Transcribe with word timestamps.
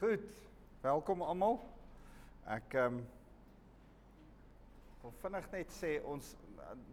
Goed. 0.00 0.30
Welkom 0.80 1.20
almal. 1.20 1.58
Ek 2.48 2.72
ehm 2.72 2.94
um, 2.94 3.00
wil 5.02 5.12
vinnig 5.20 5.48
net 5.52 5.74
sê 5.76 5.90
ons 6.08 6.30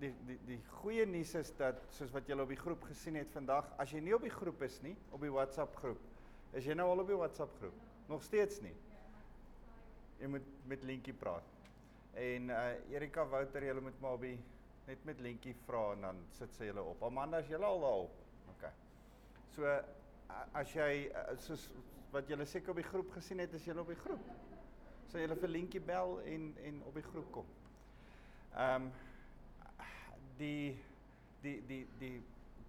die 0.01 0.09
die 0.27 0.35
die 0.49 0.57
goeie 0.81 1.05
nuus 1.07 1.31
is 1.39 1.53
dat 1.55 1.79
soos 1.95 2.11
wat 2.11 2.27
julle 2.27 2.43
op 2.43 2.51
die 2.51 2.59
groep 2.59 2.83
gesien 2.89 3.15
het 3.15 3.31
vandag, 3.31 3.71
as 3.79 3.95
jy 3.95 4.03
nie 4.03 4.17
op 4.17 4.27
die 4.27 4.33
groep 4.33 4.67
is 4.67 4.75
nie, 4.83 4.91
op 5.15 5.23
die 5.23 5.31
WhatsApp 5.31 5.79
groep, 5.79 6.03
is 6.51 6.67
jy 6.67 6.75
nou 6.75 6.89
al 6.91 7.05
op 7.05 7.15
die 7.15 7.21
WhatsApp 7.23 7.55
groep? 7.61 7.79
Nog 8.11 8.27
steeds 8.27 8.59
nie. 8.67 8.75
Jy 10.19 10.35
moet 10.35 10.53
met 10.67 10.83
Lentjie 10.91 11.15
praat. 11.15 11.55
En 12.27 12.51
uh 12.59 12.69
Erika 12.91 13.23
Wouter, 13.31 13.71
julle 13.71 13.87
moet 13.87 14.03
maar 14.03 14.19
op 14.19 14.27
die 14.27 14.37
net 14.91 15.07
met 15.07 15.23
Lentjie 15.23 15.55
vra 15.63 15.93
en 15.95 16.09
dan 16.11 16.25
sit 16.43 16.59
sy 16.59 16.73
julle 16.73 16.83
op. 16.83 17.07
Amanda, 17.07 17.39
is 17.39 17.55
julle 17.55 17.71
al 17.71 17.85
daar 17.87 18.07
op? 18.09 18.23
OK. 18.57 18.71
So 19.55 19.79
as 20.51 20.75
jy 20.75 21.05
soos 21.47 21.71
wat 22.11 22.29
julle 22.29 22.45
seker 22.47 22.71
op 22.71 22.79
die 22.81 22.87
groep 22.87 23.11
gesien 23.17 23.41
het, 23.43 23.53
is 23.53 23.65
julle 23.67 23.83
op 23.83 23.91
die 23.91 23.99
groep. 23.99 24.29
So 25.11 25.19
julle 25.19 25.37
vir 25.39 25.51
Lentjie 25.51 25.83
bel 25.83 26.17
en 26.27 26.49
en 26.67 26.81
op 26.87 26.95
die 26.99 27.05
groep 27.09 27.29
kom. 27.35 27.53
Ehm 28.55 28.87
um, 28.87 28.91
die 30.37 30.77
die 31.41 31.57
die 31.67 31.83
die 31.99 32.15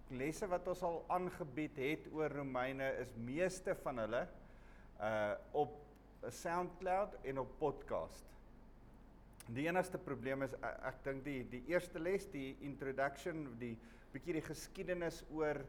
lesse 0.09 0.47
wat 0.49 0.67
ons 0.71 0.81
al 0.83 1.03
aangebied 1.13 1.77
het 1.77 2.07
oor 2.13 2.33
Romeine 2.33 2.87
is 3.01 3.11
meeste 3.15 3.75
van 3.83 4.01
hulle 4.05 4.23
uh 4.99 5.35
op 5.51 5.77
SoundCloud 6.27 7.13
en 7.23 7.39
op 7.39 7.51
podcast. 7.59 8.25
Die 9.55 9.67
enigste 9.67 9.97
probleem 9.97 10.43
is 10.43 10.53
ek, 10.59 10.79
ek 10.91 11.03
dink 11.05 11.23
die 11.25 11.43
die 11.53 11.61
eerste 11.71 12.01
les, 12.01 12.25
die 12.33 12.57
introduction, 12.65 13.45
die 13.61 13.75
bietjie 14.13 14.35
die 14.39 14.45
geskiedenis 14.45 15.21
oor 15.31 15.61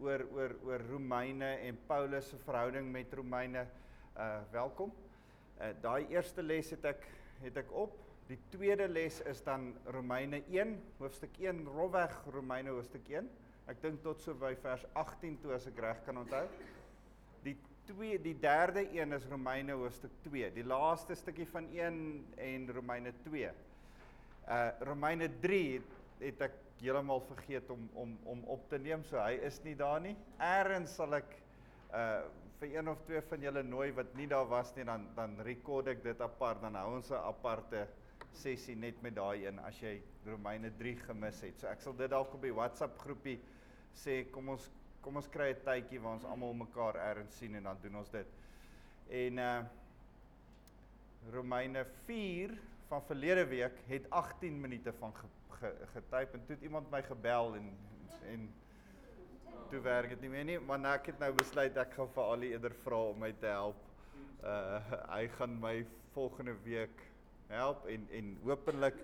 oor 0.00 0.26
oor 0.34 0.54
oor 0.64 0.82
Romeine 0.90 1.50
en 1.66 1.78
Paulus 1.86 2.28
se 2.28 2.38
verhouding 2.44 2.90
met 2.92 3.12
Romeine. 3.14 3.66
Uh 4.16 4.38
welkom. 4.50 4.92
Uh 5.58 5.70
daai 5.82 6.06
eerste 6.08 6.42
les 6.42 6.70
het 6.70 6.84
ek 6.84 7.06
het 7.42 7.56
ek 7.56 7.72
op. 7.72 7.96
Die 8.28 8.38
tweede 8.48 8.88
les 8.88 9.20
is 9.28 9.42
dan 9.44 9.74
Romeine 9.92 10.40
1, 10.48 10.78
hoofstuk 10.98 11.34
1, 11.38 11.64
rofweg 11.76 12.14
Romeine 12.32 12.72
hoofstuk 12.72 13.08
1. 13.08 13.28
Ek 13.68 13.82
dink 13.82 14.00
tot 14.04 14.20
so 14.20 14.34
by 14.38 14.54
vers 14.62 14.86
18 14.96 15.36
toe 15.42 15.52
as 15.56 15.66
ek 15.68 15.82
reg 15.84 16.00
kan 16.06 16.22
onthou. 16.22 16.44
Die 17.44 17.56
twee 17.84 18.16
die 18.20 18.36
derde 18.40 18.86
een 18.96 19.12
is 19.12 19.28
Romeine 19.28 19.76
hoofstuk 19.76 20.12
2. 20.24 20.50
Die 20.56 20.64
laaste 20.64 21.16
stukkie 21.20 21.46
van 21.52 21.68
1 21.72 22.00
en 22.48 22.68
Romeine 22.72 23.12
2. 23.26 23.52
Uh 24.48 24.68
Romeine 24.88 25.28
3 25.40 25.60
het, 25.76 25.94
het 26.24 26.46
ek 26.48 26.63
heeltemal 26.80 27.20
vergeet 27.28 27.70
om 27.70 27.88
om 27.94 28.16
om 28.24 28.44
op 28.56 28.68
te 28.68 28.78
neem, 28.78 29.04
so 29.04 29.18
hy 29.18 29.38
is 29.46 29.60
nie 29.64 29.74
daar 29.78 30.00
nie. 30.00 30.16
Eerens 30.38 30.96
sal 31.00 31.20
ek 31.20 31.36
uh 31.92 32.24
vir 32.60 32.76
een 32.76 32.88
of 32.88 33.00
twee 33.04 33.20
van 33.28 33.42
julle 33.42 33.62
nooi 33.66 33.88
wat 33.92 34.12
nie 34.14 34.28
daar 34.30 34.46
was 34.48 34.70
nie, 34.76 34.84
dan 34.84 35.08
dan 35.16 35.34
rekord 35.44 35.88
ek 35.90 36.04
dit 36.04 36.20
apart, 36.22 36.62
dan 36.62 36.74
hou 36.78 36.94
ons 36.96 37.10
'n 37.10 37.20
aparte 37.20 37.86
sessie 38.32 38.76
net 38.76 39.02
met 39.02 39.14
daai 39.14 39.46
een 39.46 39.58
as 39.58 39.80
jy 39.80 40.00
Romeine 40.26 40.70
3 40.78 40.96
gemis 40.96 41.40
het. 41.40 41.58
So 41.60 41.68
ek 41.68 41.80
sal 41.80 41.96
dit 41.98 42.10
dalk 42.10 42.34
op 42.34 42.42
die 42.42 42.54
WhatsApp 42.54 42.98
groepie 42.98 43.38
sê 43.94 44.24
kom 44.30 44.48
ons 44.48 44.70
kom 45.02 45.16
ons 45.16 45.28
kry 45.28 45.50
'n 45.52 45.64
tydjie 45.64 46.00
waar 46.00 46.14
ons 46.14 46.24
almal 46.24 46.54
mekaar 46.54 46.96
erns 46.96 47.36
sien 47.38 47.54
en 47.54 47.62
dan 47.62 47.78
doen 47.82 47.96
ons 47.96 48.10
dit. 48.10 48.26
En 49.10 49.38
uh 49.38 49.62
Romeine 51.32 51.84
4 52.06 52.50
van 52.88 53.02
verlede 53.02 53.46
week 53.46 53.78
het 53.86 54.10
18 54.10 54.60
minute 54.60 54.92
van 54.92 55.12
ge, 55.60 55.70
ge, 55.70 55.86
getyp 55.94 56.34
en 56.34 56.44
toe 56.46 56.56
het 56.56 56.62
iemand 56.62 56.90
my 56.90 57.02
gebel 57.02 57.56
en 57.60 57.72
en 58.24 58.46
toe 59.70 59.80
werk 59.84 60.08
dit 60.14 60.20
nie 60.24 60.30
meer 60.32 60.44
nie, 60.44 60.58
maar 60.60 60.78
nou 60.80 60.92
ek 60.94 61.10
het 61.12 61.18
nou 61.22 61.30
besluit 61.36 61.76
ek 61.80 61.96
gaan 61.96 62.10
vir 62.14 62.30
Ali 62.34 62.52
eerder 62.54 62.74
vra 62.84 63.00
om 63.10 63.18
my 63.20 63.32
te 63.40 63.50
help. 63.50 63.80
Uh 64.44 64.78
hy 65.10 65.26
gaan 65.38 65.58
my 65.60 65.74
volgende 66.14 66.54
week 66.64 67.04
help 67.48 67.86
en 67.90 68.06
en 68.12 68.30
hopelik 68.44 69.00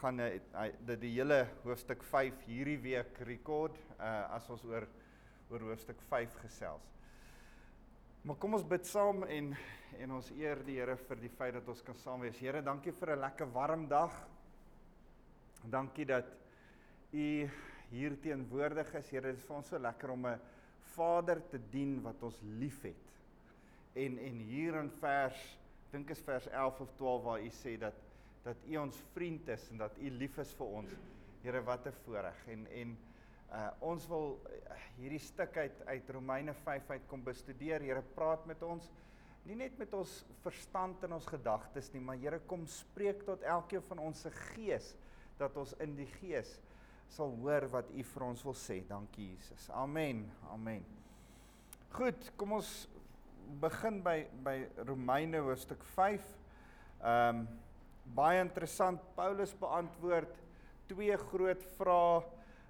gaan 0.00 0.20
hy 0.20 0.68
dit 0.88 1.00
die 1.04 1.12
hele 1.18 1.44
hoofstuk 1.64 2.02
5 2.10 2.44
hierdie 2.48 2.80
week 2.82 3.20
rekord 3.28 3.78
uh 3.98 4.34
as 4.36 4.48
ons 4.50 4.64
oor 4.70 4.88
oor 5.50 5.68
hoofstuk 5.70 6.00
5 6.10 6.38
gesels. 6.42 6.92
Maar 8.24 8.38
kom 8.40 8.56
ons 8.56 8.64
bid 8.64 8.86
saam 8.88 9.24
en 9.28 9.54
en 10.00 10.14
ons 10.16 10.30
eer 10.34 10.58
die 10.66 10.78
Here 10.80 10.96
vir 10.96 11.20
die 11.20 11.30
feit 11.30 11.54
dat 11.54 11.68
ons 11.70 11.82
kan 11.86 11.98
saam 12.02 12.24
wees. 12.24 12.38
Here, 12.40 12.62
dankie 12.62 12.92
vir 12.92 13.14
'n 13.14 13.20
lekker 13.20 13.52
warm 13.52 13.88
dag. 13.88 14.14
Dankie 15.70 16.04
dat 16.04 16.26
U 17.10 17.48
hier 17.88 18.16
teenwoordig 18.20 18.90
is. 18.98 19.10
Here, 19.14 19.30
dit 19.30 19.38
is 19.38 19.46
vir 19.48 19.56
ons 19.56 19.70
so 19.72 19.78
lekker 19.80 20.10
om 20.12 20.26
'n 20.26 20.40
Vader 20.94 21.40
te 21.48 21.58
dien 21.70 22.02
wat 22.02 22.22
ons 22.22 22.40
liefhet. 22.60 23.12
En 23.94 24.18
en 24.18 24.38
hier 24.44 24.74
in 24.74 24.90
vers, 25.00 25.58
dink 25.90 26.10
is 26.10 26.20
vers 26.20 26.48
11 26.48 26.80
of 26.80 26.92
12 26.96 27.22
waar 27.22 27.40
U 27.40 27.50
sê 27.50 27.78
dat 27.78 27.94
dat 28.44 28.56
U 28.68 28.76
ons 28.76 28.96
vriend 29.14 29.48
is 29.48 29.70
en 29.70 29.78
dat 29.78 29.96
U 29.98 30.10
lief 30.10 30.38
is 30.38 30.52
vir 30.52 30.66
ons. 30.66 30.90
Here, 31.42 31.62
wat 31.62 31.86
'n 31.86 31.92
voorreg. 32.04 32.46
En 32.48 32.66
en 32.66 32.96
Uh 33.52 33.70
ons 33.80 34.06
wil 34.08 34.40
uh, 34.50 34.74
hierdie 34.96 35.18
stuk 35.18 35.56
uit 35.56 35.86
uit 35.86 36.10
Romeine 36.10 36.54
5 36.54 36.90
uit 36.90 37.06
kom 37.06 37.22
bestudeer. 37.22 37.80
Here 37.80 38.02
praat 38.14 38.46
met 38.46 38.62
ons. 38.62 38.90
Nie 39.44 39.54
net 39.54 39.78
met 39.78 39.94
ons 39.94 40.24
verstand 40.42 41.02
en 41.04 41.12
ons 41.12 41.26
gedagtes 41.26 41.92
nie, 41.92 42.00
maar 42.00 42.16
Here 42.16 42.40
kom 42.46 42.66
spreek 42.66 43.22
tot 43.24 43.42
elkeen 43.42 43.82
van 43.82 43.98
ons 43.98 44.20
se 44.20 44.30
gees 44.30 44.94
dat 45.38 45.56
ons 45.56 45.74
in 45.82 45.96
die 45.96 46.08
gees 46.20 46.56
sal 47.14 47.34
hoor 47.42 47.66
wat 47.72 47.90
U 47.94 48.02
vir 48.02 48.26
ons 48.26 48.42
wil 48.46 48.56
sê. 48.58 48.80
Dankie 48.88 49.30
Jesus. 49.34 49.68
Amen. 49.70 50.24
Amen. 50.52 50.84
Goed, 51.94 52.30
kom 52.36 52.56
ons 52.58 52.70
begin 53.62 54.00
by 54.02 54.24
by 54.42 54.56
Romeine 54.88 55.42
hoofstuk 55.44 55.84
5. 55.94 56.24
Ehm 57.02 57.44
um, 57.44 57.44
baie 58.14 58.40
interessant. 58.42 59.00
Paulus 59.16 59.54
beantwoord 59.56 60.34
twee 60.90 61.16
groot 61.30 61.62
vrae 61.78 62.24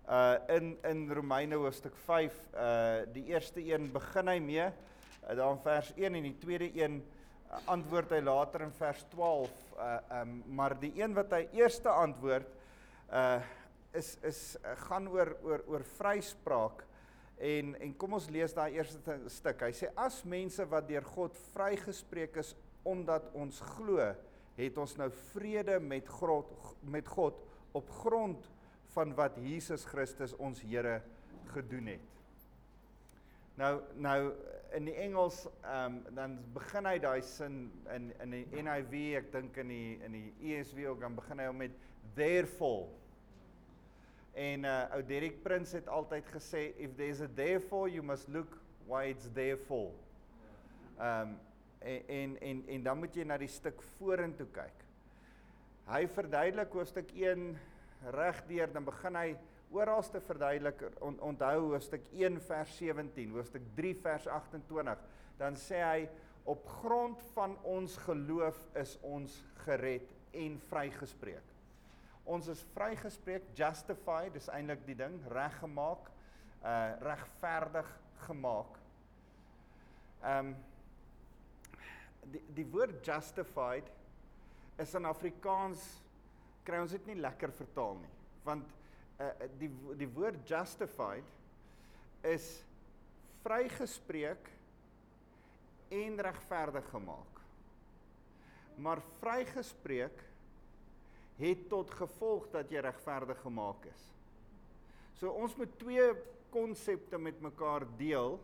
uh 0.04 0.36
in 0.52 0.76
in 0.84 1.12
Romeine 1.12 1.56
hoofstuk 1.56 1.96
5 1.96 2.34
uh 2.52 3.06
die 3.12 3.24
eerste 3.32 3.64
een 3.64 3.88
begin 3.92 4.28
hy 4.28 4.38
mee 4.38 4.66
uh, 4.66 5.36
daar 5.36 5.54
in 5.54 5.62
vers 5.64 5.92
1 5.96 6.14
en 6.14 6.26
die 6.28 6.36
tweede 6.38 6.68
een 6.76 6.98
uh, 7.00 7.62
antwoord 7.72 8.12
hy 8.12 8.20
later 8.20 8.66
in 8.66 8.74
vers 8.76 9.00
12 9.14 9.63
uh 9.78 10.20
um 10.20 10.42
maar 10.46 10.76
die 10.80 10.92
een 11.00 11.14
wat 11.14 11.32
hy 11.32 11.44
eerste 11.60 11.88
antwoord 11.88 12.50
uh 13.12 13.40
is 13.94 14.16
is 14.26 14.42
uh, 14.58 14.74
gaan 14.88 15.08
oor 15.08 15.36
oor 15.42 15.64
oor 15.70 15.86
vryspraak 15.96 16.84
en 17.38 17.74
en 17.80 17.96
kom 17.96 18.14
ons 18.18 18.28
lees 18.30 18.54
daai 18.54 18.74
eerste 18.74 19.18
stuk 19.30 19.66
hy 19.66 19.72
sê 19.74 19.90
as 19.98 20.22
mense 20.24 20.64
wat 20.70 20.88
deur 20.88 21.06
God 21.14 21.36
vrygespreek 21.54 22.38
is 22.42 22.54
omdat 22.84 23.30
ons 23.34 23.60
glo 23.74 24.12
het 24.54 24.78
ons 24.78 24.96
nou 24.98 25.10
vrede 25.32 25.80
met 25.82 26.08
God 26.08 26.50
met 26.86 27.08
God 27.08 27.38
op 27.74 27.90
grond 28.04 28.50
van 28.94 29.14
wat 29.18 29.38
Jesus 29.42 29.84
Christus 29.90 30.34
ons 30.38 30.60
Here 30.62 31.00
gedoen 31.54 31.90
het. 31.94 32.10
Nou 33.58 33.72
nou 33.98 34.18
in 34.74 34.88
die 34.88 34.94
Engels 34.98 35.44
ehm 35.62 36.00
um, 36.00 36.14
dan 36.16 36.36
begin 36.54 36.86
hy 36.86 36.98
daai 36.98 37.22
sin 37.22 37.70
in 37.94 38.10
in 38.22 38.34
die 38.34 38.62
NIV, 38.62 38.94
ek 39.20 39.32
dink 39.32 39.56
in 39.62 39.70
die 39.70 39.98
in 40.06 40.16
die 40.18 40.54
ESV 40.54 40.86
ook 40.90 41.00
dan 41.04 41.14
begin 41.14 41.42
hy 41.42 41.48
met 41.54 41.78
therefore. 42.18 42.88
En 44.34 44.66
uh 44.66 44.96
ou 44.96 45.02
Derek 45.06 45.42
Prins 45.42 45.72
het 45.72 45.88
altyd 45.88 46.26
gesê 46.34 46.66
if 46.76 46.96
there's 46.98 47.22
a 47.22 47.28
therefore 47.28 47.88
you 47.90 48.02
must 48.02 48.28
look 48.28 48.58
why 48.86 49.04
it's 49.14 49.30
there 49.34 49.56
for. 49.68 49.92
Ehm 50.98 51.34
um, 51.34 51.36
en 51.84 52.36
en 52.40 52.64
en 52.68 52.82
dan 52.82 52.98
moet 52.98 53.14
jy 53.14 53.24
na 53.28 53.36
die 53.38 53.50
stuk 53.50 53.82
vorentoe 53.98 54.48
kyk. 54.52 54.84
Hy 55.84 56.06
verduidelik 56.08 56.72
hoofstuk 56.72 57.10
1 57.12 57.50
regdeur 58.14 58.72
dan 58.72 58.86
begin 58.86 59.16
hy 59.20 59.34
oralste 59.72 60.20
verduidelik 60.20 60.82
on, 61.00 61.16
onthou 61.20 61.70
hoofstuk 61.70 62.06
1 62.12 62.40
vers 62.48 62.76
17 62.78 63.32
hoofstuk 63.34 63.62
3 63.76 63.94
vers 64.02 64.26
28 64.26 65.08
dan 65.38 65.58
sê 65.58 65.80
hy 65.82 66.04
op 66.50 66.66
grond 66.82 67.22
van 67.34 67.56
ons 67.64 67.96
geloof 68.04 68.60
is 68.80 68.98
ons 69.02 69.40
gered 69.64 70.12
en 70.44 70.60
vrygespreek 70.70 71.52
ons 72.24 72.48
is 72.48 72.62
vrygespreek 72.74 73.50
justified 73.56 74.32
dis 74.36 74.50
eintlik 74.52 74.84
die 74.86 74.98
ding 74.98 75.18
reggemaak 75.32 76.10
uh 76.64 76.94
regverdig 77.04 77.90
gemaak 78.24 78.78
um, 80.24 80.54
die 82.32 82.42
die 82.56 82.66
woord 82.72 83.02
justified 83.04 83.90
is 84.80 84.94
in 84.96 85.06
Afrikaans 85.06 85.82
kry 86.64 86.80
ons 86.82 86.94
dit 86.96 87.10
nie 87.10 87.18
lekker 87.20 87.52
vertaal 87.54 87.98
nie. 88.00 88.12
Want 88.46 88.70
uh 89.22 89.48
die 89.60 89.70
die 90.00 90.10
woord 90.10 90.42
justified 90.48 91.26
is 92.24 92.46
vrygespreek 93.44 94.48
en 95.94 96.20
regverdig 96.26 96.86
gemaak. 96.90 97.40
Maar 98.76 99.02
vrygespreek 99.20 100.24
het 101.38 101.68
tot 101.68 101.90
gevolg 101.90 102.48
dat 102.54 102.70
jy 102.70 102.82
regverdig 102.82 103.38
gemaak 103.42 103.86
is. 103.90 104.08
So 105.18 105.30
ons 105.30 105.54
moet 105.58 105.70
twee 105.78 106.08
konsepte 106.54 107.18
met 107.18 107.40
mekaar 107.42 107.86
deel 107.98 108.38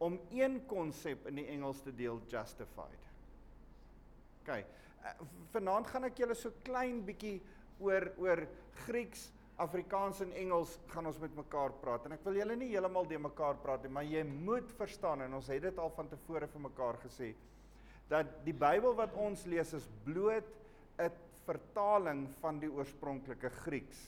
om 0.00 0.16
een 0.32 0.60
konsep 0.68 1.26
in 1.28 1.42
die 1.42 1.48
Engels 1.52 1.82
te 1.84 1.92
deel 1.92 2.20
justified. 2.28 3.08
OK. 4.40 4.54
Uh, 5.00 5.12
vanaand 5.52 5.88
gaan 5.88 6.06
ek 6.08 6.20
julle 6.20 6.36
so 6.36 6.52
klein 6.64 7.02
bietjie 7.04 7.38
oor 7.80 8.10
oor 8.20 8.44
Grieks, 8.86 9.28
Afrikaans 9.60 10.22
en 10.24 10.32
Engels 10.40 10.78
gaan 10.92 11.06
ons 11.10 11.18
met 11.20 11.34
mekaar 11.36 11.74
praat 11.82 12.06
en 12.06 12.16
ek 12.16 12.24
wil 12.24 12.38
julle 12.40 12.56
nie 12.56 12.70
heeltemal 12.72 13.08
de 13.08 13.18
mekaar 13.20 13.58
praat 13.60 13.84
nie, 13.84 13.92
maar 13.92 14.06
jy 14.08 14.22
moet 14.24 14.70
verstaan 14.78 15.26
en 15.26 15.36
ons 15.36 15.50
het 15.52 15.62
dit 15.62 15.78
al 15.78 15.92
van 15.96 16.08
tevore 16.08 16.48
vir 16.48 16.64
mekaar 16.68 17.00
gesê 17.04 17.34
dat 18.10 18.30
die 18.46 18.56
Bybel 18.56 18.96
wat 18.98 19.12
ons 19.22 19.44
lees 19.46 19.74
is 19.76 19.86
bloot 20.04 20.48
'n 20.98 21.10
vertaling 21.46 22.26
van 22.40 22.58
die 22.60 22.70
oorspronklike 22.70 23.50
Grieks. 23.64 24.00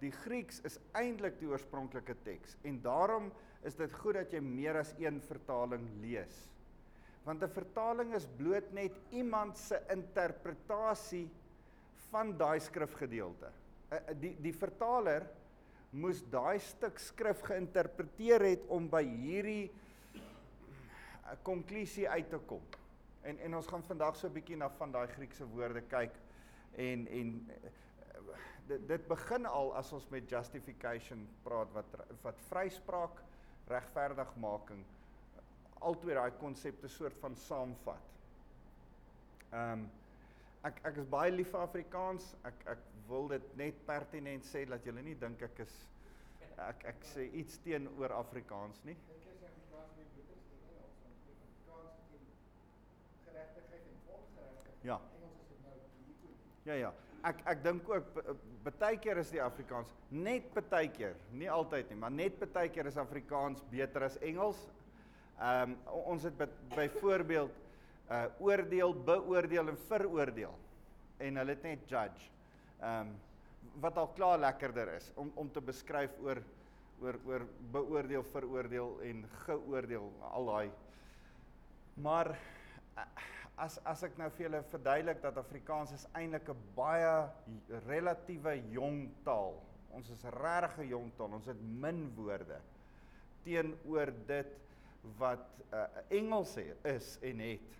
Die 0.00 0.12
Grieks 0.12 0.60
is 0.68 0.78
eintlik 0.92 1.38
die 1.40 1.48
oorspronklike 1.48 2.16
teks 2.24 2.56
en 2.64 2.80
daarom 2.82 3.32
is 3.64 3.74
dit 3.74 3.92
goed 3.92 4.14
dat 4.14 4.32
jy 4.32 4.40
meer 4.40 4.76
as 4.76 4.94
een 4.98 5.20
vertaling 5.20 5.88
lees. 6.02 6.48
Want 7.24 7.42
'n 7.42 7.48
vertaling 7.48 8.14
is 8.14 8.28
bloot 8.38 8.72
net 8.72 8.92
iemand 9.10 9.58
se 9.58 9.80
interpretasie 9.90 11.28
van 12.10 12.36
daai 12.38 12.60
skrifgedeelte. 12.60 13.50
Eh, 13.88 13.96
eh, 13.96 14.14
die 14.20 14.34
die 14.42 14.54
vertaler 14.54 15.26
moes 15.96 16.22
daai 16.30 16.58
stuk 16.60 16.98
skrif 16.98 17.42
geïnterpreteer 17.46 18.42
het 18.42 18.64
om 18.74 18.88
by 18.90 19.04
hierdie 19.06 19.70
konklusie 21.46 22.08
uit 22.08 22.28
te 22.30 22.40
kom. 22.50 22.62
En 23.26 23.38
en 23.42 23.54
ons 23.58 23.66
gaan 23.70 23.82
vandag 23.86 24.16
so 24.16 24.28
'n 24.28 24.32
bietjie 24.32 24.56
na 24.56 24.68
van 24.68 24.92
daai 24.92 25.06
Griekse 25.06 25.46
woorde 25.46 25.82
kyk 25.82 26.14
en 26.76 27.06
en 27.06 27.50
dit 28.66 28.88
dit 28.88 29.08
begin 29.08 29.46
al 29.46 29.74
as 29.74 29.92
ons 29.92 30.08
met 30.10 30.30
justification 30.30 31.28
praat 31.42 31.72
wat 31.72 31.96
wat 32.22 32.40
vryspraak, 32.50 33.22
regverdigmaking 33.68 34.84
altoe 35.80 36.14
daai 36.14 36.32
konsepte 36.40 36.88
soort 36.88 37.16
van 37.20 37.36
saamvat. 37.36 38.12
Ehm 39.52 39.72
um, 39.72 39.86
ek 40.66 40.80
ek 40.88 40.96
is 40.98 41.06
baie 41.06 41.30
lief 41.30 41.52
vir 41.52 41.60
Afrikaans. 41.62 42.32
Ek 42.44 42.64
ek 42.74 42.78
wil 43.08 43.28
dit 43.28 43.56
net 43.56 43.78
pertinent 43.86 44.44
sê 44.44 44.64
dat 44.68 44.84
julle 44.84 45.02
nie 45.02 45.14
dink 45.18 45.42
ek 45.42 45.60
is 45.64 45.74
ek 46.56 46.86
ek 46.92 47.04
sê 47.04 47.26
iets 47.36 47.58
teenoor 47.64 48.14
Afrikaans 48.16 48.80
nie. 48.84 48.96
Ja. 54.86 55.00
Ja 56.66 56.74
ja. 56.74 56.92
Ek 57.26 57.40
ek 57.50 57.62
dink 57.64 57.88
ook 57.90 58.18
baie 58.78 58.98
keer 59.02 59.18
is 59.18 59.30
die 59.34 59.42
Afrikaans 59.42 59.90
net 60.10 60.48
baie 60.70 60.88
keer, 60.94 61.16
nie 61.34 61.50
altyd 61.50 61.90
nie, 61.90 61.98
maar 61.98 62.14
net 62.14 62.38
baie 62.54 62.70
keer 62.70 62.86
is 62.86 62.98
Afrikaans 62.98 63.62
beter 63.70 64.06
as 64.06 64.18
Engels. 64.22 64.60
Ehm 65.36 65.74
um, 65.74 66.02
ons 66.14 66.24
het 66.24 66.46
byvoorbeeld 66.74 67.62
uh 68.06 68.26
oordeel, 68.38 68.94
beoordeel 69.04 69.68
en 69.68 69.78
veroordeel 69.88 70.54
en 71.18 71.36
hulle 71.40 71.54
het 71.56 71.62
net 71.66 71.88
judge. 71.90 72.30
Ehm 72.80 73.00
um, 73.00 73.14
wat 73.80 73.98
al 74.00 74.08
klaar 74.16 74.38
lekkerder 74.40 74.88
is 74.94 75.10
om 75.20 75.30
om 75.34 75.50
te 75.52 75.60
beskryf 75.60 76.14
oor 76.24 76.40
oor 77.00 77.18
oor 77.28 77.42
beoordeel, 77.72 78.22
veroordeel 78.32 79.00
en 79.04 79.24
geoordeel 79.44 80.06
al 80.30 80.46
daai. 80.48 80.70
Maar 81.94 82.30
uh, 82.96 83.04
as 83.56 83.78
as 83.88 84.04
ek 84.08 84.16
nou 84.20 84.28
vir 84.36 84.46
julle 84.46 84.62
verduidelik 84.70 85.20
dat 85.24 85.40
Afrikaans 85.40 85.92
is 85.96 86.06
eintlik 86.12 86.48
'n 86.52 86.62
baie 86.76 87.28
relatiewe 87.88 88.56
jong 88.72 89.10
taal. 89.24 89.60
Ons 89.96 90.10
is 90.10 90.24
regtig 90.24 90.78
'n 90.78 90.88
jong 90.88 91.12
taal. 91.16 91.32
Ons 91.32 91.46
het 91.46 91.60
min 91.60 92.12
woorde 92.16 92.60
teenoor 93.44 94.12
dit 94.26 94.52
wat 95.18 95.46
uh, 95.72 95.86
Engels 96.10 96.56
is 96.82 97.18
en 97.22 97.38
het 97.38 97.74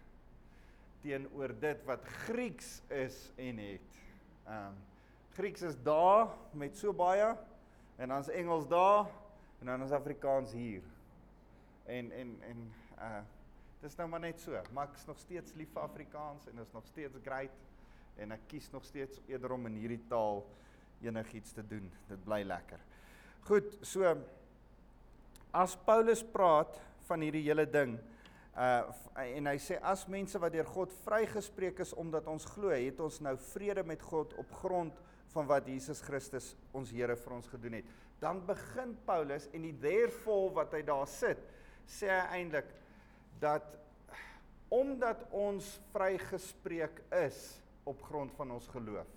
teenoor 1.03 1.53
dit 1.61 1.85
wat 1.87 2.05
Grieks 2.27 2.83
is 2.89 3.33
en 3.37 3.59
het. 3.59 3.99
Ehm 4.47 4.67
um, 4.67 4.75
Grieks 5.37 5.63
is 5.63 5.75
daar 5.83 6.29
met 6.57 6.79
so 6.79 6.93
baie 6.93 7.35
en 7.97 8.09
dan's 8.09 8.29
Engels 8.29 8.69
daar 8.69 9.07
en 9.61 9.67
dan 9.67 9.83
is 9.83 9.91
Afrikaans 9.91 10.53
hier. 10.53 10.83
En 11.85 12.11
en 12.11 12.37
en 12.41 12.73
uh 12.99 13.25
Dis 13.87 13.97
nou 14.01 14.09
maar 14.09 14.23
net 14.25 14.41
so, 14.41 14.57
maar 14.75 14.89
ek 14.89 14.97
is 14.99 15.05
nog 15.07 15.19
steeds 15.21 15.53
lief 15.55 15.69
vir 15.75 15.85
Afrikaans 15.85 16.49
en 16.51 16.59
is 16.63 16.73
nog 16.75 16.87
steeds 16.89 17.19
great 17.23 17.53
en 18.19 18.33
ek 18.35 18.47
kies 18.51 18.71
nog 18.73 18.87
steeds 18.89 19.21
eerder 19.29 19.53
om 19.53 19.69
in 19.69 19.77
hierdie 19.79 20.01
taal 20.09 20.41
enigiets 21.05 21.53
te 21.55 21.63
doen. 21.69 21.85
Dit 22.09 22.25
bly 22.25 22.41
lekker. 22.49 22.81
Goed, 23.47 23.77
so 23.87 24.15
as 25.55 25.77
Paulus 25.87 26.25
praat 26.25 26.81
van 27.07 27.23
hierdie 27.23 27.45
hele 27.47 27.67
ding 27.69 27.95
uh 28.57 28.83
en 29.17 29.49
hy 29.49 29.57
sê 29.61 29.79
as 29.85 30.07
mense 30.13 30.39
wat 30.41 30.53
deur 30.53 30.69
God 30.69 30.93
vrygespreek 31.05 31.81
is 31.85 31.93
omdat 31.97 32.29
ons 32.29 32.45
glo, 32.55 32.73
het 32.73 33.01
ons 33.01 33.21
nou 33.25 33.35
vrede 33.53 33.85
met 33.85 34.03
God 34.03 34.35
op 34.41 34.53
grond 34.63 34.97
van 35.33 35.49
wat 35.49 35.69
Jesus 35.69 36.01
Christus 36.05 36.55
ons 36.77 36.93
Here 36.93 37.17
vir 37.17 37.37
ons 37.37 37.49
gedoen 37.53 37.79
het. 37.81 37.89
Dan 38.21 38.41
begin 38.49 38.95
Paulus 39.05 39.49
en 39.53 39.65
die 39.65 39.75
therefore 39.81 40.55
wat 40.57 40.73
hy 40.77 40.83
daar 40.87 41.09
sit, 41.11 41.41
sê 41.89 42.09
hy 42.09 42.41
eintlik 42.41 42.71
dat 43.41 43.77
omdat 44.73 45.27
ons 45.31 45.77
vrygespreek 45.93 47.05
is 47.23 47.39
op 47.87 48.03
grond 48.09 48.33
van 48.35 48.57
ons 48.57 48.67
geloof 48.73 49.13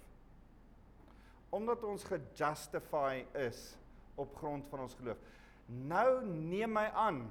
omdat 1.49 1.83
ons 1.83 2.03
gejustify 2.05 3.23
is 3.33 3.59
op 4.19 4.35
grond 4.37 4.67
van 4.69 4.85
ons 4.85 4.95
geloof 4.99 5.21
nou 5.89 6.09
neem 6.25 6.73
my 6.77 6.85
aan 6.93 7.23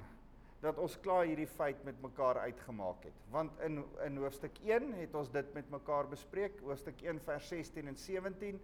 dat 0.61 0.77
ons 0.77 0.97
klaar 0.99 1.25
hierdie 1.25 1.47
feit 1.47 1.83
met 1.87 2.01
mekaar 2.01 2.41
uitgemaak 2.45 3.03
het 3.07 3.23
want 3.31 3.59
in 3.67 3.83
in 4.05 4.17
hoofstuk 4.17 4.59
1 4.65 4.93
het 4.99 5.15
ons 5.15 5.31
dit 5.31 5.53
met 5.53 5.69
mekaar 5.69 6.09
bespreek 6.11 6.59
hoofstuk 6.65 7.01
1 7.01 7.19
vers 7.27 7.47
16 7.47 7.87
en 7.87 7.97
17 7.97 8.61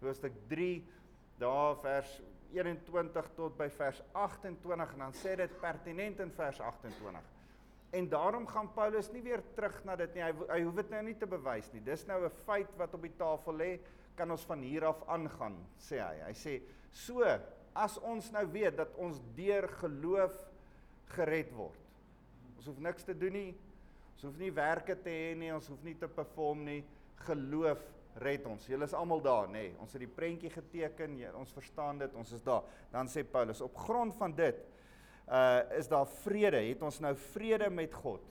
hoofstuk 0.00 0.36
3 0.48 0.84
daar 1.38 1.76
vers 1.80 2.20
21 2.52 3.30
tot 3.36 3.56
by 3.56 3.68
vers 3.70 4.02
28 4.12 4.96
en 4.96 5.04
dan 5.06 5.12
sê 5.14 5.36
dit 5.36 5.60
pertinent 5.60 6.20
in 6.20 6.32
vers 6.36 6.60
28 6.60 7.36
En 7.90 8.08
daarom 8.08 8.46
gaan 8.46 8.72
Paulus 8.72 9.10
nie 9.10 9.22
weer 9.22 9.42
terug 9.54 9.74
na 9.84 9.96
dit 9.98 10.12
nie. 10.14 10.22
Hy 10.22 10.34
hy 10.46 10.58
hoef 10.62 10.76
dit 10.78 10.92
nou 10.94 11.00
nie 11.08 11.16
te 11.18 11.26
bewys 11.26 11.70
nie. 11.74 11.82
Dis 11.82 12.06
nou 12.06 12.22
'n 12.24 12.30
feit 12.46 12.70
wat 12.78 12.94
op 12.94 13.02
die 13.02 13.16
tafel 13.18 13.54
lê, 13.54 13.80
kan 14.14 14.30
ons 14.30 14.44
van 14.46 14.62
hier 14.62 14.84
af 14.84 15.02
aangaan, 15.08 15.56
sê 15.78 15.98
hy. 15.98 16.20
Hy 16.26 16.34
sê: 16.34 16.62
"So, 16.92 17.24
as 17.74 17.98
ons 17.98 18.30
nou 18.30 18.46
weet 18.52 18.76
dat 18.76 18.94
ons 18.94 19.20
deur 19.34 19.68
geloof 19.68 20.49
gered 21.14 21.52
word. 21.56 21.78
Ons 22.56 22.68
hoef 22.70 22.80
niks 22.82 23.06
te 23.06 23.16
doen 23.16 23.34
nie. 23.34 23.50
Ons 24.14 24.26
hoef 24.28 24.40
nie 24.40 24.52
werke 24.52 24.96
te 25.00 25.12
hê 25.12 25.30
nie, 25.38 25.52
ons 25.54 25.68
hoef 25.72 25.82
nie 25.86 25.96
te 25.98 26.08
perform 26.08 26.64
nie. 26.66 26.82
Geloof 27.26 27.80
red 28.20 28.44
ons. 28.50 28.66
Julle 28.68 28.88
is 28.88 28.96
almal 28.96 29.22
daar, 29.24 29.48
nê. 29.48 29.70
Nee. 29.70 29.78
Ons 29.80 29.94
het 29.96 30.02
die 30.02 30.10
prentjie 30.10 30.50
geteken, 30.52 31.16
ons 31.38 31.54
verstaan 31.56 32.02
dit, 32.02 32.14
ons 32.18 32.34
is 32.36 32.42
daar. 32.44 32.66
Dan 32.92 33.08
sê 33.08 33.24
Paulus: 33.24 33.60
"Op 33.64 33.76
grond 33.86 34.14
van 34.18 34.34
dit 34.36 34.66
uh 35.30 35.78
is 35.78 35.88
daar 35.88 36.06
vrede, 36.06 36.56
het 36.56 36.82
ons 36.82 36.98
nou 36.98 37.14
vrede 37.30 37.70
met 37.70 37.94
God. 37.94 38.22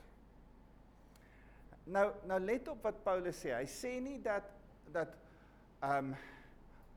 Nou 1.83 2.11
nou 2.27 2.39
let 2.43 2.67
op 2.67 2.83
wat 2.83 3.03
Paulus 3.03 3.39
sê. 3.39 3.53
Hy 3.55 3.67
sê 3.71 3.95
nie 4.03 4.17
dat 4.21 4.49
dat 4.91 5.15
um 5.85 6.11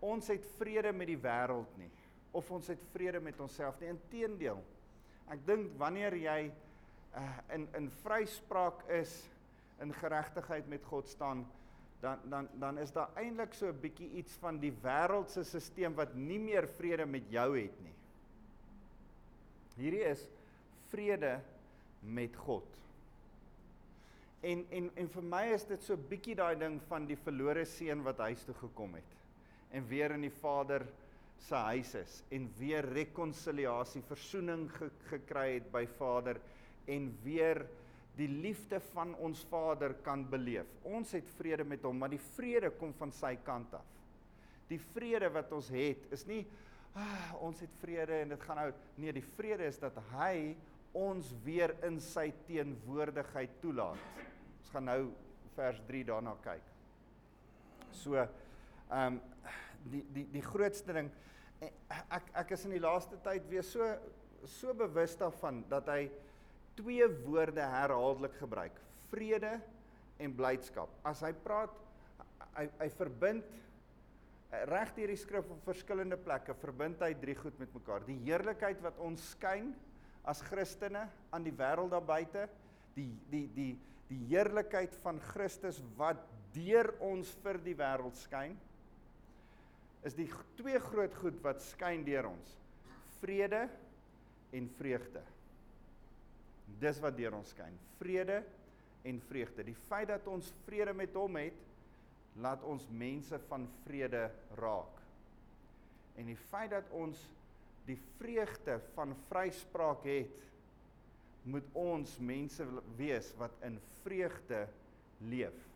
ons 0.03 0.27
het 0.27 0.47
vrede 0.59 0.91
met 0.93 1.07
die 1.07 1.21
wêreld 1.23 1.77
nie 1.79 1.91
of 2.35 2.51
ons 2.51 2.67
het 2.73 2.81
vrede 2.93 3.21
met 3.21 3.39
onsself 3.41 3.79
nie. 3.81 3.93
Inteendeel. 3.93 4.59
Ek 5.33 5.41
dink 5.49 5.73
wanneer 5.81 6.17
jy 6.19 6.41
uh 7.17 7.55
in 7.57 7.67
in 7.79 7.89
vryspraak 8.03 8.85
is, 9.01 9.13
in 9.81 9.93
geregtigheid 9.97 10.69
met 10.69 10.85
God 10.89 11.09
staan, 11.09 11.47
dan 12.01 12.19
dan 12.29 12.49
dan 12.61 12.79
is 12.79 12.93
daar 12.93 13.11
eintlik 13.17 13.55
so 13.55 13.69
'n 13.69 13.81
bietjie 13.81 14.11
iets 14.21 14.37
van 14.41 14.59
die 14.61 14.73
wêreldse 14.83 15.45
stelsel 15.45 15.95
wat 15.95 16.15
nie 16.15 16.39
meer 16.39 16.69
vrede 16.69 17.07
met 17.07 17.31
jou 17.31 17.57
het 17.59 17.81
nie. 17.81 17.95
Hierdie 19.77 20.05
is 20.05 20.29
vrede 20.91 21.41
met 22.01 22.37
God. 22.37 22.67
En 24.41 24.67
en 24.71 24.91
en 24.95 25.09
vir 25.09 25.23
my 25.23 25.45
is 25.55 25.65
dit 25.65 25.83
so 25.83 25.97
bietjie 25.97 26.35
daai 26.35 26.59
ding 26.59 26.81
van 26.89 27.07
die 27.07 27.17
verlore 27.17 27.65
seun 27.65 28.03
wat 28.03 28.19
huis 28.19 28.45
toe 28.45 28.55
gekom 28.55 28.95
het 28.95 29.19
en 29.73 29.87
weer 29.89 30.11
in 30.11 30.21
die 30.21 30.37
Vader 30.43 30.85
se 31.43 31.59
huis 31.69 31.95
is 31.99 32.19
en 32.33 32.49
weer 32.59 32.87
rekonsiliasie, 32.95 34.03
verzoening 34.07 34.69
ge, 34.73 34.91
gekry 35.11 35.49
het 35.57 35.71
by 35.73 35.85
Vader 35.99 36.41
en 36.91 37.09
weer 37.25 37.65
die 38.17 38.29
liefde 38.29 38.79
van 38.93 39.15
ons 39.25 39.41
Vader 39.49 39.95
kan 40.05 40.23
beleef. 40.29 40.69
Ons 40.85 41.15
het 41.17 41.29
vrede 41.39 41.65
met 41.65 41.83
hom, 41.87 41.97
maar 41.99 42.13
die 42.13 42.21
vrede 42.37 42.71
kom 42.77 42.93
van 42.99 43.13
sy 43.17 43.35
kant 43.45 43.73
af. 43.79 43.89
Die 44.69 44.81
vrede 44.93 45.31
wat 45.33 45.53
ons 45.57 45.71
het 45.73 46.13
is 46.15 46.27
nie 46.29 46.43
ah, 46.99 47.33
ons 47.41 47.61
het 47.65 47.73
vrede 47.81 48.23
en 48.23 48.35
dit 48.35 48.45
gaan 48.47 48.61
nou 48.61 48.69
nee, 49.01 49.15
die 49.17 49.25
vrede 49.37 49.67
is 49.69 49.81
dat 49.81 49.97
hy 50.13 50.55
ons 50.97 51.31
weer 51.45 51.73
in 51.87 51.99
sy 52.05 52.29
teenwoordigheid 52.47 53.55
toelaat. 53.63 54.01
Ons 54.61 54.73
gaan 54.75 54.89
nou 54.91 55.01
vers 55.57 55.81
3 55.89 56.05
daarna 56.13 56.37
kyk. 56.45 56.73
So 57.97 58.21
ehm 58.21 59.19
um, 59.19 59.21
die 59.91 60.03
die 60.15 60.27
die 60.33 60.45
grootste 60.45 60.95
ding 60.97 61.11
ek 61.63 62.31
ek 62.43 62.53
is 62.57 62.65
in 62.67 62.75
die 62.77 62.83
laaste 62.83 63.19
tyd 63.25 63.47
weer 63.51 63.65
so 63.67 63.87
so 64.51 64.75
bewus 64.75 65.15
daarvan 65.19 65.63
dat 65.71 65.89
hy 65.93 66.11
twee 66.79 67.07
woorde 67.27 67.63
herhaaldelik 67.63 68.35
gebruik: 68.41 68.79
vrede 69.11 69.59
en 70.23 70.35
blydskap. 70.35 70.91
As 71.07 71.23
hy 71.25 71.33
praat 71.45 71.75
hy 72.57 72.67
hy 72.81 72.89
verbind 72.97 73.59
reg 74.69 74.91
deur 74.97 75.09
die 75.09 75.21
skrif 75.21 75.49
op 75.49 75.63
verskillende 75.65 76.19
plekke 76.21 76.55
verbind 76.61 77.01
hy 77.01 77.15
drie 77.21 77.37
goed 77.39 77.57
met 77.61 77.73
mekaar. 77.73 78.05
Die 78.05 78.19
heerlikheid 78.27 78.83
wat 78.85 78.99
ons 79.01 79.31
skyn 79.33 79.71
as 80.29 80.43
Christene 80.45 81.07
aan 81.33 81.47
die 81.47 81.55
wêreld 81.57 81.95
daar 81.95 82.05
buite, 82.05 82.49
die 82.97 83.11
die 83.31 83.47
die 83.57 83.73
die 84.11 84.21
heerlikheid 84.29 84.93
van 85.01 85.21
Christus 85.33 85.79
wat 85.97 86.21
deur 86.53 86.91
ons 87.01 87.31
vir 87.41 87.57
die 87.65 87.77
wêreld 87.79 88.19
skyn 88.21 88.59
is 90.07 90.17
die 90.19 90.29
twee 90.59 90.81
groot 90.83 91.15
goed 91.21 91.39
wat 91.45 91.63
skyn 91.63 92.05
deur 92.07 92.31
ons. 92.33 92.57
Vrede 93.21 93.67
en 94.53 94.69
vreugde. 94.79 95.23
Dis 96.83 96.99
wat 97.03 97.17
deur 97.19 97.37
ons 97.39 97.53
skyn. 97.55 97.77
Vrede 98.01 98.41
en 99.07 99.21
vreugde. 99.29 99.67
Die 99.67 99.79
feit 99.89 100.11
dat 100.11 100.27
ons 100.31 100.51
vrede 100.67 100.95
met 100.97 101.15
hom 101.19 101.39
het, 101.39 101.59
laat 102.43 102.63
ons 102.65 102.85
mense 102.89 103.39
van 103.51 103.67
vrede 103.85 104.25
raak. 104.59 105.01
En 106.19 106.29
die 106.29 106.39
feit 106.51 106.73
dat 106.73 106.89
ons 106.97 107.19
die 107.87 107.99
vreugde 108.19 108.79
van 108.95 109.15
vryspraak 109.29 110.05
het, 110.07 110.39
moet 111.43 111.67
ons 111.75 112.15
mense 112.23 112.65
wees 112.97 113.33
wat 113.39 113.55
in 113.67 113.79
vreugde 114.03 114.67
leef. 115.27 115.72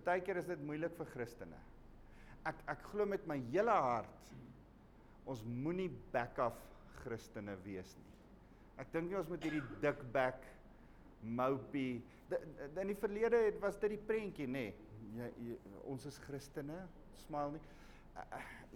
Partykeer 0.00 0.40
is 0.40 0.48
dit 0.48 0.62
moeilik 0.64 0.94
vir 0.96 1.08
Christene. 1.12 1.58
Ek 2.48 2.60
ek 2.72 2.84
glo 2.90 3.04
met 3.08 3.26
my 3.28 3.36
hele 3.50 3.74
hart 3.74 4.30
ons 5.28 5.42
moenie 5.44 5.90
back 6.14 6.38
off 6.40 6.56
Christene 7.02 7.54
wees 7.66 7.92
nie. 7.98 8.06
Ek 8.80 8.88
dink 8.94 9.10
nie 9.10 9.18
ons 9.18 9.28
moet 9.28 9.44
hierdie 9.44 9.62
dik 9.82 10.00
back 10.14 10.46
mopie 11.20 12.00
in 12.30 12.88
die 12.88 12.96
verlede 12.96 13.42
het 13.44 13.58
was 13.60 13.76
dit 13.82 13.92
die 13.96 14.04
prentjie 14.08 14.46
nê. 14.48 14.70
Ons 15.90 16.06
is 16.08 16.18
Christene, 16.24 16.78
smile 17.26 17.56
nie. 17.56 17.64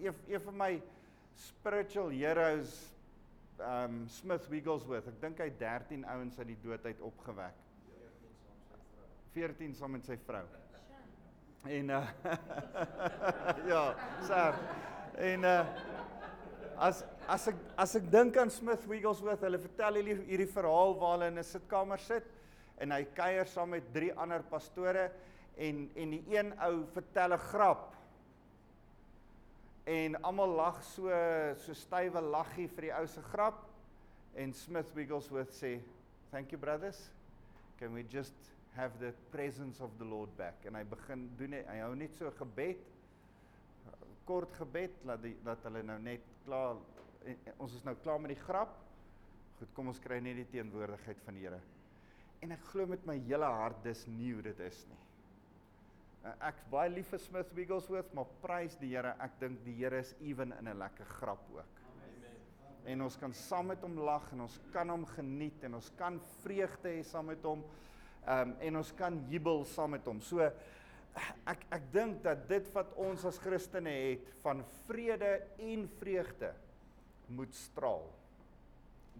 Een 0.02 0.18
een 0.28 0.42
van 0.42 0.58
my 0.58 0.72
spiritual 1.38 2.12
heroes 2.14 2.74
um 3.62 4.04
Smith 4.10 4.48
Wigglesworth. 4.50 5.08
Ek 5.08 5.20
dink 5.22 5.40
hy 5.40 5.48
13 5.60 6.04
ouens 6.16 6.38
uit 6.40 6.50
die 6.52 6.60
dood 6.64 6.90
uit 6.90 7.00
opgewek. 7.06 7.62
14 9.34 9.74
saam 9.78 9.96
met 9.96 10.06
sy 10.06 10.18
vrou. 10.26 10.44
En 11.64 11.88
uh 11.88 12.06
ja, 13.72 13.94
sir. 14.26 14.54
En 15.16 15.44
uh 15.44 15.66
as 16.76 17.04
as 17.28 17.46
ek 17.48 17.60
as 17.80 17.94
ek 17.96 18.10
dink 18.12 18.36
aan 18.36 18.50
Smith 18.52 18.84
Wigglesworth, 18.90 19.40
hulle 19.46 19.60
vertel 19.62 19.96
hierdie 20.00 20.16
hierdie 20.28 20.50
verhaal 20.50 20.92
waar 21.00 21.14
hulle 21.14 21.30
in 21.32 21.40
'n 21.40 21.46
sitkamer 21.48 22.02
sit 22.04 22.26
en 22.84 22.92
hy 22.92 23.04
kuier 23.16 23.48
saam 23.48 23.72
met 23.72 23.86
drie 23.94 24.12
ander 24.12 24.44
pastore 24.50 25.06
en 25.56 25.88
en 25.96 26.12
die 26.18 26.36
een 26.36 26.52
ou 26.68 26.84
vertel 26.92 27.32
'n 27.32 27.46
grap. 27.48 27.94
En 29.86 30.20
almal 30.22 30.56
lag 30.56 30.82
so 30.84 31.08
so 31.64 31.72
stywe 31.72 32.20
laggie 32.20 32.68
vir 32.68 32.90
die 32.90 32.94
ou 32.98 33.06
se 33.06 33.22
grap 33.32 33.64
en 34.36 34.52
Smith 34.52 34.92
Wigglesworth 34.94 35.52
sê, 35.52 35.80
"Thank 36.30 36.50
you 36.52 36.58
brothers. 36.58 37.08
Can 37.78 37.94
we 37.94 38.02
just 38.02 38.53
have 38.74 38.98
the 38.98 39.12
presence 39.30 39.80
of 39.80 39.90
the 39.98 40.04
Lord 40.04 40.36
back. 40.36 40.64
En 40.66 40.74
hy 40.74 40.84
begin 40.84 41.28
doen 41.38 41.52
hy, 41.52 41.62
hy 41.68 41.78
hou 41.84 41.94
net 41.94 42.14
so 42.18 42.30
gebed 42.38 42.82
kort 44.24 44.56
gebed 44.56 45.04
laat 45.04 45.22
die 45.24 45.36
dat 45.44 45.62
hulle 45.68 45.84
nou 45.84 45.98
net 46.02 46.24
klaar 46.44 46.78
en, 47.24 47.36
en, 47.36 47.54
ons 47.64 47.76
is 47.76 47.84
nou 47.86 47.94
klaar 48.02 48.20
met 48.22 48.34
die 48.34 48.42
grap. 48.44 48.76
Goed, 49.58 49.70
kom 49.76 49.90
ons 49.92 50.02
kry 50.02 50.18
net 50.24 50.38
die 50.40 50.50
teenwoordigheid 50.56 51.20
van 51.24 51.38
die 51.38 51.46
Here. 51.46 51.60
En 52.44 52.52
ek 52.52 52.64
glo 52.72 52.88
met 52.90 53.04
my 53.08 53.16
hele 53.28 53.48
hart 53.48 53.84
dis 53.84 54.02
nie 54.10 54.32
hoe 54.34 54.44
dit 54.44 54.60
is 54.66 54.80
nie. 54.90 55.00
Uh, 56.24 56.32
ek's 56.48 56.64
baie 56.72 56.90
lief 56.92 57.10
vir 57.12 57.20
Smith 57.20 57.52
Wigglesworth, 57.56 58.12
maar 58.16 58.28
prys 58.42 58.76
die 58.80 58.94
Here, 58.94 59.14
ek 59.24 59.38
dink 59.40 59.62
die 59.64 59.76
Here 59.78 60.00
is 60.00 60.14
ewen 60.20 60.52
in 60.58 60.68
'n 60.68 60.78
lekker 60.80 61.08
grap 61.20 61.44
ook. 61.52 61.80
Amen. 61.94 62.36
En 62.92 63.06
ons 63.06 63.16
kan 63.16 63.32
saam 63.32 63.72
met 63.72 63.80
hom 63.84 63.98
lag 64.00 64.32
en 64.32 64.44
ons 64.48 64.60
kan 64.72 64.88
hom 64.90 65.06
geniet 65.06 65.64
en 65.64 65.74
ons 65.80 65.90
kan 65.96 66.20
vreugde 66.42 66.88
hê 66.88 67.02
saam 67.04 67.26
met 67.26 67.44
hom. 67.44 67.64
Ehm 68.24 68.54
um, 68.54 68.56
en 68.60 68.76
ons 68.80 68.92
kan 68.96 69.18
jubel 69.28 69.64
saam 69.68 69.90
met 69.96 70.06
hom. 70.08 70.20
So 70.24 70.40
ek 71.46 71.66
ek 71.76 71.90
dink 71.92 72.22
dat 72.24 72.46
dit 72.48 72.68
wat 72.74 72.94
ons 73.00 73.24
as 73.28 73.38
Christene 73.38 73.92
het 73.92 74.30
van 74.42 74.64
vrede 74.86 75.34
en 75.62 75.84
vreugde 76.00 76.54
moet 77.28 77.54
straal. 77.54 78.06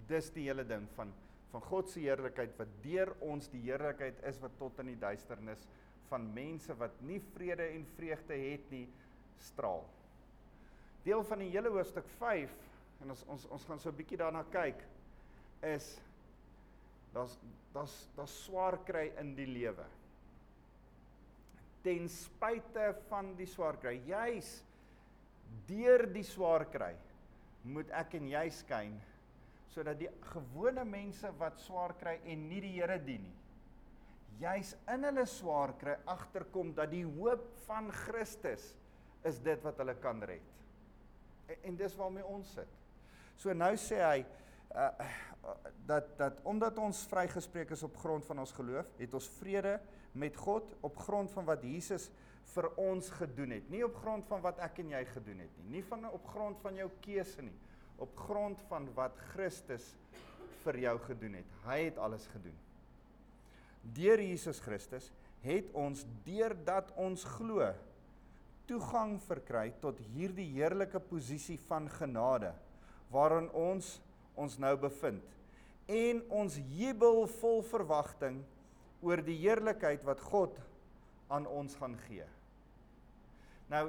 Dis 0.08 0.30
die 0.34 0.48
hele 0.48 0.64
ding 0.68 0.88
van 0.96 1.12
van 1.54 1.62
God 1.62 1.86
se 1.86 2.00
heerlikheid 2.02 2.56
wat 2.58 2.70
deur 2.82 3.12
ons 3.22 3.46
die 3.52 3.60
heerlikheid 3.62 4.16
is 4.26 4.40
wat 4.42 4.56
tot 4.58 4.80
in 4.82 4.88
die 4.90 4.98
duisternis 4.98 5.60
van 6.08 6.24
mense 6.34 6.74
wat 6.80 6.96
nie 7.06 7.20
vrede 7.36 7.68
en 7.76 7.84
vreugde 7.94 8.38
het 8.40 8.72
nie 8.72 8.88
straal. 9.38 9.84
Deel 11.04 11.22
van 11.28 11.44
die 11.44 11.52
hele 11.52 11.70
hoofstuk 11.70 12.08
5 12.18 12.56
en 13.04 13.14
ons 13.14 13.22
ons 13.36 13.46
ons 13.54 13.68
gaan 13.68 13.78
so 13.78 13.90
'n 13.90 14.00
bietjie 14.00 14.18
daarna 14.18 14.42
kyk 14.50 14.82
is 15.62 16.00
daar's 17.14 17.38
daar's 17.74 17.94
daar's 18.16 18.34
swaar 18.44 18.78
kry 18.86 19.08
in 19.20 19.34
die 19.36 19.48
lewe. 19.50 19.86
Ten 21.84 22.06
spyte 22.08 22.92
van 23.10 23.34
die 23.36 23.48
swaar 23.50 23.76
kry, 23.82 23.98
juis 24.08 24.56
deur 25.68 26.06
die 26.14 26.24
swaar 26.26 26.64
kry, 26.72 26.94
moet 27.64 27.90
ek 27.94 28.16
en 28.18 28.30
jy 28.32 28.46
skyn 28.52 28.94
sodat 29.74 29.98
die 29.98 30.10
gewone 30.30 30.84
mense 30.86 31.26
wat 31.40 31.58
swaar 31.58 31.96
kry 31.98 32.20
en 32.30 32.44
nie 32.46 32.60
die 32.62 32.76
Here 32.76 32.94
dien 33.02 33.24
nie, 33.26 33.38
juis 34.38 34.70
in 34.92 35.06
hulle 35.08 35.24
swaar 35.26 35.72
kry 35.80 35.96
agterkom 36.10 36.70
dat 36.76 36.92
die 36.92 37.02
hoop 37.02 37.48
van 37.66 37.90
Christus 38.04 38.68
is 39.26 39.40
dit 39.42 39.66
wat 39.66 39.78
hulle 39.82 39.96
kan 39.98 40.22
red. 40.22 40.46
En, 41.48 41.58
en 41.70 41.78
dis 41.80 41.98
waarmee 41.98 42.26
ons 42.28 42.54
sit. 42.54 42.80
So 43.40 43.54
nou 43.56 43.72
sê 43.80 43.98
hy 43.98 44.18
uh 44.72 44.88
dat 45.86 46.06
dat 46.18 46.38
omdat 46.48 46.78
ons 46.80 47.02
vrygespreek 47.10 47.70
is 47.70 47.82
op 47.82 47.96
grond 48.00 48.24
van 48.24 48.38
ons 48.38 48.52
geloof, 48.56 48.88
het 48.96 49.14
ons 49.14 49.28
vrede 49.38 49.74
met 50.12 50.36
God 50.36 50.72
op 50.80 50.96
grond 50.96 51.30
van 51.30 51.44
wat 51.44 51.62
Jesus 51.62 52.08
vir 52.54 52.68
ons 52.80 53.10
gedoen 53.18 53.50
het. 53.56 53.68
Nie 53.70 53.84
op 53.84 53.96
grond 54.00 54.26
van 54.30 54.40
wat 54.44 54.58
ek 54.64 54.80
en 54.82 54.94
jy 54.94 55.02
gedoen 55.10 55.42
het 55.44 55.58
nie, 55.60 55.76
nie 55.76 55.84
van 55.84 56.06
op 56.08 56.26
grond 56.32 56.60
van 56.62 56.78
jou 56.80 56.88
keuse 57.04 57.44
nie, 57.44 57.56
op 58.02 58.16
grond 58.26 58.60
van 58.70 58.88
wat 58.96 59.18
Christus 59.34 59.92
vir 60.64 60.80
jou 60.86 60.94
gedoen 61.06 61.40
het. 61.40 61.56
Hy 61.66 61.78
het 61.90 62.00
alles 62.00 62.26
gedoen. 62.32 62.56
Deur 63.94 64.22
Jesus 64.22 64.62
Christus 64.64 65.10
het 65.44 65.68
ons 65.76 66.06
deurdat 66.24 66.88
ons 66.96 67.26
glo 67.36 67.68
toegang 68.68 69.18
verkry 69.26 69.68
tot 69.82 69.98
hierdie 70.14 70.46
heerlike 70.54 71.00
posisie 71.10 71.58
van 71.68 71.88
genade 71.98 72.54
waarin 73.12 73.50
ons 73.52 73.98
ons 74.36 74.58
nou 74.58 74.74
bevind 74.76 75.22
en 75.90 76.22
ons 76.32 76.56
jubel 76.76 77.26
vol 77.40 77.60
verwagting 77.68 78.40
oor 79.04 79.20
die 79.24 79.36
heerlikheid 79.42 80.04
wat 80.06 80.22
God 80.24 80.56
aan 81.32 81.46
ons 81.50 81.76
gaan 81.76 81.96
gee. 82.06 82.26
Nou 83.68 83.88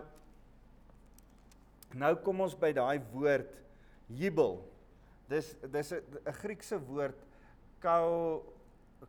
nou 1.95 2.11
kom 2.25 2.41
ons 2.43 2.55
by 2.59 2.73
daai 2.75 2.99
woord 3.13 3.53
jubel. 4.11 4.59
Dis 5.31 5.55
dis 5.71 5.93
'n 5.93 6.33
Griekse 6.41 6.77
woord 6.89 7.19
kou 7.79 8.43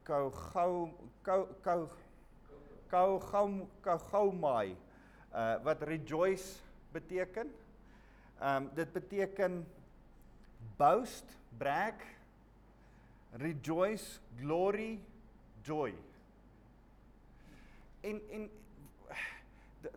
kou 0.04 0.30
gou 0.30 0.74
kou 1.22 1.46
kou 1.62 1.88
kou 2.90 3.18
gou 3.18 3.48
kou 3.82 3.98
gou 4.10 4.32
mai 4.32 4.76
uh 5.34 5.58
wat 5.64 5.82
rejoice 5.82 6.62
beteken. 6.92 7.50
Ehm 8.40 8.56
um, 8.56 8.70
dit 8.74 8.92
beteken 8.92 9.64
boast, 10.76 11.36
brag, 11.58 12.02
rejoice, 13.40 14.20
glory, 14.40 15.00
joy. 15.62 15.94
En 18.00 18.20
en 18.30 18.50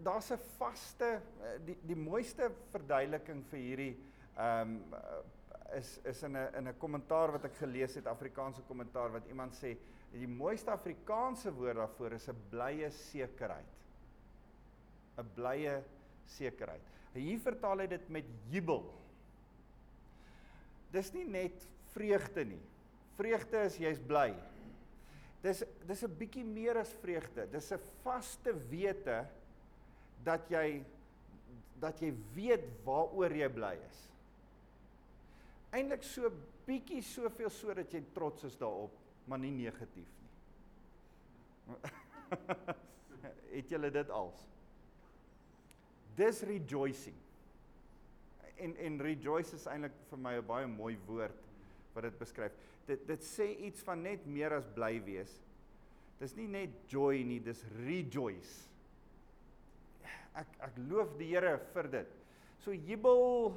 daar's 0.04 0.32
'n 0.32 0.40
vaste 0.58 1.22
die 1.66 1.78
die 1.82 1.96
mooiste 1.96 2.52
verduideliking 2.72 3.44
vir 3.50 3.60
hierdie 3.60 3.96
ehm 4.36 4.76
um, 4.76 4.96
is 5.78 6.00
is 6.04 6.24
in 6.24 6.38
'n 6.38 6.56
in 6.56 6.68
'n 6.68 6.78
kommentaar 6.78 7.32
wat 7.32 7.46
ek 7.46 7.56
gelees 7.56 7.96
het 7.96 8.08
Afrikaanse 8.08 8.62
kommentaar 8.62 9.12
wat 9.12 9.28
iemand 9.28 9.54
sê 9.54 9.78
die 10.12 10.28
mooiste 10.28 10.72
Afrikaanse 10.72 11.54
woord 11.54 11.76
daarvoor 11.76 12.12
is 12.12 12.30
'n 12.30 12.36
blye 12.50 12.90
sekerheid. 12.92 13.74
'n 15.18 15.30
blye 15.36 15.84
sekerheid. 16.26 16.82
Hier 17.14 17.40
vertaal 17.40 17.80
hy 17.80 17.88
dit 17.88 18.10
met 18.10 18.26
jubel 18.50 18.99
dis 20.94 21.14
nie 21.14 21.26
net 21.26 21.68
vreugde 21.94 22.46
nie. 22.46 22.62
Vreugde 23.18 23.66
is 23.68 23.78
jy's 23.78 24.00
bly. 24.00 24.34
Dis 25.44 25.64
dis 25.88 26.04
'n 26.04 26.16
bietjie 26.20 26.44
meer 26.44 26.78
as 26.78 26.92
vreugde. 27.02 27.48
Dis 27.52 27.72
'n 27.72 27.80
vaste 28.04 28.54
wete 28.70 29.28
dat 30.24 30.50
jy 30.50 30.84
dat 31.80 32.02
jy 32.02 32.14
weet 32.36 32.66
waaroor 32.86 33.32
jy 33.32 33.50
bly 33.50 33.76
is. 33.90 34.10
eintlik 35.72 36.04
so 36.04 36.32
bietjie 36.66 37.02
soveel 37.06 37.50
sodat 37.50 37.94
jy 37.94 38.02
trots 38.14 38.44
is 38.44 38.58
daarop, 38.58 38.94
maar 39.30 39.40
nie 39.40 39.52
negatief 39.52 40.10
nie. 40.22 40.30
het 43.56 43.70
julle 43.70 43.92
dit 43.94 44.10
als? 44.10 44.42
Dis 46.18 46.42
rejoicing. 46.42 47.16
En 48.60 48.76
en 48.76 49.00
rejoice 49.02 49.56
is 49.56 49.68
eintlik 49.72 49.96
vir 50.10 50.20
my 50.20 50.34
'n 50.38 50.46
baie 50.48 50.68
mooi 50.68 50.98
woord 51.08 51.46
wat 51.94 52.04
dit 52.04 52.20
beskryf. 52.20 52.52
Dit 52.88 53.08
dit 53.08 53.24
sê 53.24 53.48
iets 53.68 53.82
van 53.82 54.02
net 54.04 54.26
meer 54.26 54.54
as 54.54 54.68
bly 54.76 55.00
wees. 55.06 55.42
Dis 56.20 56.36
nie 56.36 56.48
net 56.48 56.70
joy 56.92 57.24
nie, 57.24 57.40
dis 57.40 57.64
rejoice. 57.86 58.68
Ek 60.36 60.48
ek 60.60 60.78
loof 60.90 61.18
die 61.18 61.30
Here 61.34 61.58
vir 61.74 61.88
dit. 61.88 62.16
So 62.60 62.72
jubel 62.72 63.54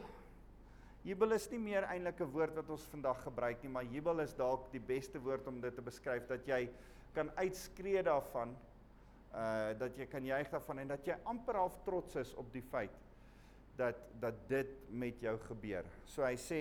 jubel 1.05 1.33
is 1.33 1.51
nie 1.51 1.59
meer 1.59 1.83
eintlik 1.85 2.21
'n 2.21 2.33
woord 2.33 2.55
wat 2.55 2.71
ons 2.71 2.87
vandag 2.87 3.23
gebruik 3.25 3.63
nie, 3.63 3.71
maar 3.71 3.85
jubel 3.85 4.21
is 4.21 4.35
dalk 4.35 4.71
die 4.73 4.81
beste 4.81 5.19
woord 5.19 5.47
om 5.47 5.61
dit 5.61 5.75
te 5.75 5.83
beskryf 5.83 6.27
dat 6.29 6.47
jy 6.47 6.69
kan 7.15 7.31
uitskree 7.37 8.03
daarvan 8.03 8.57
uh 9.35 9.73
dat 9.79 9.97
jy 9.97 10.07
kan 10.07 10.25
juig 10.25 10.51
daarvan 10.51 10.79
en 10.79 10.89
dat 10.89 11.07
jy 11.07 11.17
amper 11.25 11.57
half 11.57 11.79
trots 11.85 12.17
is 12.17 12.35
op 12.35 12.53
die 12.53 12.63
feit 12.63 12.93
dat 13.77 13.99
dat 14.21 14.37
dit 14.49 14.69
met 14.91 15.21
jou 15.21 15.35
gebeur. 15.49 15.87
So 16.07 16.23
hy 16.23 16.37
sê 16.39 16.61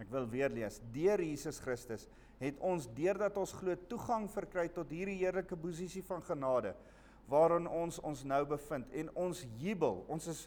ek 0.00 0.10
wil 0.10 0.26
weer 0.28 0.52
lees. 0.52 0.80
Deur 0.92 1.22
Jesus 1.22 1.60
Christus 1.62 2.08
het 2.40 2.58
ons 2.60 2.88
deurdat 2.96 3.36
ons 3.40 3.54
glo 3.56 3.76
toegang 3.88 4.26
verkry 4.28 4.66
tot 4.74 4.90
hierdie 4.92 5.20
heerlike 5.22 5.56
posisie 5.56 6.02
van 6.04 6.22
genade 6.26 6.74
waarin 7.30 7.68
ons 7.70 8.00
ons 8.04 8.24
nou 8.28 8.42
bevind 8.48 8.90
en 8.92 9.08
ons 9.16 9.44
jubel. 9.60 10.02
Ons 10.12 10.28
is 10.32 10.42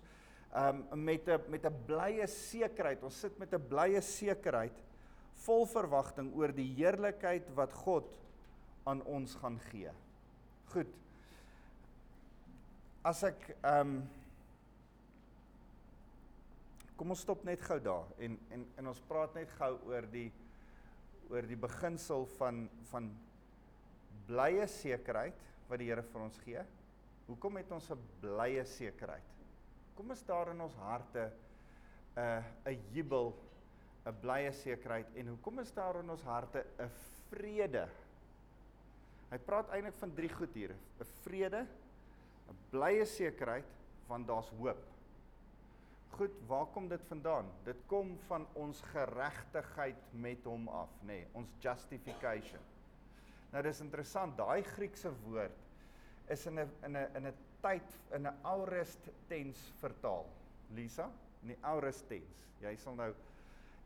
um 0.57 0.83
met 1.03 1.27
'n 1.27 1.41
met 1.49 1.65
'n 1.65 1.75
blye 1.85 2.27
sekerheid. 2.27 3.03
Ons 3.03 3.19
sit 3.19 3.37
met 3.39 3.53
'n 3.53 3.67
blye 3.67 4.01
sekerheid 4.01 4.83
vol 5.33 5.65
verwagting 5.65 6.33
oor 6.35 6.51
die 6.51 6.73
heerlikheid 6.75 7.49
wat 7.55 7.73
God 7.73 8.05
aan 8.85 9.01
ons 9.03 9.35
gaan 9.35 9.59
gee. 9.71 9.91
Goed. 10.71 10.87
As 13.03 13.23
ek 13.23 13.57
um 13.63 14.09
Kom 16.97 17.13
ons 17.13 17.21
stop 17.21 17.43
net 17.45 17.61
gou 17.61 17.77
daar 17.83 18.07
en 18.17 18.37
en 18.49 18.63
en 18.81 18.87
ons 18.89 19.01
praat 19.09 19.35
net 19.37 19.51
gou 19.59 19.73
oor 19.85 20.07
die 20.09 20.31
oor 21.29 21.45
die 21.45 21.59
beginsel 21.59 22.25
van 22.39 22.63
van 22.91 23.11
blye 24.27 24.65
sekerheid 24.71 25.43
wat 25.69 25.79
die 25.79 25.89
Here 25.91 26.03
vir 26.03 26.23
ons 26.23 26.39
gee. 26.41 26.63
Hoekom 27.27 27.59
het 27.59 27.71
ons 27.71 27.91
'n 27.91 27.99
blye 28.21 28.65
sekerheid? 28.65 29.35
Kom 29.95 30.11
is 30.11 30.23
daar 30.23 30.49
in 30.49 30.61
ons 30.61 30.75
harte 30.75 31.31
'n 32.15 32.19
uh, 32.19 32.43
'n 32.65 32.81
jubel, 32.93 33.33
'n 34.05 34.15
blye 34.21 34.51
sekerheid 34.51 35.15
en 35.15 35.27
hoekom 35.27 35.59
is 35.59 35.71
daar 35.71 35.99
in 35.99 36.09
ons 36.09 36.23
harte 36.23 36.65
'n 36.79 36.89
vrede? 37.29 37.87
Hy 39.29 39.37
praat 39.37 39.69
eintlik 39.69 39.95
van 39.99 40.13
drie 40.13 40.29
goed 40.29 40.53
hier: 40.53 40.71
'n 40.99 41.05
vrede, 41.23 41.67
'n 42.49 42.57
blye 42.71 43.05
sekerheid 43.05 43.65
want 44.07 44.27
daar's 44.27 44.49
hoop. 44.49 44.96
Goed, 46.09 46.33
waar 46.47 46.65
kom 46.65 46.87
dit 46.87 47.03
vandaan? 47.07 47.49
Dit 47.63 47.77
kom 47.85 48.17
van 48.27 48.47
ons 48.53 48.81
geregtigheid 48.81 49.99
met 50.11 50.43
hom 50.43 50.67
af, 50.67 50.89
nê, 51.01 51.05
nee, 51.07 51.27
ons 51.33 51.49
justification. 51.59 52.63
Nou 53.51 53.63
dis 53.63 53.81
interessant, 53.81 54.35
daai 54.37 54.63
Griekse 54.63 55.11
woord 55.25 55.65
is 56.29 56.45
in 56.45 56.59
'n 56.59 56.69
in 56.83 56.97
'n 56.97 57.15
in 57.15 57.27
'n 57.27 57.33
tyd 57.61 57.99
in 58.11 58.27
'n 58.27 58.37
aorist 58.43 59.09
tens 59.27 59.73
vertaal. 59.79 60.25
Lisa, 60.75 61.11
in 61.41 61.47
die 61.47 61.59
aorist 61.61 62.07
tens. 62.07 62.45
Jy 62.61 62.75
sal 62.75 62.95
nou 62.95 63.13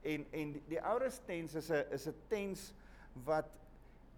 en 0.01 0.25
en 0.31 0.53
die 0.67 0.81
aorist 0.81 1.25
tens 1.25 1.55
is 1.55 1.69
'n 1.69 1.85
is 1.91 2.07
'n 2.07 2.15
tens 2.27 2.73
wat 3.25 3.49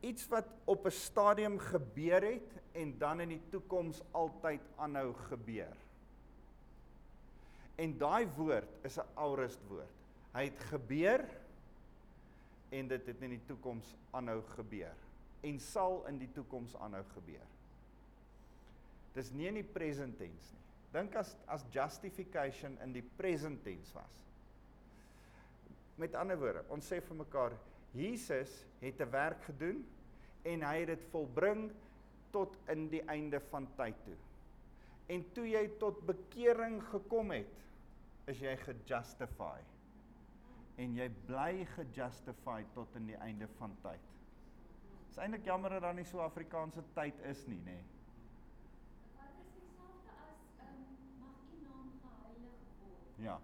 iets 0.02 0.28
wat 0.28 0.48
op 0.66 0.86
'n 0.86 0.92
stadium 0.92 1.60
gebeur 1.60 2.22
het 2.22 2.62
en 2.72 2.98
dan 2.98 3.20
in 3.20 3.30
die 3.30 3.42
toekoms 3.50 4.02
altyd 4.12 4.62
aanhou 4.76 5.14
gebeur. 5.14 5.78
En 7.76 7.98
daai 7.98 8.28
woord 8.36 8.86
is 8.86 8.98
'n 9.00 9.08
aorist 9.16 9.62
woord. 9.68 9.98
Hy 10.34 10.44
het 10.44 10.60
gebeur 10.60 11.26
en 12.70 12.88
dit 12.88 13.06
het 13.06 13.22
in 13.22 13.30
die 13.30 13.46
toekoms 13.46 13.96
aanhou 14.12 14.42
gebeur 14.56 14.96
en 15.42 15.60
sal 15.60 16.06
in 16.08 16.18
die 16.18 16.32
toekoms 16.34 16.76
aanhou 16.76 17.04
gebeur. 17.14 17.48
Dis 19.14 19.32
nie 19.32 19.48
in 19.48 19.60
die 19.60 19.72
present 19.76 20.18
tense 20.18 20.54
nie. 20.54 20.64
Dink 20.94 21.16
as 21.16 21.36
as 21.50 21.66
justification 21.74 22.78
in 22.86 22.94
die 22.94 23.06
present 23.18 23.64
tense 23.66 23.94
was. 23.94 24.20
Met 25.98 26.16
ander 26.18 26.38
woorde, 26.38 26.64
ons 26.74 26.86
sê 26.90 27.00
vir 27.02 27.18
mekaar 27.18 27.56
Jesus 27.94 28.66
het 28.82 29.02
'n 29.02 29.10
werk 29.12 29.44
gedoen 29.44 29.86
en 30.44 30.62
hy 30.62 30.80
het 30.80 30.88
dit 30.88 31.04
volbring 31.12 31.72
tot 32.32 32.56
in 32.68 32.90
die 32.90 33.02
einde 33.02 33.40
van 33.40 33.68
tyd 33.78 33.96
toe. 34.06 34.18
En 35.08 35.26
toe 35.34 35.46
jy 35.50 35.68
tot 35.80 36.00
bekering 36.08 36.82
gekom 36.92 37.32
het, 37.32 37.64
is 38.32 38.40
jy 38.40 38.54
gejustify. 38.58 39.60
En 40.80 40.96
jy 40.98 41.10
bly 41.28 41.66
gejustify 41.76 42.64
tot 42.74 42.96
in 42.96 43.06
die 43.12 43.18
einde 43.22 43.48
van 43.60 43.76
tyd. 43.84 44.00
Dis 45.08 45.18
eintlik 45.22 45.46
jammer 45.46 45.70
dat 45.76 45.82
daar 45.86 45.94
nie 45.94 46.06
so 46.10 46.24
Afrikaanse 46.24 46.82
tyd 46.96 47.20
is 47.30 47.44
nie, 47.48 47.60
nê. 47.68 47.76
Wat 49.18 49.36
is 49.44 49.52
dieselfde 49.54 50.16
as 50.24 50.40
ehm 50.64 50.80
um, 50.80 50.96
mag 51.22 51.36
u 51.52 51.60
naam 51.68 51.92
geheilig 52.02 52.56
word? 52.80 53.20
Ja. 53.28 53.36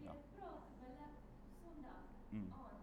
Jy 0.00 0.06
Ja. 0.06 0.14
praat 0.36 0.70
wille 0.80 1.08
Sondag 1.60 2.06
Mm. 2.30 2.52
aan. 2.52 2.80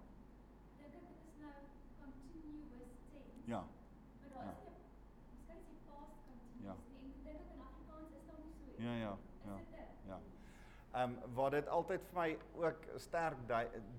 Dink 0.77 0.93
ek 0.93 1.01
dit 1.09 1.23
is 1.25 1.39
nou 1.41 1.57
continuous 2.03 2.93
tense. 3.09 3.41
Ja. 3.49 3.63
Maar 4.21 4.29
daar 4.29 4.45
Ja. 4.45 4.51
is 4.51 4.61
nie 4.61 4.77
miskien 4.77 5.57
is 5.57 5.65
die 5.71 5.79
past 5.89 6.13
continuous 6.27 6.63
Ja. 6.67 6.73
nie. 6.77 7.01
En 7.01 7.23
dink 7.23 7.39
ek 7.41 7.49
in 7.55 7.61
Afrikaans 7.65 8.11
is 8.19 8.25
daar 8.29 8.39
nie 8.45 8.53
so 8.53 8.65
iets. 8.69 8.83
Ja, 8.85 8.93
ja, 9.05 9.13
Is 9.17 9.49
ja. 9.49 9.55
dit 9.57 9.71
dit? 9.71 9.91
Ja. 10.11 10.19
Ehm 10.97 11.13
um, 11.13 11.33
waar 11.37 11.53
dit 11.53 11.67
altyd 11.69 12.05
vir 12.09 12.17
my 12.17 12.29
ook 12.63 12.85
sterk 12.97 13.41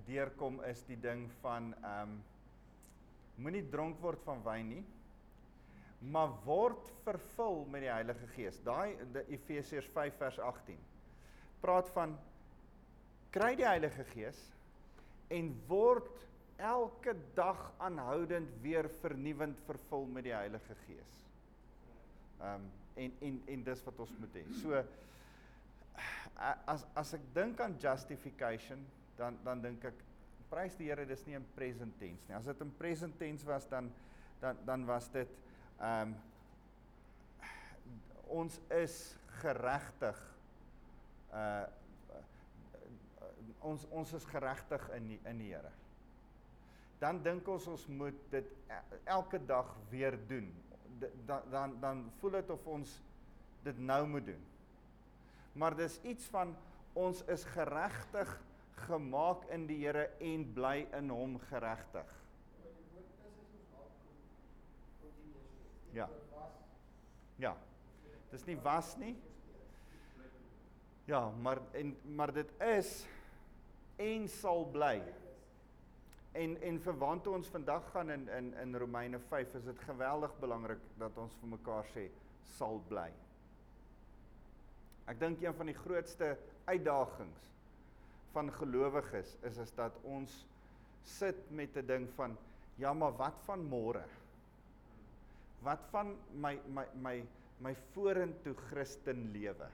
deurkom 0.06 0.58
is 0.66 0.82
die 0.88 0.98
ding 1.00 1.28
van 1.42 1.70
ehm 1.82 2.16
um, 2.16 2.16
moenie 3.38 3.62
dronk 3.70 4.00
word 4.02 4.22
van 4.26 4.40
wyn 4.42 4.72
nie 4.72 4.84
maar 5.98 6.30
word 6.44 6.90
vervul 7.02 7.64
met 7.70 7.82
die 7.82 7.90
Heilige 7.90 8.26
Gees. 8.36 8.60
Daai 8.62 8.94
Efesiërs 9.26 9.88
5 9.94 10.18
vers 10.20 10.38
18 10.38 10.78
praat 11.62 11.90
van 11.94 12.14
kry 13.34 13.54
die 13.58 13.66
Heilige 13.66 14.04
Gees 14.12 14.38
en 15.34 15.50
word 15.68 16.26
elke 16.58 17.14
dag 17.34 17.58
aanhoudend 17.82 18.50
weer 18.62 18.88
vernuwend 19.02 19.58
vervul 19.66 20.06
met 20.14 20.26
die 20.26 20.34
Heilige 20.34 20.78
Gees. 20.86 21.22
Ehm 22.40 22.54
um, 22.54 22.70
en 22.98 23.12
en 23.22 23.36
en 23.46 23.60
dis 23.62 23.82
wat 23.86 23.98
ons 24.02 24.14
moet 24.18 24.32
hê. 24.34 24.40
So 24.58 24.80
as 26.66 26.84
as 26.94 27.14
ek 27.14 27.24
dink 27.34 27.60
aan 27.60 27.76
justification, 27.82 28.84
dan 29.18 29.38
dan 29.44 29.62
dink 29.62 29.84
ek 29.84 30.04
prys 30.48 30.76
die 30.78 30.88
Here 30.88 31.04
dis 31.06 31.24
nie 31.26 31.36
in 31.36 31.46
present 31.56 31.94
tense 32.00 32.28
nie. 32.28 32.36
As 32.38 32.48
dit 32.48 32.64
in 32.64 32.70
present 32.78 33.18
tense 33.20 33.46
was 33.46 33.66
dan 33.70 33.90
dan 34.40 34.60
dan 34.66 34.86
was 34.86 35.10
dit 35.12 35.28
ehm 35.78 36.14
um, 36.14 36.16
ons 38.28 38.58
is 38.76 38.94
geregtig 39.40 40.18
uh 41.32 41.66
ons 43.68 43.84
ons 43.90 44.12
is 44.14 44.24
geregtig 44.30 44.84
in 44.94 45.08
die, 45.12 45.18
in 45.26 45.40
die 45.42 45.50
Here. 45.50 45.72
Dan 46.98 47.22
dink 47.22 47.48
ons 47.50 47.66
ons 47.70 47.86
moet 47.90 48.18
dit 48.30 48.52
e- 48.70 49.00
elke 49.10 49.40
dag 49.46 49.70
weer 49.90 50.16
doen. 50.30 50.46
Dan 51.26 51.50
dan 51.50 51.76
dan 51.80 52.04
voel 52.20 52.38
dit 52.38 52.50
of 52.50 52.66
ons 52.66 52.94
dit 53.66 53.78
nou 53.78 54.06
moet 54.06 54.26
doen. 54.26 54.44
Maar 55.58 55.74
dis 55.76 55.98
iets 56.06 56.26
van 56.30 56.54
ons 56.98 57.22
is 57.26 57.44
geregtig 57.54 58.30
gemaak 58.86 59.44
in 59.54 59.66
die 59.66 59.80
Here 59.82 60.06
en 60.22 60.46
bly 60.54 60.86
in 60.94 61.10
hom 61.10 61.38
geregtig. 61.50 62.14
Ja. 65.96 66.08
Ja. 67.42 67.56
Dis 68.30 68.44
nie 68.46 68.58
was 68.62 68.94
nie. 69.00 69.16
Ja, 71.08 71.30
maar 71.40 71.60
en 71.72 71.94
maar 72.14 72.32
dit 72.32 72.50
is 72.60 73.06
en 73.96 74.28
sal 74.28 74.66
bly. 74.72 74.98
En 76.32 76.58
en 76.62 76.80
verwant 76.80 77.24
toe 77.24 77.34
ons 77.34 77.48
vandag 77.48 77.86
gaan 77.94 78.10
in 78.10 78.28
in 78.28 78.52
in 78.62 78.76
Romeine 78.76 79.18
5 79.18 79.54
is 79.54 79.64
dit 79.64 79.78
geweldig 79.88 80.38
belangrik 80.38 80.84
dat 81.00 81.16
ons 81.16 81.34
vir 81.40 81.48
mekaar 81.56 81.88
sê 81.94 82.10
sal 82.58 82.82
bly. 82.88 83.08
Ek 85.08 85.18
dink 85.20 85.40
een 85.42 85.54
van 85.56 85.66
die 85.66 85.74
grootste 85.78 86.36
uitdagings 86.68 87.46
van 88.34 88.50
gelowiges 88.52 89.36
is 89.48 89.56
is 89.58 89.70
dat 89.74 89.92
ons 90.04 90.44
sit 91.02 91.50
met 91.50 91.76
'n 91.76 91.86
ding 91.86 92.08
van 92.16 92.36
ja, 92.76 92.92
maar 92.92 93.16
wat 93.16 93.34
van 93.46 93.64
môre? 93.68 94.04
Wat 95.62 95.80
van 95.90 96.16
my 96.34 96.58
my 96.66 96.84
my 97.02 97.24
my 97.60 97.74
vorentoe 97.92 98.54
Christen 98.54 99.30
lewe? 99.32 99.66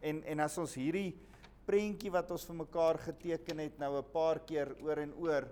En 0.00 0.22
en 0.24 0.40
as 0.40 0.58
ons 0.58 0.74
hierdie 0.74 1.14
prentjie 1.66 2.10
wat 2.10 2.30
ons 2.30 2.44
vir 2.44 2.54
mekaar 2.56 2.98
geteken 2.98 3.58
het 3.58 3.78
nou 3.78 3.98
'n 3.98 4.10
paar 4.12 4.38
keer 4.40 4.74
oor 4.82 4.98
en 4.98 5.14
oor. 5.14 5.44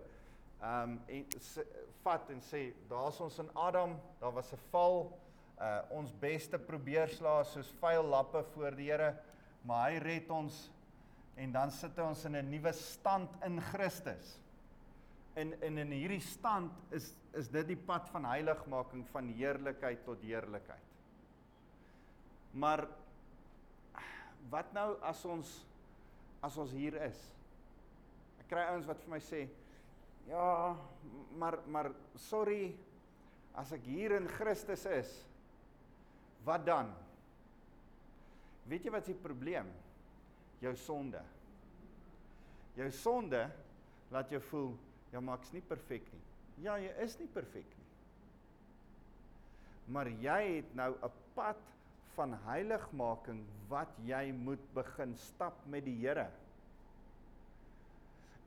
Ehm 0.62 0.90
um, 0.90 1.00
en 1.08 1.24
s- 1.38 1.64
vat 2.02 2.30
en 2.30 2.40
sê 2.40 2.72
daar's 2.88 3.20
ons 3.20 3.38
in 3.38 3.50
Adam, 3.54 3.96
daar 4.20 4.32
was 4.32 4.52
'n 4.52 4.58
val. 4.70 5.18
Uh 5.61 5.81
ons 5.99 6.12
beste 6.21 6.59
probeerslae 6.59 7.45
soos 7.45 7.71
vuil 7.81 8.07
lappe 8.09 8.43
voor 8.55 8.77
die 8.77 8.91
Here, 8.91 9.12
maar 9.65 9.91
hy 9.91 9.99
red 10.03 10.31
ons 10.31 10.71
en 11.37 11.53
dan 11.53 11.71
sit 11.71 11.99
ons 11.99 12.25
in 12.29 12.37
'n 12.37 12.51
nuwe 12.51 12.73
stand 12.73 13.31
in 13.45 13.61
Christus. 13.61 14.38
En 15.35 15.55
en 15.62 15.79
in 15.79 15.91
hierdie 15.91 16.21
stand 16.21 16.73
is 16.91 17.15
is 17.33 17.49
dit 17.49 17.67
die 17.67 17.77
pad 17.77 18.09
van 18.12 18.25
heiligmaking 18.25 19.07
van 19.09 19.29
heerlikheid 19.29 20.05
tot 20.05 20.21
heerlikheid. 20.21 20.91
Maar 22.53 22.87
wat 24.51 24.73
nou 24.73 25.01
as 25.01 25.25
ons 25.25 25.67
as 26.43 26.57
ons 26.59 26.71
hier 26.71 26.95
is? 27.07 27.19
Ek 28.43 28.49
kry 28.51 28.65
ouens 28.73 28.87
wat 28.87 29.01
vir 29.01 29.11
my 29.11 29.21
sê, 29.21 29.49
"Ja, 30.29 30.77
maar 31.38 31.59
maar 31.67 31.93
sorry, 32.17 32.75
as 33.55 33.73
ek 33.73 33.85
hier 33.85 34.17
in 34.17 34.29
Christus 34.29 34.85
is, 34.87 35.25
wat 36.44 36.66
dan?" 36.66 36.92
Weet 38.70 38.85
jy 38.85 38.90
wat 38.94 39.02
is 39.02 39.12
die 39.12 39.22
probleem? 39.22 39.68
Jou 40.62 40.74
sonde. 40.76 41.20
Jou 42.78 42.90
sonde 42.90 43.50
laat 44.12 44.31
jou 44.31 44.40
voel, 44.50 44.72
ja, 45.12 45.20
maar 45.20 45.40
ek's 45.40 45.52
nie 45.52 45.64
perfek 45.66 46.07
nie. 46.12 46.22
Ja, 46.64 46.76
jy 46.78 46.92
is 47.02 47.18
nie 47.18 47.28
perfek 47.33 47.66
nie. 47.66 47.88
Maar 49.92 50.09
jy 50.22 50.40
het 50.61 50.74
nou 50.78 50.94
'n 50.94 51.11
pad 51.35 51.59
van 52.14 52.35
heiligmaking 52.46 53.44
wat 53.68 53.88
jy 54.05 54.33
moet 54.33 54.62
begin 54.74 55.16
stap 55.16 55.57
met 55.66 55.85
die 55.85 55.96
Here. 56.07 56.28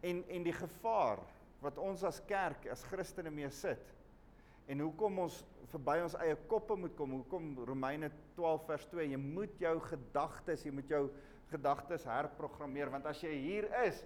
En 0.01 0.23
en 0.29 0.43
die 0.43 0.53
gevaar 0.53 1.19
wat 1.61 1.77
ons 1.77 2.03
as 2.03 2.21
kerk, 2.25 2.67
as 2.71 2.83
Christene 2.83 3.31
mee 3.31 3.49
sit. 3.49 3.94
En 4.71 4.81
hoekom 4.81 5.19
ons 5.25 5.37
verby 5.69 5.99
ons 6.01 6.17
eie 6.23 6.35
koppe 6.49 6.77
moet 6.79 6.95
kom? 6.97 7.13
Hoekom 7.19 7.51
Romeine 7.67 8.09
12 8.37 8.65
vers 8.69 8.85
2, 8.91 9.07
jy 9.11 9.19
moet 9.21 9.61
jou 9.61 9.75
gedagtes, 9.89 10.65
jy 10.65 10.73
moet 10.73 10.89
jou 10.89 11.03
gedagtes 11.51 12.07
herprogrammeer 12.09 12.89
want 12.93 13.05
as 13.09 13.21
jy 13.21 13.33
hier 13.37 13.67
is, 13.83 14.01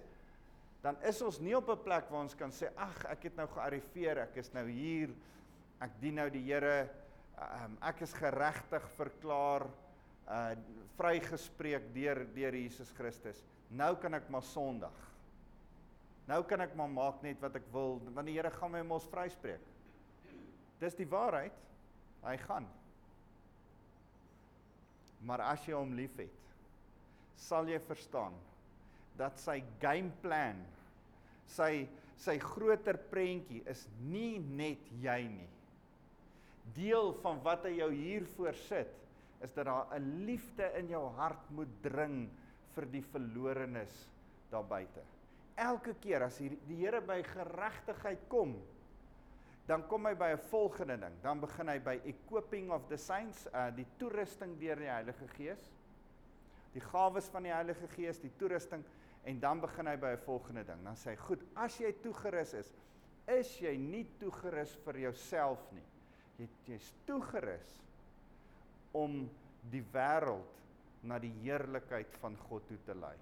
dan 0.84 0.96
is 1.08 1.20
ons 1.24 1.40
nie 1.40 1.54
op 1.56 1.68
'n 1.68 1.84
plek 1.84 2.10
waar 2.10 2.24
ons 2.24 2.36
kan 2.36 2.50
sê 2.50 2.70
ag, 2.76 3.04
ek 3.04 3.24
het 3.28 3.36
nou 3.36 3.46
gearriveer, 3.46 4.18
ek 4.18 4.36
is 4.36 4.52
nou 4.52 4.66
hier, 4.68 5.10
ek 5.80 5.90
dien 6.00 6.14
nou 6.14 6.28
die 6.30 6.44
Here, 6.44 6.88
um, 7.36 7.78
ek 7.82 8.02
is 8.02 8.12
geregtig 8.12 8.88
verklaar, 8.96 9.68
uh 10.28 10.54
vrygespreek 11.00 11.94
deur 11.94 12.26
deur 12.34 12.54
Jesus 12.54 12.92
Christus. 12.92 13.42
Nou 13.70 13.96
kan 13.96 14.14
ek 14.14 14.28
maar 14.28 14.42
Sondag. 14.42 14.96
Nou 16.28 16.42
kan 16.44 16.60
ek 16.60 16.74
maar 16.76 16.88
maak 16.88 17.22
net 17.22 17.40
wat 17.40 17.56
ek 17.56 17.64
wil 17.72 18.00
want 18.12 18.26
die 18.26 18.34
Here 18.36 18.50
gaan 18.50 18.70
my 18.72 18.82
mos 18.82 19.08
vryspreek. 19.08 19.69
Dis 20.80 20.96
die 20.96 21.08
waarheid. 21.08 21.56
Hy 22.24 22.36
gaan. 22.44 22.66
Maar 25.24 25.44
as 25.52 25.64
jy 25.68 25.76
hom 25.76 25.92
liefhet, 25.96 26.32
sal 27.40 27.68
jy 27.68 27.78
verstaan 27.84 28.36
dat 29.20 29.36
sy 29.40 29.58
game 29.80 30.12
plan, 30.22 30.60
sy 31.48 31.88
sy 32.20 32.36
groter 32.42 32.98
prentjie 33.10 33.62
is 33.68 33.86
nie 34.12 34.36
net 34.44 34.88
jy 35.00 35.20
nie. 35.28 35.48
Deel 36.76 37.14
van 37.22 37.40
wat 37.44 37.64
hy 37.64 37.78
jou 37.78 37.88
hier 37.94 38.26
voorsit 38.36 38.92
is 39.40 39.54
dat 39.56 39.64
daar 39.64 39.88
'n 39.96 40.26
liefde 40.26 40.68
in 40.78 40.88
jou 40.88 41.06
hart 41.16 41.50
moet 41.50 41.72
dring 41.82 42.28
vir 42.74 42.86
die 42.86 43.02
verlorenes 43.02 44.08
daar 44.50 44.64
buite. 44.64 45.00
Elke 45.56 45.94
keer 45.94 46.22
as 46.22 46.38
die 46.38 46.58
Here 46.68 47.00
by 47.00 47.22
geregtigheid 47.22 48.28
kom, 48.28 48.54
dan 49.66 49.86
kom 49.86 50.06
hy 50.06 50.14
by 50.14 50.32
'n 50.32 50.38
volgende 50.50 50.96
ding. 50.98 51.22
Dan 51.22 51.40
begin 51.40 51.68
hy 51.68 51.78
by 51.78 52.00
equipping 52.04 52.70
of 52.70 52.88
the 52.88 52.96
saints, 52.96 53.46
uh 53.52 53.70
die 53.70 53.86
toerusting 53.98 54.58
deur 54.58 54.76
die 54.76 54.90
Heilige 54.90 55.28
Gees. 55.28 55.70
Die 56.72 56.80
gawes 56.80 57.28
van 57.28 57.42
die 57.42 57.52
Heilige 57.52 57.88
Gees, 57.88 58.20
die 58.20 58.32
toerusting 58.38 58.84
en 59.24 59.40
dan 59.40 59.60
begin 59.60 59.86
hy 59.86 59.96
by 59.96 60.12
'n 60.14 60.24
volgende 60.24 60.64
ding. 60.64 60.84
Dan 60.84 60.96
sê 60.96 61.10
hy: 61.10 61.16
"Goed, 61.16 61.42
as 61.54 61.78
jy 61.78 61.92
toegerus 61.92 62.54
is, 62.54 62.72
is 63.28 63.58
jy 63.60 63.76
nie 63.76 64.06
toegerus 64.18 64.76
vir 64.84 64.98
jouself 64.98 65.72
nie. 65.72 65.86
Jy 66.38 66.48
jy's 66.66 66.92
toegerus 67.06 67.82
om 68.92 69.30
die 69.70 69.84
wêreld 69.92 70.62
na 71.02 71.18
die 71.18 71.34
heerlikheid 71.42 72.16
van 72.20 72.36
God 72.36 72.66
toe 72.68 72.78
te 72.84 72.94
lei." 72.94 73.16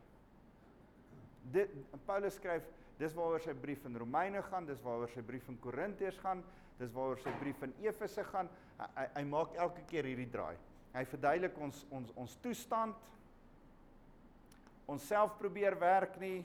Dit 1.52 1.70
Paulus 2.06 2.34
skryf 2.34 2.64
Dis 2.98 3.14
waaroor 3.14 3.42
sy 3.44 3.54
brief 3.54 3.84
in 3.86 3.96
Romeine 3.98 4.42
gaan, 4.48 4.66
dis 4.66 4.80
waaroor 4.82 5.10
sy 5.12 5.22
brief 5.22 5.46
in 5.50 5.58
Korintiërs 5.62 6.18
gaan, 6.22 6.42
dis 6.80 6.90
waaroor 6.94 7.20
sy 7.22 7.30
brief 7.38 7.60
in 7.62 7.74
Efese 7.84 8.24
gaan. 8.26 8.50
Hy, 8.78 8.88
hy, 8.96 9.04
hy 9.14 9.24
maak 9.30 9.54
elke 9.58 9.84
keer 9.90 10.08
hierdie 10.08 10.30
draai. 10.32 10.56
Hy 10.96 11.04
verduidelik 11.06 11.58
ons 11.62 11.84
ons 11.94 12.10
ons 12.18 12.34
toestand. 12.42 12.96
Ons 14.88 15.04
self 15.06 15.36
probeer 15.38 15.76
werk 15.78 16.16
nie. 16.18 16.40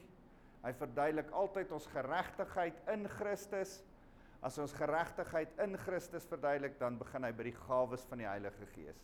Hy 0.63 0.71
verduidelik 0.77 1.31
altyd 1.35 1.73
ons 1.75 1.87
geregtigheid 1.91 2.77
in 2.93 3.07
Christus. 3.17 3.79
As 4.43 4.59
ons 4.59 4.75
geregtigheid 4.75 5.57
in 5.63 5.77
Christus 5.85 6.27
verduidelik, 6.27 6.75
dan 6.79 6.99
begin 6.99 7.23
hy 7.23 7.31
by 7.35 7.47
die 7.47 7.57
gawes 7.63 8.03
van 8.09 8.19
die 8.19 8.27
Heilige 8.27 8.67
Gees. 8.75 8.99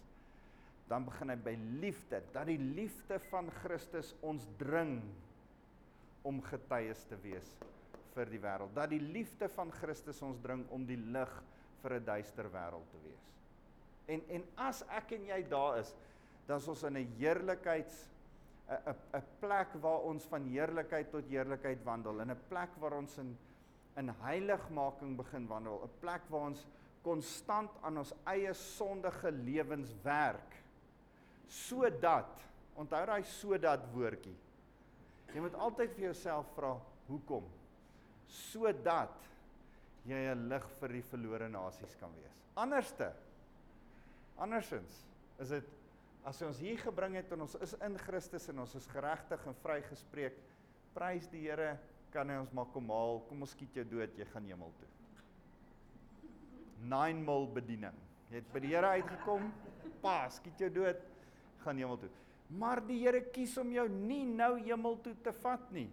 Dan 0.92 1.06
begin 1.08 1.32
hy 1.32 1.38
by 1.40 1.54
liefde, 1.80 2.20
dat 2.36 2.50
die 2.50 2.60
liefde 2.60 3.20
van 3.30 3.48
Christus 3.62 4.12
ons 4.26 4.46
dring 4.60 5.00
om 6.28 6.42
getuies 6.42 7.04
te 7.10 7.18
wees 7.24 7.56
vir 8.16 8.30
die 8.32 8.42
wêreld. 8.42 8.74
Dat 8.76 8.92
die 8.92 9.02
liefde 9.02 9.50
van 9.54 9.72
Christus 9.72 10.22
ons 10.26 10.40
dring 10.44 10.66
om 10.76 10.86
die 10.86 11.00
lig 11.00 11.34
vir 11.82 11.94
'n 12.00 12.06
duister 12.06 12.50
wêreld 12.52 12.90
te 12.92 13.00
wees. 13.04 13.26
En 14.08 14.22
en 14.30 14.44
as 14.58 14.84
ek 14.90 15.12
en 15.12 15.26
jy 15.26 15.44
daar 15.50 15.80
is, 15.80 15.96
dan 16.48 16.58
is 16.58 16.68
ons 16.68 16.84
in 16.84 16.98
'n 16.98 17.14
heerlikheids 17.18 18.10
'n 18.70 18.90
'n 18.90 18.96
'n 19.18 19.24
plek 19.40 19.74
waar 19.82 20.02
ons 20.02 20.26
van 20.26 20.44
heerlikheid 20.44 21.12
tot 21.12 21.26
heerlikheid 21.28 21.84
wandel, 21.84 22.20
in 22.20 22.32
'n 22.32 22.42
plek 22.50 22.70
waar 22.80 22.94
ons 22.94 23.18
in 23.18 23.38
in 23.98 24.10
heiligmaking 24.10 25.18
begin 25.18 25.48
wandel, 25.48 25.84
'n 25.84 26.00
plek 26.00 26.22
waar 26.30 26.48
ons 26.50 26.66
konstant 27.02 27.72
aan 27.82 27.98
ons 27.98 28.14
eie 28.28 28.54
sondige 28.54 29.32
lewens 29.32 29.94
werk 30.04 30.58
sodat 31.48 32.44
onthou 32.76 33.06
daai 33.06 33.24
sodat 33.24 33.86
woordjie 33.94 34.36
Jy 35.34 35.44
moet 35.46 35.58
altyd 35.62 35.94
vir 35.96 36.10
jouself 36.10 36.50
vra 36.56 36.74
hoekom 37.10 37.46
sodat 38.30 39.30
jy 40.06 40.20
'n 40.34 40.48
lig 40.50 40.66
vir 40.80 40.90
die 40.90 41.02
verlore 41.02 41.50
nasies 41.50 41.96
kan 42.00 42.14
wees. 42.14 42.38
Anderste 42.56 43.14
andersins 44.38 45.06
is 45.40 45.50
dit 45.50 45.66
as 46.28 46.42
ons 46.42 46.60
hier 46.60 46.78
gebring 46.78 47.16
het 47.16 47.32
en 47.32 47.42
ons 47.42 47.56
is 47.64 47.74
in 47.86 47.98
Christus 47.98 48.50
en 48.50 48.60
ons 48.60 48.76
is 48.76 48.88
geregtig 48.88 49.46
en 49.48 49.56
vrygespreek, 49.64 50.36
prys 50.94 51.28
die 51.32 51.46
Here, 51.48 51.78
kan 52.12 52.30
hy 52.30 52.40
ons 52.42 52.54
maar 52.54 52.70
kom 52.74 52.90
haal, 52.90 53.22
kom 53.30 53.42
ons 53.42 53.52
skiet 53.56 53.76
jou 53.76 53.86
dood, 53.86 54.18
jy 54.18 54.26
gaan 54.34 54.46
hemel 54.50 54.74
toe. 54.80 54.90
9 56.90 57.24
mil 57.26 57.48
bediening. 57.54 57.96
Jy 58.30 58.42
het 58.42 58.52
by 58.54 58.60
die 58.60 58.74
Here 58.74 58.88
uitgekom, 59.00 59.52
pa, 60.02 60.30
skiet 60.30 60.60
jou 60.60 60.70
dood, 60.70 61.02
gaan 61.64 61.78
hemel 61.78 61.98
toe. 61.98 62.12
Maar 62.58 62.82
die 62.82 62.98
Here 63.04 63.22
kies 63.30 63.58
om 63.62 63.72
jou 63.72 63.86
nie 63.92 64.26
nou 64.26 64.56
hemel 64.58 64.98
toe 65.06 65.14
te 65.24 65.34
vat 65.44 65.66
nie. 65.72 65.90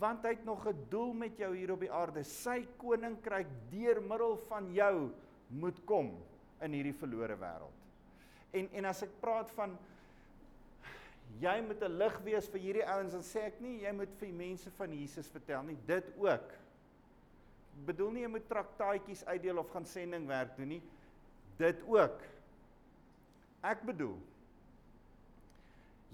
Want 0.00 0.24
hy 0.24 0.34
het 0.34 0.44
nog 0.44 0.66
'n 0.66 0.86
doel 0.90 1.12
met 1.12 1.36
jou 1.38 1.54
hier 1.54 1.72
op 1.72 1.80
die 1.80 1.92
aarde. 1.92 2.24
Sy 2.24 2.66
koninkryk 2.78 3.46
deur 3.70 4.00
middel 4.00 4.36
van 4.48 4.72
jou 4.72 5.10
moet 5.48 5.84
kom 5.84 6.16
in 6.60 6.72
hierdie 6.72 6.96
verlore 6.96 7.36
wêreld. 7.36 7.80
En 8.52 8.68
en 8.72 8.84
as 8.84 9.02
ek 9.02 9.20
praat 9.20 9.50
van 9.50 9.78
jy 11.40 11.60
moet 11.66 11.82
'n 11.82 11.98
lig 11.98 12.18
wees 12.24 12.48
vir 12.48 12.60
hierdie 12.60 12.86
ouens, 12.86 13.12
dan 13.12 13.22
sê 13.22 13.46
ek 13.46 13.60
nie 13.60 13.80
jy 13.82 13.92
moet 13.92 14.12
vir 14.18 14.28
mense 14.32 14.70
van 14.70 14.92
Jesus 14.92 15.28
vertel 15.28 15.62
nie, 15.62 15.78
dit 15.86 16.04
ook. 16.16 16.52
Bedoel 17.86 18.10
nie 18.10 18.22
jy 18.22 18.28
moet 18.28 18.48
traktaatjies 18.48 19.24
uitdeel 19.24 19.58
of 19.58 19.70
gaan 19.70 19.84
sendingwerk 19.84 20.56
doen 20.56 20.68
nie. 20.68 20.82
Dit 21.58 21.82
ook. 21.86 22.20
Ek 23.62 23.82
bedoel 23.82 24.18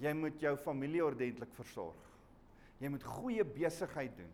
Jy 0.00 0.12
moet 0.16 0.40
jou 0.40 0.54
familie 0.56 1.02
ordentlik 1.04 1.52
versorg. 1.58 1.98
Jy 2.80 2.88
moet 2.88 3.04
goeie 3.04 3.44
besigheid 3.44 4.14
doen. 4.16 4.30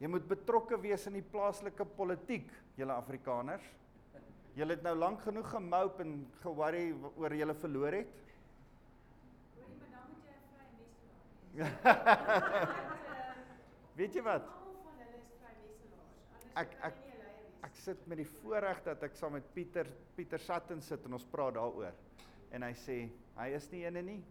Jy 0.00 0.08
moet 0.08 0.26
betrokke 0.28 0.76
wees 0.80 1.06
in 1.08 1.16
die 1.18 1.24
plaaslike 1.24 1.84
politiek, 1.96 2.48
julle 2.76 2.96
Afrikaners. 2.96 3.64
Julle 4.56 4.74
het 4.76 4.84
nou 4.84 4.94
lank 4.96 5.20
genoeg 5.24 5.48
gemoup 5.52 6.00
en 6.02 6.14
ge-worry 6.42 6.86
oor 7.20 7.34
julle 7.36 7.54
verloor 7.56 7.96
het. 8.00 8.16
Hoorie, 9.54 9.76
maar 9.78 9.92
dan 9.94 10.08
moet 10.10 10.24
jy 10.26 10.34
'n 10.36 10.42
vrymesselaar 10.52 11.68
wees. 12.74 13.06
Weet 14.00 14.14
jy 14.14 14.22
wat? 14.22 14.48
Almal 14.48 14.80
van 14.84 14.98
hulle 15.00 15.16
is 15.20 15.30
vrymesselaars. 15.38 16.18
Anders 16.34 16.60
Ek 16.64 16.76
ek 16.90 16.96
ek 17.62 17.74
sit 17.76 18.06
met 18.08 18.18
die 18.18 18.30
voorreg 18.40 18.82
dat 18.82 19.02
ek 19.02 19.14
saam 19.14 19.32
met 19.32 19.52
Pieter 19.54 19.86
Pieter 20.16 20.38
Sutton 20.38 20.80
sit 20.80 21.04
en 21.04 21.12
ons 21.12 21.24
praat 21.24 21.54
daaroor. 21.54 21.94
En 22.50 22.62
hy 22.62 22.72
sê 22.74 23.08
hy 23.36 23.48
is 23.54 23.70
nie 23.70 23.84
ene 23.84 24.02
nie. 24.02 24.22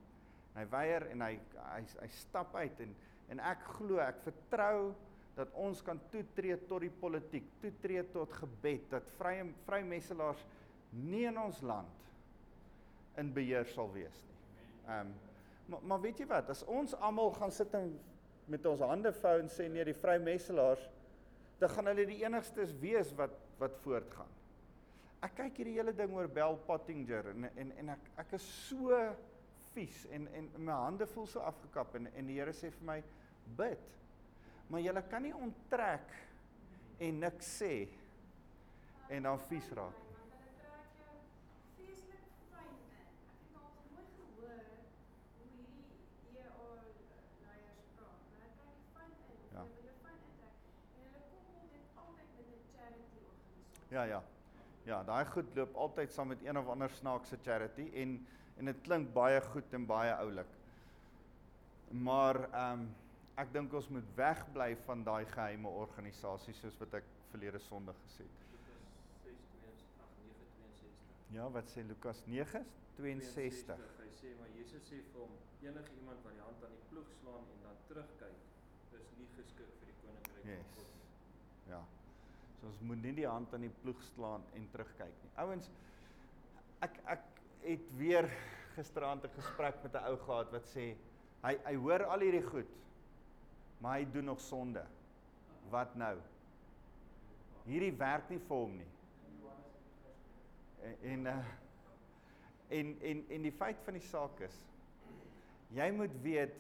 Hy 0.56 0.66
weier 0.72 1.06
en 1.14 1.22
hy 1.28 1.36
hy 1.60 1.84
hy 2.02 2.10
stap 2.20 2.56
uit 2.58 2.82
en 2.86 2.96
en 3.30 3.42
ek 3.46 3.62
glo, 3.78 4.00
ek 4.02 4.24
vertrou 4.26 4.94
dat 5.38 5.52
ons 5.62 5.82
kan 5.86 6.00
toetree 6.12 6.56
tot 6.68 6.82
die 6.82 6.92
politiek, 6.92 7.46
toetree 7.62 8.02
tot 8.12 8.32
gebed, 8.42 8.88
dat 8.90 9.06
vrye 9.20 9.46
vrymesselaars 9.68 10.42
nie 10.98 11.28
in 11.30 11.38
ons 11.38 11.62
land 11.62 12.08
in 13.22 13.30
beheer 13.36 13.68
sal 13.70 13.92
wees 13.94 14.24
nie. 14.26 14.40
Ehm 14.88 15.08
um, 15.08 15.18
maar, 15.70 15.84
maar 15.86 16.02
weet 16.02 16.24
jy 16.24 16.26
wat, 16.26 16.50
as 16.50 16.64
ons 16.66 16.96
almal 16.98 17.30
gaan 17.36 17.52
sit 17.54 17.74
en 17.78 17.92
met 18.50 18.64
ons 18.66 18.82
hande 18.82 19.12
vou 19.20 19.36
en 19.38 19.52
sê 19.54 19.68
nee, 19.70 19.86
die 19.86 19.94
vrymesselaars, 19.94 20.88
dan 21.62 21.70
gaan 21.76 21.92
hulle 21.92 22.08
die 22.10 22.24
enigstes 22.24 22.74
wees 22.82 23.14
wat 23.20 23.36
wat 23.60 23.76
voortgaan. 23.84 24.30
Ek 25.28 25.34
kyk 25.36 25.58
hierdie 25.60 25.76
hele 25.76 25.92
ding 25.94 26.14
oor 26.16 26.30
Bell 26.32 26.56
Pottinger 26.66 27.34
en 27.34 27.50
en 27.52 27.74
en 27.84 27.94
ek 27.96 28.12
ek 28.24 28.38
is 28.40 28.46
so 28.70 28.98
vies 29.80 30.06
en 30.12 30.28
en 30.34 30.50
my 30.58 30.76
hande 30.84 31.08
voel 31.13 31.28
so 31.28 31.39
afgekap 31.39 31.96
en 31.96 32.10
en 32.13 32.28
die 32.28 32.39
Here 32.39 32.54
sê 32.54 32.72
vir 32.74 32.86
my 32.92 33.00
bid. 33.58 33.88
Maar 34.70 34.84
jy 34.84 35.02
kan 35.10 35.24
nie 35.24 35.34
onttrek 35.34 36.13
en 37.00 37.20
niks 37.24 37.56
sê 37.62 37.74
en 39.10 39.24
dan 39.24 39.39
vies 39.50 39.72
raak. 39.74 40.06
Ja. 49.54 49.63
Ja 53.89 54.04
ja. 54.04 54.24
Ja, 54.86 55.04
daai 55.04 55.26
goed 55.30 55.56
loop 55.56 55.76
altyd 55.76 56.12
saam 56.13 56.32
met 56.34 56.44
een 56.46 56.58
of 56.58 56.68
ander 56.68 56.89
snaakse 56.89 57.38
charity 57.46 57.89
en 57.94 58.15
en 58.60 58.65
dit 58.72 58.82
klink 58.84 59.13
baie 59.15 59.39
goed 59.52 59.74
en 59.74 59.86
baie 59.89 60.15
oulik. 60.24 60.58
Maar 61.91 62.43
ehm 62.50 62.82
um, 62.82 62.89
ek 63.39 63.54
dink 63.56 63.74
ons 63.74 63.88
moet 63.88 64.08
wegbly 64.17 64.74
van 64.84 65.04
daai 65.08 65.26
geheime 65.32 65.69
organisasie 65.80 66.54
soos 66.58 66.76
wat 66.82 66.98
ek 67.00 67.06
verlede 67.32 67.60
Sondag 67.63 67.95
gesê 68.04 68.26
het. 68.26 68.39
Ja, 71.32 71.45
wat 71.54 71.69
sê 71.72 71.86
Lukas 71.88 72.19
9:62? 72.26 73.80
Hy 74.02 74.10
sê 74.19 74.34
maar 74.39 74.50
Jesus 74.58 74.84
sê 74.89 75.00
vir 75.13 75.22
hom 75.22 75.36
enige 75.62 75.93
iemand 76.02 76.24
wat 76.26 76.34
die 76.36 76.41
hand 76.43 76.63
aan 76.65 76.74
die 76.76 76.88
ploeg 76.89 77.12
slaan 77.22 77.45
en 77.54 77.62
dan 77.67 77.78
terugkyk 77.88 78.98
is 79.00 79.12
nie 79.19 79.28
geskik 79.38 79.69
vir 79.80 79.91
die 79.91 79.98
koninkryk 80.02 80.45
Yes. 80.50 80.65
van 80.65 80.74
God 80.76 80.95
nie. 80.98 81.10
Ja. 81.72 81.82
So 82.60 82.67
ons 82.67 82.82
moet 82.82 83.02
nie 83.04 83.13
die 83.22 83.28
hand 83.30 83.54
aan 83.54 83.67
die 83.67 83.76
ploeg 83.84 84.02
slaan 84.12 84.43
en 84.58 84.67
terugkyk 84.74 85.22
nie. 85.24 85.32
Ouens, 85.45 85.69
ek 86.82 87.00
ek 87.15 87.38
het 87.63 87.95
weer 87.98 88.30
gisteraand 88.76 89.24
'n 89.24 89.36
gesprek 89.36 89.76
met 89.84 89.93
'n 89.93 90.06
ou 90.10 90.17
gehad 90.17 90.52
wat 90.52 90.65
sê 90.76 90.95
hy 91.43 91.58
hy 91.65 91.76
hoor 91.76 92.04
al 92.04 92.19
hierdie 92.19 92.48
goed, 92.48 92.72
maar 93.78 93.98
hy 93.98 94.06
doen 94.12 94.26
nog 94.26 94.39
sonde. 94.39 94.86
Wat 95.69 95.95
nou? 95.95 96.17
Hierdie 97.65 97.98
werk 97.98 98.30
nie 98.30 98.39
vir 98.39 98.56
hom 98.58 98.78
nie. 98.78 98.91
En 100.82 100.98
en 101.02 101.26
uh, 101.26 101.45
en 102.69 102.98
en 103.02 103.26
en 103.30 103.41
die 103.41 103.52
feit 103.52 103.78
van 103.86 103.93
die 103.93 104.08
saak 104.08 104.39
is 104.39 104.65
jy 105.69 105.91
moet 105.91 106.22
weet 106.22 106.56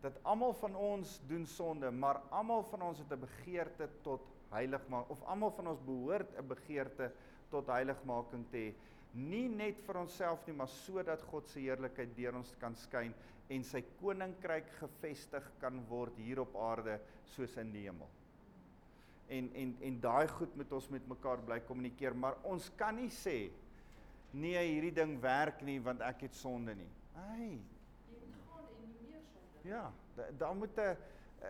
dat 0.00 0.18
almal 0.22 0.52
van 0.54 0.74
ons 0.76 1.20
doen 1.28 1.46
sonde, 1.46 1.90
maar 1.90 2.20
almal 2.30 2.62
van 2.62 2.82
ons 2.82 2.98
het 2.98 3.12
'n 3.12 3.20
begeerte 3.20 3.88
tot 4.02 4.20
heiligmaking 4.50 5.10
of 5.10 5.22
almal 5.22 5.50
van 5.50 5.66
ons 5.66 5.80
behoort 5.84 6.36
'n 6.38 6.46
begeerte 6.46 7.12
tot 7.50 7.66
heiligmaking 7.66 8.44
te 8.50 8.56
hê. 8.56 8.74
Nie 9.16 9.46
net 9.48 9.78
vir 9.86 9.96
onsself 10.02 10.42
nie, 10.46 10.54
maar 10.58 10.68
sodat 10.68 11.22
God 11.30 11.48
se 11.48 11.60
heerlikheid 11.62 12.10
deur 12.16 12.36
ons 12.36 12.50
kan 12.60 12.74
skyn 12.76 13.14
en 13.48 13.62
sy 13.64 13.80
koninkryk 14.00 14.68
gevestig 14.80 15.46
kan 15.60 15.78
word 15.88 16.16
hier 16.20 16.40
op 16.42 16.56
aarde 16.60 16.98
soos 17.36 17.54
in 17.62 17.70
die 17.72 17.86
hemel. 17.86 18.08
En 19.32 19.48
en 19.54 19.72
en 19.88 20.00
daai 20.00 20.26
goed 20.28 20.52
moet 20.56 20.72
ons 20.72 20.88
met 20.92 21.06
mekaar 21.08 21.40
bly 21.46 21.60
kommunikeer, 21.66 22.14
maar 22.14 22.36
ons 22.44 22.68
kan 22.78 22.94
nie 22.96 23.08
sê 23.10 23.50
nee, 24.36 24.58
hierdie 24.68 24.92
ding 24.94 25.16
werk 25.22 25.62
nie 25.64 25.78
want 25.80 26.02
ek 26.04 26.26
het 26.26 26.34
sonde 26.36 26.74
nie. 26.76 26.90
Hey, 27.16 27.56
Jy 28.10 28.20
moet 28.20 28.50
gaan 28.50 28.66
en 28.68 28.90
nie 28.92 29.08
meer 29.08 29.22
sonde. 29.32 29.68
Ja, 29.70 29.84
da- 30.16 30.30
daar 30.38 30.54
moet 30.54 30.76
'n 30.78 30.96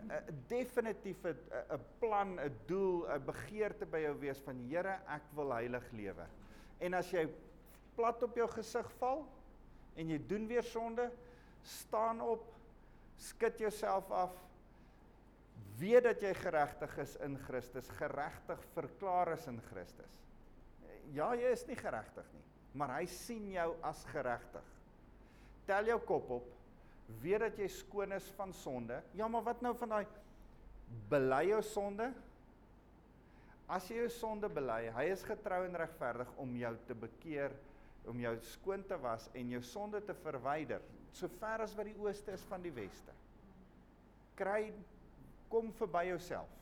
'n- 0.07 0.45
definitiewe 0.49 1.35
'n 1.71 1.81
plan, 1.99 2.39
'n 2.39 2.53
doel, 2.67 3.07
'n 3.09 3.25
begeerte 3.25 3.87
by 3.87 3.99
jou 4.05 4.15
wees 4.21 4.39
van 4.41 4.57
Here, 4.69 5.01
ek 5.09 5.23
wil 5.35 5.51
heilig 5.53 5.91
lewe. 5.93 6.27
En 6.81 6.95
as 6.95 7.11
jy 7.11 7.27
plat 7.97 8.23
op 8.23 8.37
jou 8.37 8.47
gesig 8.53 8.89
val 9.01 9.25
en 9.97 10.13
jy 10.13 10.19
doen 10.29 10.45
weer 10.49 10.65
sonde, 10.67 11.09
staan 11.67 12.21
op, 12.21 12.45
skud 13.19 13.59
jouself 13.59 14.11
af. 14.13 14.35
Weet 15.81 16.05
dat 16.09 16.23
jy 16.25 16.33
geregtig 16.37 16.93
is 17.03 17.17
in 17.25 17.37
Christus, 17.47 17.89
geregtig 17.99 18.61
verklaar 18.75 19.35
is 19.35 19.47
in 19.51 19.59
Christus. 19.71 20.13
Ja, 21.15 21.31
jy 21.37 21.53
is 21.55 21.65
nie 21.69 21.77
geregtig 21.79 22.29
nie, 22.35 22.45
maar 22.77 22.97
hy 22.97 23.07
sien 23.11 23.49
jou 23.53 23.71
as 23.87 24.03
geregtig. 24.11 24.73
Tel 25.69 25.91
jou 25.93 25.99
kop 26.09 26.31
op, 26.39 26.47
weet 27.23 27.45
dat 27.45 27.59
jy 27.61 27.69
skoon 27.71 28.15
is 28.17 28.27
van 28.39 28.55
sonde. 28.57 29.01
Ja, 29.19 29.29
maar 29.29 29.45
wat 29.47 29.63
nou 29.65 29.75
van 29.79 29.97
daai 29.97 30.07
bely 31.11 31.43
jou 31.51 31.61
sonde? 31.67 32.11
As 33.67 33.89
jy 33.91 33.99
jou 34.05 34.11
sonde 34.15 34.51
bely, 34.53 34.87
hy 34.95 35.09
is 35.11 35.25
getrou 35.27 35.65
en 35.67 35.79
regverdig 35.79 36.29
om 36.43 36.53
jou 36.59 36.73
te 36.87 36.95
bekeer, 37.07 37.55
om 38.11 38.21
jou 38.23 38.35
skoon 38.53 38.85
te 38.87 38.99
was 39.03 39.29
en 39.35 39.55
jou 39.57 39.63
sonde 39.67 40.01
te 40.05 40.15
verwyder, 40.23 40.83
so 41.17 41.29
ver 41.41 41.65
as 41.65 41.75
wat 41.77 41.89
die 41.89 41.97
ooste 42.03 42.35
is 42.37 42.45
van 42.51 42.63
die 42.63 42.75
weste. 42.77 43.15
Kry 44.37 44.71
kom 45.51 45.73
verby 45.79 46.09
jouself 46.11 46.53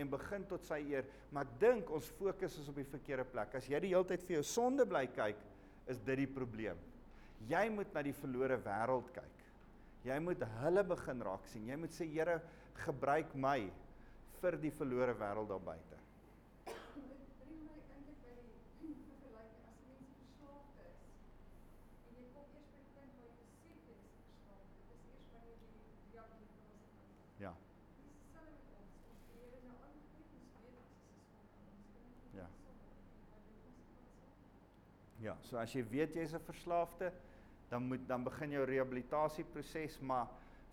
en 0.00 0.10
begin 0.10 0.46
tot 0.50 0.64
sy 0.66 0.80
eer, 0.90 1.06
maar 1.30 1.46
dink 1.60 1.90
ons 1.94 2.08
fokus 2.18 2.56
is 2.58 2.70
op 2.70 2.80
die 2.80 2.88
verkeerde 2.88 3.26
plek. 3.30 3.54
As 3.54 3.68
jy 3.70 3.78
die 3.84 3.92
hele 3.92 4.08
tyd 4.08 4.24
vir 4.26 4.40
jou 4.40 4.46
sonde 4.48 4.86
bly 4.88 5.04
kyk, 5.14 5.38
is 5.86 6.00
dit 6.02 6.18
die 6.24 6.30
probleem. 6.30 6.80
Jy 7.48 7.68
moet 7.70 7.92
na 7.94 8.02
die 8.02 8.16
verlore 8.16 8.56
wêreld 8.64 9.10
kyk. 9.14 9.40
Jy 10.04 10.18
moet 10.20 10.42
hulle 10.60 10.84
begin 10.84 11.22
raak 11.24 11.46
sien. 11.52 11.68
Jy 11.68 11.76
moet 11.80 11.94
sê 11.96 12.06
Here, 12.08 12.40
gebruik 12.84 13.34
my 13.36 13.58
vir 14.40 14.56
die 14.60 14.72
verlore 14.74 15.14
wêreld 15.16 15.48
daar 15.52 15.62
buite. 15.64 16.00
Dit 16.66 17.20
bring 17.38 17.60
my 17.68 17.76
eintlik 17.92 18.18
by 18.24 18.34
die 18.80 18.94
vergelyking 19.04 19.64
as 19.68 19.78
mense 19.88 20.16
verslaafd 20.18 20.82
is. 20.88 20.98
En 22.08 22.18
jy 22.18 22.26
kom 22.34 22.48
eers 22.56 22.68
by 22.72 22.76
die 22.80 22.90
punt 22.96 23.12
waar 23.20 23.28
jy 23.28 23.36
besef 23.40 23.78
jy 23.88 23.96
is 23.96 24.16
verslaafd. 24.18 24.72
Dit 24.80 24.96
is 24.96 25.06
eers 25.12 25.28
wanneer 25.32 25.56
jy 25.56 25.68
die 25.68 25.78
rehabilitasie 25.78 26.48
gaan. 26.52 26.76
Ja. 27.44 27.54
Dis 27.96 28.12
dieselfde 28.20 28.56
met 28.60 28.76
ons. 28.80 28.92
Ons 29.14 29.24
die 29.30 29.40
Here 29.40 29.62
nou 29.68 29.76
aangebied 29.80 30.36
ons 30.36 30.52
weet 30.60 30.76
ons 30.80 30.92
is 30.92 31.08
sonde. 31.08 31.40
Ons 31.40 31.56
kan 31.64 32.36
nie 32.36 32.40
Ja. 32.40 32.48
sonde 32.60 32.84
nie. 32.92 33.08
Maar 33.32 33.40
dit 33.48 33.64
ons 33.72 33.88
kan 33.88 34.06
sonde. 34.12 34.32
Ja, 35.24 35.33
so 35.48 35.58
as 35.60 35.72
jy 35.74 35.82
weet 35.90 36.16
jy's 36.16 36.34
'n 36.34 36.40
verslaafde, 36.40 37.12
dan 37.70 37.82
moet 37.88 38.08
dan 38.08 38.24
begin 38.24 38.50
jou 38.50 38.64
rehabilitasieproses, 38.64 40.00
maar 40.00 40.28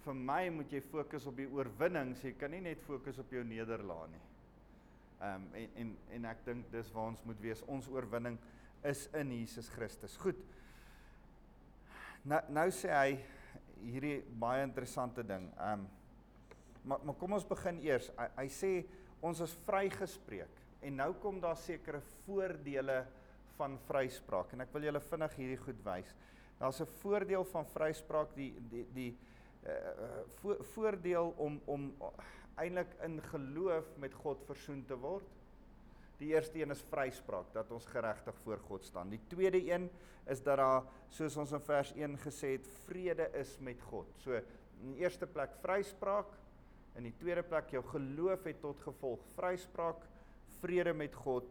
vir 0.05 0.13
my 0.13 0.49
moet 0.49 0.71
jy 0.71 0.81
fokus 0.81 1.27
op 1.27 1.37
die 1.37 1.47
oorwinning, 1.47 2.15
so 2.17 2.27
jy 2.27 2.33
kan 2.33 2.51
nie 2.51 2.61
net 2.61 2.81
fokus 2.81 3.19
op 3.19 3.31
jou 3.31 3.43
nederlaag 3.43 4.09
nie. 4.09 4.21
Ehm 5.21 5.35
um, 5.35 5.47
en 5.53 5.69
en 5.75 5.97
en 6.17 6.25
ek 6.25 6.45
dink 6.45 6.71
dis 6.71 6.91
waar 6.95 7.11
ons 7.11 7.23
moet 7.23 7.41
wees. 7.41 7.61
Ons 7.69 7.87
oorwinning 7.87 8.39
is 8.83 9.07
in 9.13 9.31
Jesus 9.31 9.69
Christus. 9.69 10.17
Goed. 10.17 10.39
Nou 12.23 12.41
nou 12.49 12.67
sê 12.73 12.89
hy 12.89 13.19
hierdie 13.81 14.21
baie 14.41 14.63
interessante 14.65 15.23
ding. 15.23 15.51
Ehm 15.57 15.79
um, 15.79 15.87
maar 16.83 17.05
maar 17.05 17.15
kom 17.15 17.33
ons 17.37 17.45
begin 17.45 17.77
eers. 17.85 18.09
Hy, 18.17 18.27
hy 18.39 18.47
sê 18.49 18.71
ons 19.21 19.39
is 19.45 19.53
vrygespreek 19.67 20.61
en 20.81 20.95
nou 20.97 21.11
kom 21.21 21.37
daar 21.41 21.57
sekere 21.61 22.01
voordele 22.25 23.03
van 23.61 23.77
vryspraak 23.87 24.55
en 24.55 24.65
ek 24.65 24.73
wil 24.73 24.87
julle 24.89 25.03
vinnig 25.11 25.37
hierdie 25.37 25.61
goed 25.61 25.83
wys. 25.85 26.15
Daar's 26.59 26.81
'n 26.81 26.89
voordeel 27.01 27.45
van 27.53 27.65
vryspraak 27.65 28.33
die 28.35 28.53
die 28.69 28.85
die 28.93 29.11
uh, 29.65 30.23
vo 30.41 30.57
voordeel 30.73 31.33
om 31.37 31.61
om 31.65 31.93
eintlik 32.55 32.95
in 33.05 33.21
geloof 33.21 33.97
met 33.97 34.13
God 34.13 34.43
versoen 34.45 34.83
te 34.85 34.97
word. 34.97 35.27
Die 36.17 36.33
eerste 36.33 36.61
een 36.61 36.71
is 36.71 36.83
vryspraak 36.89 37.53
dat 37.53 37.71
ons 37.71 37.85
geregtig 37.85 38.35
voor 38.43 38.59
God 38.67 38.83
staan. 38.85 39.09
Die 39.09 39.21
tweede 39.27 39.61
een 39.71 39.89
is 40.29 40.43
dat 40.43 40.57
daar 40.57 40.83
soos 41.09 41.37
ons 41.37 41.51
in 41.51 41.63
vers 41.65 41.93
1 41.93 42.17
gesê 42.17 42.53
het 42.57 42.67
vrede 42.85 43.29
is 43.33 43.57
met 43.59 43.81
God. 43.89 44.07
So 44.21 44.37
in 44.81 44.93
eerste 44.97 45.27
plek 45.27 45.55
vryspraak, 45.61 46.37
in 46.95 47.03
die 47.03 47.15
tweede 47.17 47.43
plek 47.43 47.71
jou 47.73 47.81
geloof 47.83 48.43
het 48.43 48.61
tot 48.61 48.79
gevolg 48.85 49.23
vryspraak, 49.35 50.05
vrede 50.59 50.93
met 50.93 51.15
God. 51.15 51.49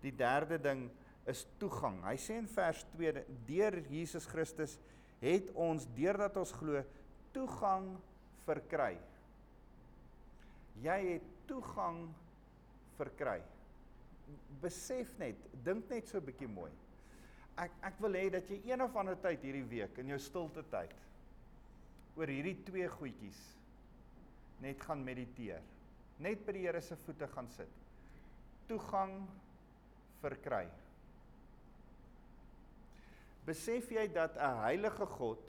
Die 0.00 0.14
derde 0.16 0.58
ding 0.58 0.88
is 1.28 1.44
toegang. 1.60 2.00
Hy 2.06 2.16
sê 2.20 2.38
in 2.40 2.48
vers 2.50 2.84
2 2.94 3.24
deur 3.48 3.78
Jesus 3.92 4.26
Christus 4.30 4.78
het 5.20 5.50
ons 5.58 5.86
deurdat 5.96 6.36
ons 6.40 6.54
glo 6.56 6.82
toegang 7.34 7.90
verkry. 8.46 8.94
Jy 10.82 10.98
het 11.12 11.30
toegang 11.48 12.04
verkry. 12.98 13.40
Besef 14.62 15.10
net, 15.20 15.40
dink 15.64 15.88
net 15.90 16.08
so 16.08 16.18
'n 16.18 16.24
bietjie 16.24 16.48
mooi. 16.48 16.70
Ek 17.56 17.72
ek 17.82 18.00
wil 18.00 18.14
hê 18.14 18.30
dat 18.30 18.48
jy 18.50 18.60
een 18.64 18.82
of 18.82 18.96
ander 18.96 19.16
tyd 19.16 19.42
hierdie 19.42 19.68
week 19.68 19.98
in 19.98 20.08
jou 20.08 20.18
stilte 20.18 20.62
tyd 20.70 20.94
oor 22.16 22.26
hierdie 22.26 22.64
twee 22.64 22.88
goedjies 22.88 23.58
net 24.60 24.80
gaan 24.82 25.04
mediteer. 25.04 25.62
Net 26.18 26.44
by 26.46 26.52
die 26.52 26.66
Here 26.66 26.80
se 26.80 26.96
voete 26.96 27.26
gaan 27.26 27.48
sit. 27.48 27.70
Toegang 28.68 29.28
verkry. 30.20 30.68
Besef 33.48 33.90
jy 33.90 34.06
dat 34.12 34.36
'n 34.36 34.62
heilige 34.62 35.06
God 35.16 35.44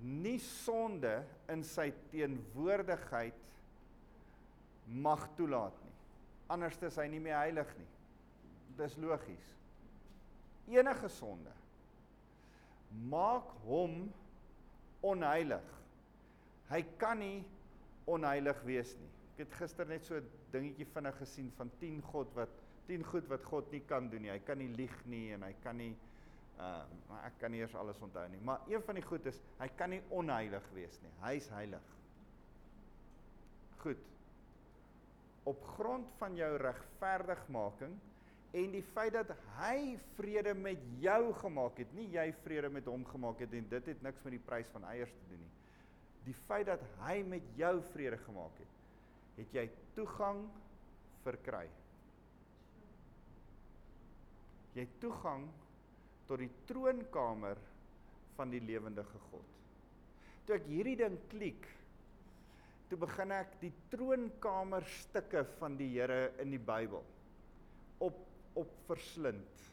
nie 0.00 0.38
sonde 0.38 1.24
in 1.48 1.62
sy 1.64 1.90
teenwoordigheid 2.10 3.34
mag 4.86 5.28
toelaat 5.36 5.76
nie. 5.84 5.96
Anders 6.50 6.78
is 6.82 6.96
hy 6.96 7.06
nie 7.12 7.20
meer 7.20 7.36
heilig 7.36 7.68
nie. 7.78 7.88
Dis 8.78 8.96
logies. 8.96 9.56
Enige 10.70 11.08
sonde 11.08 11.52
maak 12.90 13.46
hom 13.66 14.08
onheilig. 15.06 15.66
Hy 16.70 16.80
kan 16.98 17.20
nie 17.22 17.44
onheilig 18.10 18.58
wees 18.66 18.96
nie. 18.98 19.10
Ek 19.34 19.44
het 19.44 19.54
gister 19.60 19.86
net 19.86 20.04
so 20.04 20.16
'n 20.16 20.26
dingetjie 20.52 20.86
vinnig 20.86 21.16
gesien 21.18 21.50
van 21.56 21.70
10 21.78 22.02
God 22.02 22.34
wat 22.34 22.50
10 22.86 23.04
goed 23.04 23.28
wat 23.28 23.44
God 23.44 23.70
nie 23.70 23.80
kan 23.86 24.10
doen 24.10 24.22
nie. 24.22 24.30
Hy 24.30 24.38
kan 24.38 24.58
nie 24.58 24.68
lieg 24.68 25.06
nie 25.06 25.32
en 25.32 25.42
hy 25.42 25.54
kan 25.62 25.76
nie 25.76 25.96
uh 26.58 26.82
maar 27.08 27.24
ek 27.26 27.38
kan 27.40 27.50
nie 27.50 27.60
eers 27.60 27.74
alles 27.74 27.98
onthou 28.00 28.26
nie. 28.28 28.40
Maar 28.44 28.60
een 28.68 28.82
van 28.82 28.94
die 28.94 29.04
goed 29.04 29.26
is 29.26 29.40
hy 29.58 29.68
kan 29.76 29.90
nie 29.90 30.02
onheilig 30.08 30.66
wees 30.74 31.00
nie. 31.02 31.12
Hy's 31.24 31.48
heilig. 31.52 31.96
Goed. 33.82 34.06
Op 35.48 35.64
grond 35.76 36.08
van 36.18 36.36
jou 36.36 36.50
regverdigmaking 36.60 37.96
en 38.50 38.72
die 38.74 38.84
feit 38.94 39.14
dat 39.14 39.30
hy 39.60 39.96
vrede 40.16 40.54
met 40.58 40.82
jou 41.02 41.32
gemaak 41.38 41.78
het, 41.78 41.92
nie 41.94 42.08
jy 42.12 42.26
vrede 42.42 42.70
met 42.72 42.88
hom 42.90 43.04
gemaak 43.06 43.42
het 43.44 43.54
en 43.54 43.68
dit 43.70 43.90
het 43.92 44.02
niks 44.02 44.24
met 44.26 44.34
die 44.34 44.42
prys 44.46 44.70
van 44.74 44.84
eiers 44.90 45.12
te 45.14 45.28
doen 45.30 45.42
nie. 45.44 45.52
Die 46.26 46.36
feit 46.48 46.66
dat 46.68 46.82
hy 47.00 47.20
met 47.26 47.46
jou 47.56 47.76
vrede 47.92 48.18
gemaak 48.26 48.58
het, 48.60 48.74
het 49.38 49.54
jy 49.56 49.66
toegang 49.96 50.42
verkry. 51.24 51.66
Jy 54.76 54.86
toegang 55.02 55.46
tot 56.30 56.38
die 56.38 56.50
troonkamer 56.68 57.58
van 58.36 58.52
die 58.52 58.62
lewendige 58.62 59.18
God. 59.30 59.56
Toe 60.46 60.54
ek 60.60 60.68
hierdie 60.70 60.96
ding 61.00 61.16
klik, 61.32 61.66
toe 62.90 62.98
begin 63.02 63.34
ek 63.34 63.56
die 63.60 63.72
troonkamer 63.90 64.86
stukke 65.02 65.42
van 65.58 65.74
die 65.78 65.88
Here 65.96 66.30
in 66.42 66.54
die 66.54 66.62
Bybel 66.62 67.02
op 68.02 68.26
op 68.58 68.70
verslind. 68.88 69.66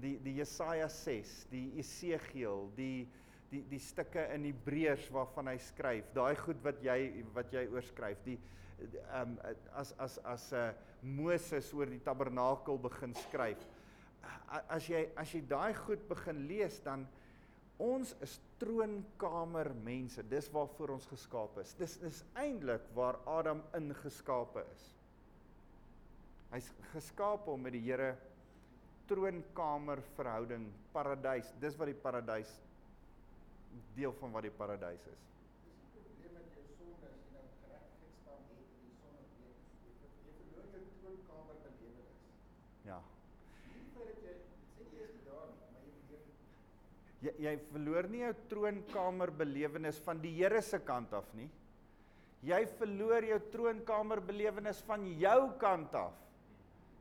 Die 0.00 0.14
die 0.24 0.36
Jesaja 0.38 0.88
6, 0.92 1.32
die 1.52 1.66
Esegiel, 1.80 2.68
die 2.76 3.06
die 3.50 3.62
die 3.70 3.80
stukke 3.80 4.24
in 4.34 4.44
Hebreërs 4.48 5.08
waarvan 5.14 5.52
hy 5.52 5.56
skryf, 5.62 6.08
daai 6.16 6.34
goed 6.40 6.60
wat 6.64 6.80
jy 6.84 7.24
wat 7.36 7.52
jy 7.54 7.64
oorskryf, 7.72 8.20
die 8.28 8.36
ehm 9.12 9.36
um, 9.36 9.56
as 9.72 9.94
as 10.04 10.18
as 10.24 10.50
'n 10.52 10.68
uh, 10.68 10.72
Moses 11.16 11.72
oor 11.72 11.88
die 11.88 12.02
tabernakel 12.04 12.80
begin 12.88 13.14
skryf. 13.14 13.62
As 14.68 14.88
jy 14.88 15.06
as 15.18 15.32
jy 15.34 15.42
daai 15.48 15.74
goed 15.74 16.02
begin 16.08 16.46
lees 16.48 16.78
dan 16.84 17.06
ons 17.82 18.14
is 18.24 18.38
troonkamer 18.60 19.72
mense. 19.84 20.22
Dis 20.30 20.48
waarvoor 20.52 20.94
ons 20.96 21.08
geskaap 21.10 21.58
is. 21.60 21.74
Dis 21.76 21.96
is 22.08 22.22
eintlik 22.40 22.86
waar 22.96 23.18
Adam 23.28 23.60
ingeskape 23.76 24.64
is. 24.72 24.86
Hy's 26.54 26.70
geskaap 26.94 27.48
om 27.52 27.66
met 27.66 27.74
die 27.76 27.84
Here 27.84 28.14
troonkamer 29.10 30.00
verhouding, 30.16 30.66
paradys. 30.94 31.52
Dis 31.60 31.76
wat 31.78 31.92
die 31.92 32.00
paradys 32.00 32.50
deel 33.96 34.14
van 34.20 34.32
wat 34.32 34.46
die 34.46 34.56
paradys 34.56 35.04
is. 35.12 35.26
Dis 35.96 36.06
Jy 47.26 47.32
jy 47.42 47.54
verloor 47.72 48.06
nie 48.10 48.22
jou 48.22 48.34
troonkamer 48.50 49.32
belewenis 49.34 49.98
van 50.04 50.20
die 50.22 50.34
Here 50.36 50.60
se 50.62 50.78
kant 50.78 51.14
af 51.16 51.26
nie. 51.34 51.48
Jy 52.46 52.60
verloor 52.78 53.24
jou 53.26 53.38
troonkamer 53.50 54.20
belewenis 54.22 54.82
van 54.86 55.06
jou 55.18 55.40
kant 55.58 55.94
af. 55.98 56.14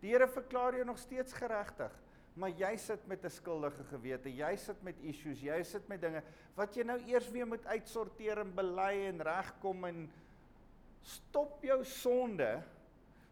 Die 0.02 0.14
Here 0.14 0.28
verklaar 0.32 0.80
jou 0.80 0.86
nog 0.88 0.98
steeds 1.02 1.36
geregtig, 1.38 1.94
maar 2.36 2.54
jy 2.58 2.76
sit 2.78 3.08
met 3.08 3.24
'n 3.26 3.30
skuldige 3.30 3.84
gewete. 3.92 4.30
Jy 4.30 4.56
sit 4.56 4.84
met 4.84 4.96
issues, 5.02 5.42
jy 5.42 5.64
sit 5.64 5.88
met 5.90 6.02
dinge 6.02 6.24
wat 6.56 6.76
jy 6.76 6.84
nou 6.84 7.00
eers 7.08 7.30
weer 7.32 7.48
moet 7.48 7.66
uitsorteer 7.66 8.40
en 8.40 8.56
bely 8.56 9.08
en 9.08 9.22
regkom 9.22 9.86
en 9.86 10.10
stop 11.04 11.64
jou 11.64 11.84
sonde 11.84 12.64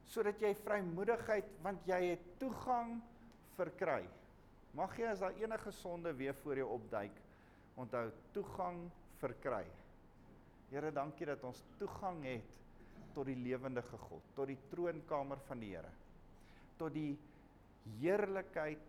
sodat 0.05 0.39
jy 0.41 0.53
vrymoedigheid 0.53 1.45
want 1.63 1.85
jy 1.87 2.01
het 2.11 2.39
toegang 2.39 3.01
verkry. 3.57 4.03
Mag 4.73 4.95
jy 4.97 5.05
as 5.11 5.21
daar 5.21 5.35
enige 5.37 5.71
sonde 5.71 6.13
weer 6.17 6.33
voor 6.41 6.57
jou 6.57 6.69
opduik, 6.79 7.17
onthou 7.77 8.07
toegang 8.33 8.79
verkry. 9.21 9.65
Here, 10.71 10.89
dankie 10.91 11.27
dat 11.29 11.43
ons 11.45 11.61
toegang 11.77 12.23
het 12.25 12.49
tot 13.13 13.27
die 13.29 13.37
lewendige 13.37 13.97
God, 14.07 14.31
tot 14.33 14.49
die 14.49 14.57
troonkamer 14.71 15.41
van 15.45 15.61
die 15.61 15.75
Here. 15.75 15.91
Tot 16.79 16.93
die 16.95 17.11
heerlikheid 17.99 18.81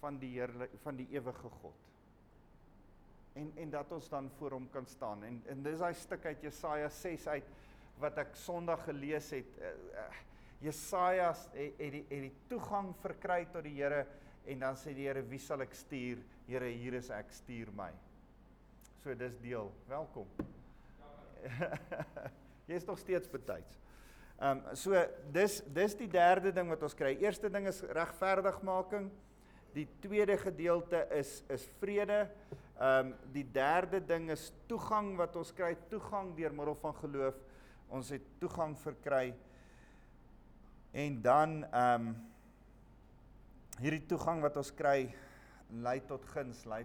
van 0.00 0.20
die 0.20 0.30
heerlik 0.36 0.76
van 0.84 0.98
die 1.00 1.08
ewige 1.16 1.50
God. 1.60 1.82
En 3.36 3.50
en 3.60 3.72
dat 3.72 3.90
ons 3.92 4.08
dan 4.08 4.30
voor 4.38 4.54
hom 4.56 4.68
kan 4.70 4.86
staan. 4.86 5.24
En 5.26 5.40
en 5.50 5.64
dis 5.64 5.82
daai 5.82 5.94
stuk 5.98 6.24
uit 6.30 6.46
Jesaja 6.46 6.88
6 6.88 7.26
uit 7.34 7.50
wat 8.00 8.18
ek 8.22 8.36
Sondag 8.38 8.84
gelees 8.84 9.32
het. 9.34 9.58
Uh, 9.58 9.72
uh, 9.96 10.06
Jesaja 10.62 11.32
het, 11.34 11.74
het 11.80 11.92
die 11.92 12.04
het 12.08 12.22
die 12.28 12.32
toegang 12.48 12.94
verkry 13.02 13.42
tot 13.52 13.66
die 13.66 13.74
Here 13.80 14.04
en 14.46 14.58
dan 14.58 14.76
sê 14.76 14.94
die 14.94 15.06
Here, 15.08 15.22
"Wie 15.22 15.38
sal 15.38 15.60
ek 15.60 15.74
stuur? 15.74 16.18
Here, 16.46 16.68
hier 16.68 16.94
is 16.94 17.10
ek, 17.10 17.30
stuur 17.30 17.72
my." 17.74 17.92
So 19.02 19.14
dis 19.14 19.36
deel. 19.38 19.72
Welkom. 19.88 20.26
Jy 22.66 22.74
is 22.74 22.84
nog 22.84 22.98
steeds 22.98 23.30
betyds. 23.30 23.78
Ehm 24.36 24.58
um, 24.58 24.74
so 24.76 24.98
dis 25.32 25.62
dis 25.72 25.94
die 25.96 26.08
derde 26.12 26.52
ding 26.52 26.68
wat 26.68 26.82
ons 26.82 26.94
kry. 26.94 27.14
Eerste 27.22 27.48
ding 27.48 27.68
is 27.70 27.80
regverdigmaking. 27.80 29.06
Die 29.72 29.86
tweede 30.02 30.36
gedeelte 30.36 31.06
is 31.16 31.42
is 31.48 31.64
vrede. 31.80 32.26
Ehm 32.76 33.12
um, 33.12 33.14
die 33.32 33.46
derde 33.52 34.00
ding 34.04 34.30
is 34.30 34.50
toegang 34.68 35.14
wat 35.16 35.36
ons 35.36 35.54
kry, 35.56 35.76
toegang 35.88 36.34
deur 36.36 36.52
middel 36.52 36.76
van 36.82 36.94
geloof. 37.00 37.38
Ons 37.88 38.10
het 38.12 38.26
toegang 38.42 38.76
verkry. 38.82 39.34
En 40.92 41.20
dan 41.22 41.62
ehm 41.70 42.08
um, 42.08 42.16
hierdie 43.80 44.04
toegang 44.08 44.42
wat 44.44 44.56
ons 44.56 44.72
kry 44.76 45.10
lei 45.82 45.98
tot 46.08 46.24
guns, 46.30 46.62
lei 46.70 46.84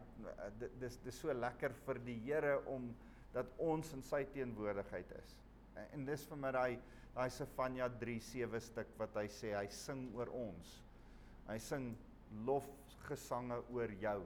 dis 0.81 0.97
dis 1.05 1.19
so 1.21 1.33
lekker 1.33 1.73
vir 1.85 1.99
die 2.05 2.17
Here 2.25 2.57
om 2.71 2.89
dat 3.35 3.51
ons 3.61 3.93
in 3.95 4.01
sy 4.03 4.23
teenwoordigheid 4.33 5.13
is. 5.19 5.35
En 5.93 6.03
dis 6.05 6.25
vir 6.27 6.39
my 6.39 6.51
daai 6.55 6.79
daai 7.11 7.29
Sefanja 7.31 7.89
3:7 8.01 8.59
stuk 8.63 8.91
wat 8.99 9.15
hy 9.19 9.27
sê 9.27 9.53
hy 9.55 9.67
sing 9.75 10.07
oor 10.15 10.31
ons. 10.35 10.77
Hy 11.47 11.57
sing 11.59 11.91
lofgesange 12.47 13.59
oor 13.71 13.91
jou. 13.99 14.19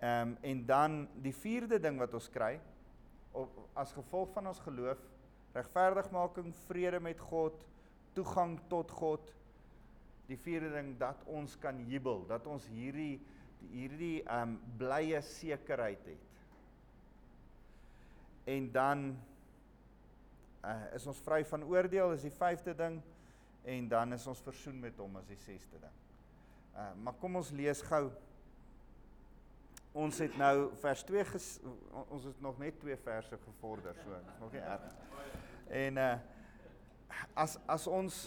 Ehm 0.00 0.32
um, 0.32 0.38
en 0.42 0.64
dan 0.66 0.96
die 1.22 1.32
vierde 1.32 1.78
ding 1.80 1.98
wat 1.98 2.14
ons 2.14 2.28
kry 2.28 2.56
op 3.32 3.52
as 3.76 3.92
gevolg 3.92 4.32
van 4.32 4.46
ons 4.46 4.60
geloof, 4.64 5.00
regverdigmaking, 5.54 6.52
vrede 6.66 7.00
met 7.00 7.20
God, 7.20 7.56
toegang 8.16 8.58
tot 8.68 8.90
God. 8.90 9.32
Die 10.26 10.38
vierde 10.38 10.72
ding 10.74 10.94
dat 10.98 11.22
ons 11.30 11.54
kan 11.62 11.78
jubel, 11.86 12.24
dat 12.26 12.46
ons 12.50 12.66
hierdie 12.72 13.20
hierdie 13.72 14.20
ehm 14.22 14.52
um, 14.52 14.58
blye 14.78 15.20
sekerheid 15.24 16.02
het. 16.06 16.34
En 18.46 18.68
dan 18.72 19.06
uh, 20.64 20.94
is 20.94 21.06
ons 21.06 21.22
vry 21.24 21.40
van 21.48 21.64
oordeel 21.66 22.12
is 22.14 22.26
die 22.26 22.34
vyfde 22.34 22.74
ding 22.76 23.00
en 23.66 23.88
dan 23.90 24.14
is 24.14 24.26
ons 24.30 24.42
versoen 24.44 24.78
met 24.80 24.98
hom 25.02 25.16
as 25.18 25.26
die 25.30 25.40
sesde 25.40 25.80
ding. 25.82 25.98
Uh 26.76 26.92
maar 27.02 27.18
kom 27.20 27.40
ons 27.40 27.50
lees 27.56 27.82
gou. 27.88 28.04
Ons 29.96 30.20
het 30.20 30.34
nou 30.36 30.68
vers 30.82 31.02
2 31.08 31.24
ges, 31.32 31.46
ons 32.04 32.26
het 32.28 32.40
nog 32.44 32.58
net 32.60 32.76
twee 32.82 32.98
verse 33.00 33.38
gevorder 33.46 33.96
so, 34.02 34.18
dis 34.26 34.40
nog 34.42 34.52
nie 34.52 34.62
erg. 34.62 34.96
En 35.82 36.02
uh 36.04 36.14
as 37.34 37.56
as 37.66 37.86
ons 37.88 38.26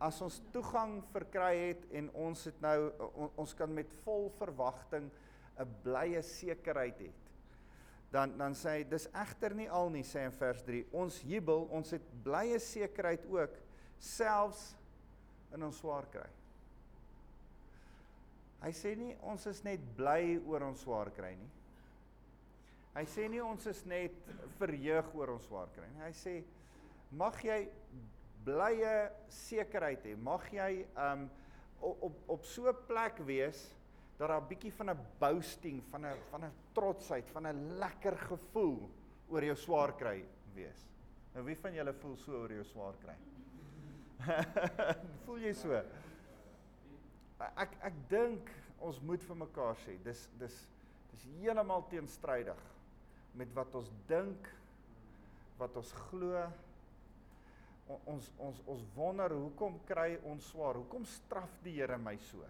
as 0.00 0.20
ons 0.22 0.40
toegang 0.52 1.00
verkry 1.12 1.54
het 1.68 1.86
en 1.98 2.10
ons 2.14 2.44
het 2.44 2.60
nou 2.62 2.76
on, 3.14 3.32
ons 3.36 3.54
kan 3.58 3.72
met 3.74 3.90
vol 4.04 4.28
verwagting 4.38 5.10
'n 5.58 5.74
blye 5.82 6.22
sekerheid 6.22 6.98
het 6.98 7.28
dan 8.10 8.36
dan 8.38 8.54
sê 8.54 8.78
hy 8.78 8.84
dis 8.88 9.08
egter 9.12 9.54
nie 9.54 9.68
al 9.70 9.90
nie 9.90 10.04
sê 10.04 10.24
in 10.24 10.32
vers 10.32 10.62
3 10.64 10.84
ons 10.92 11.20
jubel 11.28 11.66
ons 11.70 11.90
het 11.90 12.04
blye 12.24 12.58
sekerheid 12.58 13.26
ook 13.26 13.56
selfs 13.98 14.74
in 15.54 15.62
ons 15.64 15.78
swaar 15.80 16.06
kry. 16.12 16.28
Hy 18.62 18.72
sê 18.74 18.94
nie 18.98 19.14
ons 19.22 19.44
is 19.50 19.62
net 19.66 19.82
bly 19.96 20.38
oor 20.48 20.66
ons 20.66 20.82
swaar 20.82 21.10
kry 21.14 21.34
nie. 21.38 21.50
Hy 22.96 23.04
sê 23.06 23.28
nie 23.30 23.42
ons 23.44 23.66
is 23.70 23.84
net 23.86 24.14
verheug 24.58 25.12
oor 25.14 25.36
ons 25.36 25.46
swaar 25.46 25.70
kry 25.76 25.86
nie. 25.92 26.02
Hy 26.02 26.14
sê 26.18 26.34
mag 27.18 27.38
jy 27.44 27.60
blye 28.44 29.10
sekerheid 29.28 30.04
hê. 30.06 30.14
Mag 30.16 30.46
jy 30.52 30.86
um 30.96 31.28
op 31.80 32.14
op, 32.26 32.44
so 32.44 32.68
'n 32.68 32.86
plek 32.86 33.18
wees 33.26 33.74
dat 34.18 34.28
daar 34.28 34.40
'n 34.40 34.48
bietjie 34.48 34.72
van 34.72 34.90
'n 34.90 34.98
boasting, 35.18 35.82
van 35.90 36.06
'n 36.06 36.16
van 36.30 36.44
'n 36.44 36.52
trotsheid, 36.72 37.30
van 37.30 37.46
'n 37.46 37.78
lekker 37.78 38.16
gevoel 38.16 38.90
oor 39.28 39.44
jou 39.44 39.56
swaar 39.56 39.92
kry 39.96 40.24
wees. 40.54 40.86
Nou 41.34 41.44
wie 41.44 41.56
van 41.56 41.74
julle 41.74 41.92
voel 41.92 42.16
so 42.16 42.32
oor 42.32 42.52
jou 42.52 42.64
swaar 42.64 42.94
kry? 43.02 43.16
voel 45.24 45.38
jy 45.38 45.52
so? 45.52 45.82
Ek 47.38 47.76
ek 47.80 47.94
dink 48.08 48.50
ons 48.80 49.00
moet 49.00 49.22
vir 49.22 49.36
mekaar 49.36 49.76
sê, 49.76 49.96
dis 50.02 50.28
dis 50.38 50.56
dis 51.12 51.24
heeltemal 51.38 51.86
teenstrydig 51.88 52.60
met 53.34 53.52
wat 53.54 53.74
ons 53.74 53.90
dink, 54.06 54.48
wat 55.58 55.76
ons 55.76 55.92
glo. 55.92 56.42
Ons 57.88 58.28
ons 58.44 58.60
ons 58.68 58.84
wonder 58.94 59.32
hoekom 59.32 59.78
kry 59.88 60.18
ons 60.28 60.50
swaar? 60.52 60.76
Hoekom 60.76 61.06
straf 61.08 61.54
die 61.64 61.78
Here 61.78 61.96
my 61.98 62.16
so? 62.28 62.44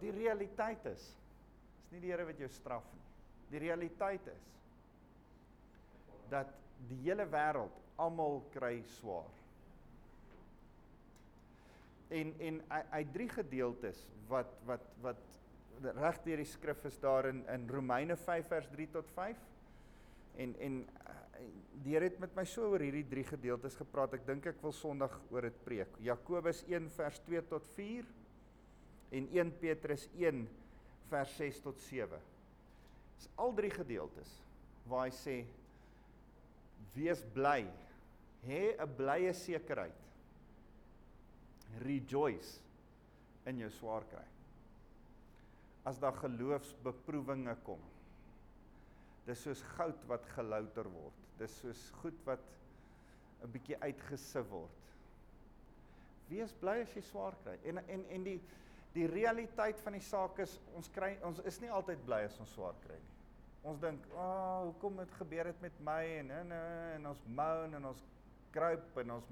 Die 0.00 0.12
realiteit 0.14 0.84
is 0.88 1.02
is 1.86 1.92
nie 1.92 2.00
die 2.00 2.12
Here 2.12 2.24
wat 2.26 2.40
jou 2.40 2.48
straf 2.50 2.86
nie. 2.94 3.04
Die 3.52 3.62
realiteit 3.62 4.26
is 4.32 4.46
dat 6.30 6.50
die 6.88 6.98
hele 7.04 7.26
wêreld 7.30 7.76
almal 8.02 8.40
kry 8.54 8.80
swaar. 8.96 9.28
En 12.16 12.32
en 12.40 12.60
het 12.70 13.12
drie 13.12 13.28
gedeeltes 13.28 14.06
wat 14.30 14.52
wat 14.66 14.88
wat 15.04 15.22
reg 16.00 16.18
deur 16.24 16.40
die 16.40 16.48
skrif 16.48 16.84
is 16.88 16.98
daar 17.02 17.28
in 17.28 17.44
in 17.52 17.68
Romeine 17.68 18.16
5 18.16 18.48
vers 18.48 18.68
3 18.72 18.88
tot 18.90 19.10
5. 19.14 19.44
En 20.36 20.54
en 20.60 20.80
die 21.84 21.94
Here 21.94 22.08
het 22.08 22.18
met 22.18 22.34
my 22.36 22.44
so 22.48 22.70
oor 22.72 22.82
hierdie 22.82 23.06
drie 23.06 23.24
gedeeltes 23.26 23.76
gepraat. 23.78 24.16
Ek 24.18 24.26
dink 24.26 24.46
ek 24.50 24.62
wil 24.64 24.74
Sondag 24.74 25.14
oor 25.30 25.46
dit 25.46 25.58
preek. 25.64 25.98
Jakobus 26.02 26.64
1 26.66 26.88
vers 26.96 27.20
2 27.26 27.42
tot 27.50 27.66
4 27.76 28.08
en 29.16 29.28
1 29.32 29.52
Petrus 29.60 30.08
1 30.18 30.46
vers 31.10 31.36
6 31.38 31.60
tot 31.64 31.78
7. 31.86 32.18
Dis 33.16 33.28
al 33.40 33.54
drie 33.56 33.70
gedeeltes 33.72 34.32
waar 34.86 35.06
hy 35.06 35.14
sê 35.14 35.36
wees 36.96 37.22
bly. 37.34 37.66
Hê 38.46 38.76
'n 38.78 38.96
blye 38.96 39.32
sekerheid. 39.34 40.02
Rejoice 41.82 42.60
in 43.46 43.58
jou 43.58 43.70
swaar 43.70 44.04
kry. 44.10 44.26
As 45.84 45.98
daar 45.98 46.16
geloofsbeproewinge 46.18 47.56
kom. 47.64 47.80
Dis 49.26 49.42
soos 49.42 49.62
goud 49.76 50.02
wat 50.08 50.26
gelouter 50.34 50.88
word. 50.90 51.25
Dis 51.38 51.58
soos 51.60 51.90
goed 52.00 52.18
wat 52.24 52.42
'n 53.44 53.50
bietjie 53.52 53.78
uitgesif 53.80 54.48
word. 54.50 54.84
Wees 56.28 56.52
bly 56.60 56.80
as 56.82 56.94
jy 56.96 57.02
swaar 57.02 57.36
kry. 57.44 57.58
En 57.64 57.78
en 57.78 58.06
en 58.10 58.24
die 58.24 58.40
die 58.96 59.06
realiteit 59.06 59.80
van 59.84 59.92
die 59.92 60.00
saak 60.00 60.38
is 60.38 60.60
ons 60.74 60.88
kry 60.94 61.18
ons 61.22 61.40
is 61.44 61.60
nie 61.60 61.70
altyd 61.70 62.04
bly 62.06 62.22
as 62.24 62.38
ons 62.40 62.52
swaar 62.56 62.74
kry 62.86 62.96
nie. 62.96 63.14
Ons 63.66 63.80
dink, 63.80 64.06
"Ag, 64.06 64.16
oh, 64.16 64.62
hoekom 64.64 64.98
het 64.98 65.12
gebeur 65.18 65.44
dit 65.44 65.60
met 65.60 65.80
my?" 65.80 66.02
en 66.18 66.30
en 66.30 66.52
en 66.52 67.06
ons 67.06 67.22
moan 67.26 67.74
en 67.74 67.84
ons 67.84 68.04
kruip 68.50 68.96
en 68.96 69.10
ons 69.10 69.30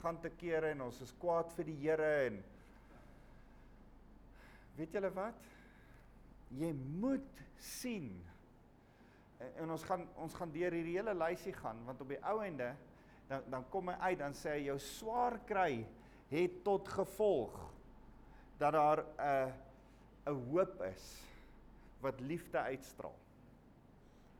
gaan 0.00 0.20
te 0.20 0.30
kere 0.30 0.70
en 0.70 0.80
ons 0.80 1.00
is 1.00 1.12
kwaad 1.20 1.52
vir 1.52 1.64
die 1.64 1.76
Here 1.80 2.26
en 2.26 2.42
weet 4.76 4.92
julle 4.92 5.10
wat? 5.14 5.34
Jy 6.50 6.72
moet 6.72 7.42
sien 7.58 8.10
en, 9.56 9.70
ons 9.70 9.84
gaan 9.84 10.06
ons 10.16 10.34
gaan 10.34 10.52
deur 10.52 10.72
hierdie 10.72 10.96
hele 10.98 11.14
lysie 11.14 11.52
gaan 11.52 11.80
want 11.86 12.00
op 12.00 12.08
die 12.08 12.22
ou 12.30 12.38
ende 12.44 12.70
dan 13.28 13.44
dan 13.50 13.68
kom 13.72 13.88
hy 13.88 13.96
uit 14.10 14.18
dan 14.18 14.34
sê 14.36 14.58
hy 14.58 14.66
jou 14.68 14.78
swaar 14.78 15.38
kry 15.48 15.84
het 16.30 16.62
tot 16.64 16.88
gevolg 16.88 17.54
dat 18.58 18.72
daar 18.72 19.04
'n 19.04 19.52
'n 20.26 20.40
hoop 20.50 20.82
is 20.82 21.04
wat 22.00 22.20
liefde 22.20 22.58
uitstraal. 22.58 23.16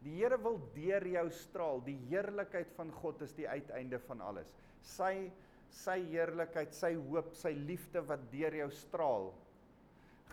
Die 0.04 0.18
Here 0.20 0.36
wil 0.40 0.58
deur 0.74 1.06
jou 1.08 1.30
straal. 1.30 1.80
Die 1.84 1.96
heerlikheid 2.10 2.72
van 2.76 2.92
God 2.92 3.22
is 3.24 3.32
die 3.36 3.48
uiteinde 3.48 3.98
van 4.08 4.20
alles. 4.20 4.52
Sy 4.82 5.30
sy 5.74 5.96
heerlikheid, 6.06 6.70
sy 6.76 6.92
hoop, 6.94 7.32
sy 7.34 7.50
liefde 7.50 7.98
wat 8.06 8.20
deur 8.30 8.54
jou 8.54 8.68
straal 8.70 9.32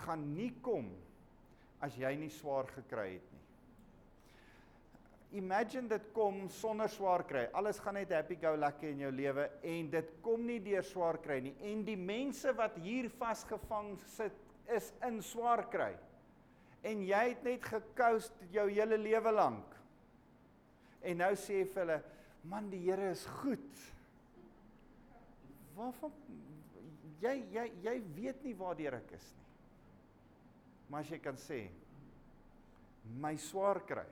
gaan 0.03 0.21
nie 0.35 0.51
kom 0.61 0.91
as 1.81 1.95
jy 1.97 2.11
nie 2.19 2.29
swaar 2.29 2.69
gekry 2.75 3.15
het. 3.15 3.30
Imagine 5.31 5.87
dit 5.87 6.07
kom 6.11 6.43
sonder 6.51 6.91
swaar 6.91 7.23
kry. 7.23 7.45
Alles 7.55 7.79
gaan 7.79 7.95
net 7.95 8.11
happy 8.11 8.35
go 8.35 8.51
lucky 8.59 8.89
in 8.91 9.05
jou 9.05 9.11
lewe 9.15 9.45
en 9.63 9.89
dit 9.93 10.09
kom 10.25 10.43
nie 10.43 10.59
deur 10.63 10.83
swaar 10.83 11.21
kry 11.23 11.39
nie. 11.45 11.53
En 11.71 11.85
die 11.87 11.95
mense 11.95 12.51
wat 12.57 12.75
hier 12.83 13.07
vasgevang 13.15 13.93
sit 14.11 14.35
is 14.75 14.91
in 15.07 15.21
swaar 15.23 15.63
kry. 15.71 15.93
En 16.83 17.03
jy 17.05 17.21
het 17.29 17.43
net 17.47 17.63
gekoust 17.63 18.43
jou 18.51 18.67
hele 18.67 18.99
lewe 18.99 19.31
lank. 19.31 19.77
En 21.01 21.21
nou 21.23 21.31
sê 21.39 21.61
jy 21.61 21.67
vir 21.71 21.83
hulle, 21.85 21.99
man 22.51 22.67
die 22.69 22.81
Here 22.83 23.11
is 23.13 23.23
goed. 23.39 23.83
Waarvan 25.77 26.11
jy 27.21 27.37
jy 27.53 27.67
jy 27.85 27.99
weet 28.17 28.43
nie 28.43 28.57
waar 28.57 28.79
ek 28.99 29.13
is 29.15 29.29
nie. 29.37 29.47
Maar 30.89 31.05
as 31.05 31.11
jy 31.13 31.21
kan 31.23 31.37
sê 31.39 31.69
my 33.21 33.37
swaar 33.39 33.79
kry. 33.87 34.09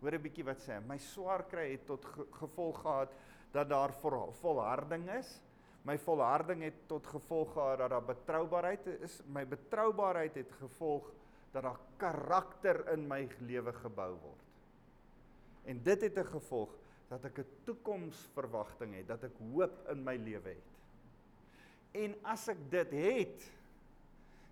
Hoor 0.00 0.14
'n 0.14 0.22
bietjie 0.22 0.44
wat 0.44 0.58
sê 0.58 0.72
hy. 0.74 0.80
My 0.80 0.98
swaar 0.98 1.44
kry 1.48 1.72
het 1.72 1.86
tot 1.86 2.04
ge 2.04 2.26
gevolg 2.32 2.80
gehad 2.80 3.12
dat 3.52 3.68
daar 3.68 3.92
vol, 3.92 4.32
volharding 4.40 5.08
is. 5.10 5.42
My 5.84 5.98
volharding 5.98 6.62
het 6.62 6.88
tot 6.88 7.06
gevolg 7.06 7.52
gehad 7.52 7.78
dat 7.78 7.90
daar 7.90 8.04
betroubaarheid 8.04 8.86
is. 9.00 9.20
My 9.26 9.46
betroubaarheid 9.46 10.34
het 10.34 10.52
gevolg 10.52 11.12
dat 11.52 11.62
daar 11.62 11.80
karakter 11.96 12.88
in 12.92 13.06
my 13.08 13.28
lewe 13.38 13.72
gebou 13.72 14.14
word. 14.22 14.46
En 15.64 15.82
dit 15.82 16.02
het 16.02 16.18
'n 16.18 16.32
gevolg 16.32 16.70
dat 17.08 17.24
ek 17.24 17.38
'n 17.38 17.46
toekomsverwagting 17.64 18.94
het, 18.94 19.06
dat 19.08 19.24
ek 19.24 19.36
hoop 19.52 19.88
in 19.88 20.04
my 20.04 20.16
lewe 20.16 20.48
het. 20.48 20.68
En 21.92 22.14
as 22.22 22.48
ek 22.48 22.70
dit 22.70 22.90
het, 22.90 23.50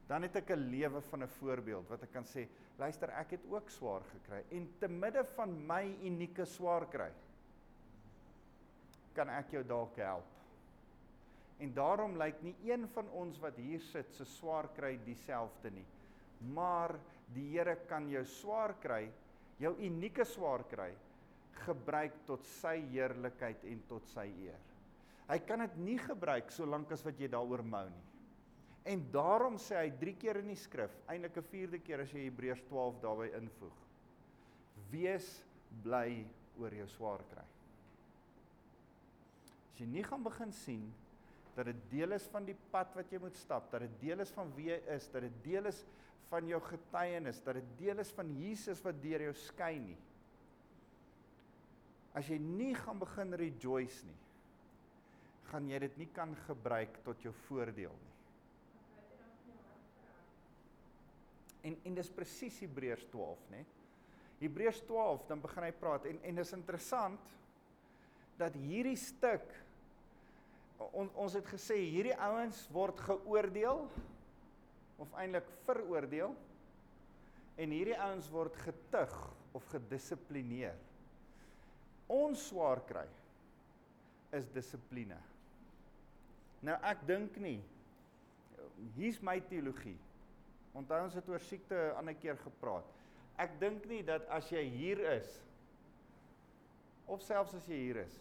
dan 0.08 0.22
het 0.22 0.36
ek 0.36 0.50
'n 0.50 0.68
lewe 0.70 1.00
van 1.00 1.22
'n 1.22 1.28
voorbeeld 1.28 1.88
wat 1.88 2.02
ek 2.02 2.12
kan 2.12 2.24
sê, 2.24 2.48
luister, 2.78 3.10
ek 3.18 3.36
het 3.36 3.46
ook 3.50 3.70
swaar 3.74 4.04
gekry 4.12 4.44
en 4.54 4.68
te 4.80 4.88
midde 4.88 5.24
van 5.34 5.54
my 5.66 5.82
unieke 6.06 6.46
swaar 6.46 6.86
kry 6.90 7.10
kan 9.18 9.30
ek 9.34 9.56
jou 9.56 9.64
dalk 9.66 9.96
help. 9.98 10.34
En 11.58 11.72
daarom 11.74 12.14
lyk 12.20 12.38
nie 12.46 12.54
een 12.68 12.86
van 12.94 13.08
ons 13.18 13.40
wat 13.42 13.56
hier 13.58 13.82
sit 13.82 14.12
se 14.14 14.26
swaar 14.30 14.68
kry 14.76 14.92
dieselfde 15.02 15.72
nie. 15.74 15.86
Maar 16.54 16.94
die 17.34 17.48
Here 17.50 17.74
kan 17.90 18.06
jou 18.12 18.22
swaar 18.30 18.76
kry, 18.78 19.08
jou 19.58 19.74
unieke 19.82 20.24
swaar 20.24 20.62
kry 20.70 20.92
gebruik 21.64 22.20
tot 22.28 22.46
sy 22.60 22.76
heerlikheid 22.92 23.64
en 23.66 23.80
tot 23.90 24.06
sy 24.12 24.28
eer. 24.44 24.60
Hy 25.28 25.38
kan 25.44 25.64
dit 25.66 25.80
nie 25.82 25.98
gebruik 26.00 26.52
solank 26.54 26.92
as 26.94 27.02
wat 27.04 27.18
jy 27.18 27.28
daaroor 27.32 27.64
mou 27.66 27.84
nie. 27.90 28.07
En 28.84 29.02
daarom 29.12 29.58
sê 29.58 29.76
hy 29.82 29.90
3 30.00 30.14
keer 30.16 30.40
in 30.40 30.48
die 30.48 30.56
skrif, 30.56 30.94
eintlik 31.08 31.36
'n 31.36 31.50
vierde 31.50 31.78
keer 31.78 32.00
as 32.00 32.12
jy 32.12 32.24
Hebreërs 32.24 32.62
12 32.68 33.00
daarbey 33.00 33.30
invoeg. 33.36 33.78
Wees 34.90 35.44
bly 35.82 36.26
oor 36.58 36.74
jou 36.74 36.86
swaar 36.86 37.22
kry. 37.30 37.44
As 39.72 39.80
jy 39.80 39.86
nie 39.86 40.02
gaan 40.02 40.22
begin 40.22 40.52
sien 40.52 40.92
dat 41.56 41.66
dit 41.66 41.90
deel 41.90 42.12
is 42.12 42.26
van 42.32 42.44
die 42.46 42.56
pad 42.70 42.94
wat 42.94 43.10
jy 43.12 43.18
moet 43.18 43.36
stap, 43.36 43.70
dat 43.70 43.80
dit 43.80 44.00
deel 44.00 44.20
is 44.20 44.30
van 44.30 44.50
wie 44.56 44.70
jy 44.70 44.78
is, 44.94 45.08
dat 45.08 45.22
dit 45.22 45.38
deel 45.44 45.66
is 45.66 45.84
van 46.28 46.46
jou 46.46 46.60
getuienis, 46.60 47.40
dat 47.42 47.54
dit 47.54 47.72
deel 47.78 47.98
is 47.98 48.12
van 48.14 48.30
Jesus 48.38 48.82
wat 48.84 49.00
deur 49.02 49.24
jou 49.28 49.34
skyn 49.34 49.88
nie. 49.88 49.98
As 52.14 52.28
jy 52.30 52.38
nie 52.42 52.74
gaan 52.74 52.98
begin 52.98 53.34
rejoice 53.38 54.06
nie, 54.06 54.18
gaan 55.48 55.68
jy 55.70 55.80
dit 55.86 55.98
nie 56.02 56.08
kan 56.14 56.34
gebruik 56.46 57.00
tot 57.06 57.22
jou 57.24 57.32
voordeel 57.46 57.94
nie. 58.04 58.17
En 61.66 61.76
en 61.84 61.98
dis 61.98 62.10
presies 62.14 62.60
Hebreërs 62.62 63.06
12, 63.12 63.48
né? 63.50 63.64
Hebreërs 64.38 64.82
12 64.86 65.26
dan 65.26 65.40
begin 65.42 65.66
hy 65.66 65.72
praat 65.74 66.06
en 66.06 66.20
en 66.22 66.42
dis 66.42 66.52
interessant 66.54 67.32
dat 68.38 68.54
hierdie 68.54 68.98
stuk 68.98 69.46
on, 70.78 71.08
ons 71.18 71.34
het 71.34 71.46
gesê 71.50 71.80
hierdie 71.82 72.14
ouens 72.14 72.60
word 72.74 73.00
geoordeel 73.08 73.82
of 75.02 75.16
eintlik 75.18 75.48
veroordeel 75.66 76.36
en 77.58 77.74
hierdie 77.74 77.98
ouens 77.98 78.28
word 78.30 78.54
getug 78.62 79.14
of 79.58 79.66
gedissiplineer. 79.72 80.76
Ons 82.08 82.46
swaar 82.48 82.80
kry 82.86 83.06
is 84.38 84.46
dissipline. 84.54 85.18
Nou 86.62 86.76
ek 86.86 87.02
dink 87.08 87.36
nie 87.42 87.58
hier's 88.94 89.18
my 89.24 89.38
teologie. 89.50 89.96
Onthou 90.78 91.00
ons 91.08 91.16
het 91.18 91.28
oor 91.28 91.42
siekte 91.42 91.74
'n 91.74 91.96
ander 91.98 92.14
keer 92.14 92.36
gepraat. 92.38 92.86
Ek 93.38 93.58
dink 93.60 93.86
nie 93.86 94.02
dat 94.02 94.28
as 94.28 94.50
jy 94.50 94.62
hier 94.62 95.00
is 95.16 95.42
of 97.06 97.22
selfs 97.22 97.54
as 97.54 97.66
jy 97.66 97.78
hier 97.86 97.96
is, 97.96 98.18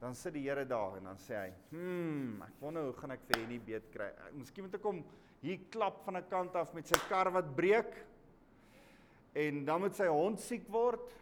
dan 0.00 0.14
sit 0.14 0.34
die 0.34 0.42
Here 0.42 0.64
daar 0.64 0.96
en 0.98 1.04
dan 1.04 1.16
sê 1.16 1.34
hy, 1.34 1.52
"Hmm, 1.70 2.42
ek 2.42 2.60
wonder 2.60 2.82
hoe 2.84 2.92
gaan 2.92 3.10
ek 3.10 3.20
vir 3.28 3.40
hierdie 3.40 3.60
beet 3.60 3.90
kry. 3.92 4.10
Miskien 4.32 4.64
moet 4.64 4.74
ek 4.74 4.82
hom 4.82 5.04
hier 5.42 5.58
klap 5.70 6.04
van 6.04 6.16
'n 6.16 6.28
kant 6.28 6.56
af 6.56 6.74
met 6.74 6.86
sy 6.86 6.98
kar 7.08 7.30
wat 7.30 7.56
breek 7.56 7.94
en 9.34 9.64
dan 9.64 9.80
moet 9.80 9.94
sy 9.94 10.06
hond 10.06 10.40
siek 10.40 10.68
word 10.68 11.12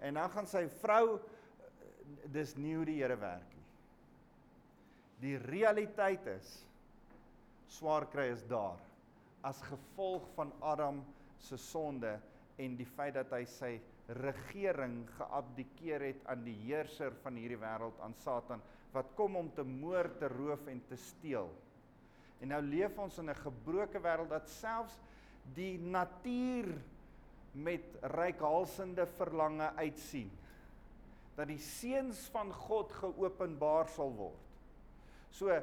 en 0.00 0.14
dan 0.14 0.30
gaan 0.30 0.46
sy 0.46 0.68
vrou 0.68 1.20
dis 2.26 2.56
nie 2.56 2.74
hoe 2.74 2.84
die 2.84 2.98
Here 3.02 3.16
werk 3.16 3.54
nie. 3.54 3.64
Die 5.20 5.38
realiteit 5.38 6.26
is 6.26 6.64
swaar 7.68 8.06
kry 8.06 8.30
is 8.32 8.42
daar 8.42 8.87
as 9.46 9.60
gevolg 9.62 10.26
van 10.34 10.52
Adam 10.60 11.02
se 11.38 11.58
sonde 11.60 12.18
en 12.58 12.74
die 12.76 12.88
feit 12.96 13.14
dat 13.14 13.30
hy 13.32 13.44
sy 13.46 13.76
regering 14.18 15.02
geabdikeer 15.18 16.06
het 16.08 16.26
aan 16.32 16.42
die 16.46 16.56
heerser 16.64 17.14
van 17.22 17.36
hierdie 17.38 17.60
wêreld 17.60 17.98
aan 18.04 18.16
Satan 18.24 18.62
wat 18.94 19.10
kom 19.18 19.36
om 19.36 19.50
te 19.52 19.62
moord, 19.68 20.16
te 20.18 20.30
roof 20.32 20.64
en 20.72 20.80
te 20.88 20.96
steel. 20.96 21.50
En 22.40 22.48
nou 22.54 22.62
leef 22.64 22.98
ons 22.98 23.18
in 23.18 23.30
'n 23.30 23.42
gebroke 23.44 24.00
wêreld 24.00 24.30
dat 24.30 24.48
selfs 24.48 24.98
die 25.54 25.78
natuur 25.78 26.72
met 27.52 27.84
reikhalsende 28.02 29.06
verlange 29.06 29.72
uitsien 29.76 30.30
dat 31.38 31.46
die 31.46 31.60
seuns 31.62 32.26
van 32.34 32.50
God 32.52 32.92
geopenbaar 32.98 33.88
sal 33.88 34.10
word. 34.18 34.46
So 35.30 35.54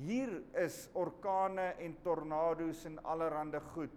hier 0.00 0.32
is 0.62 0.88
orkane 0.96 1.74
en 1.82 1.96
tornado's 2.04 2.84
en 2.88 2.98
allerlei 3.04 3.60
goed 3.74 3.96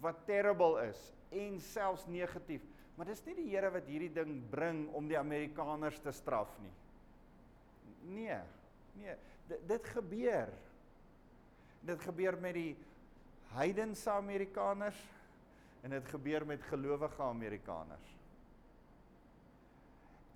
wat 0.00 0.22
terrible 0.26 0.80
is 0.88 1.00
en 1.30 1.58
selfs 1.60 2.06
negatief. 2.08 2.62
Maar 2.96 3.10
dis 3.12 3.22
nie 3.26 3.36
die 3.38 3.48
Here 3.52 3.70
wat 3.72 3.86
hierdie 3.88 4.12
ding 4.12 4.40
bring 4.50 4.86
om 4.96 5.06
die 5.08 5.18
Amerikaners 5.18 6.00
te 6.04 6.12
straf 6.12 6.50
nie. 6.60 6.72
Nee. 8.16 8.40
Nee, 9.00 9.14
dit, 9.48 9.62
dit 9.68 9.90
gebeur. 9.94 10.50
Dit 11.86 12.02
gebeur 12.04 12.36
met 12.40 12.56
die 12.56 12.72
heidense 13.54 14.10
Amerikaners 14.12 14.98
en 15.84 15.94
dit 15.96 16.10
gebeur 16.12 16.44
met 16.46 16.64
gelowige 16.68 17.22
Amerikaners. 17.22 18.10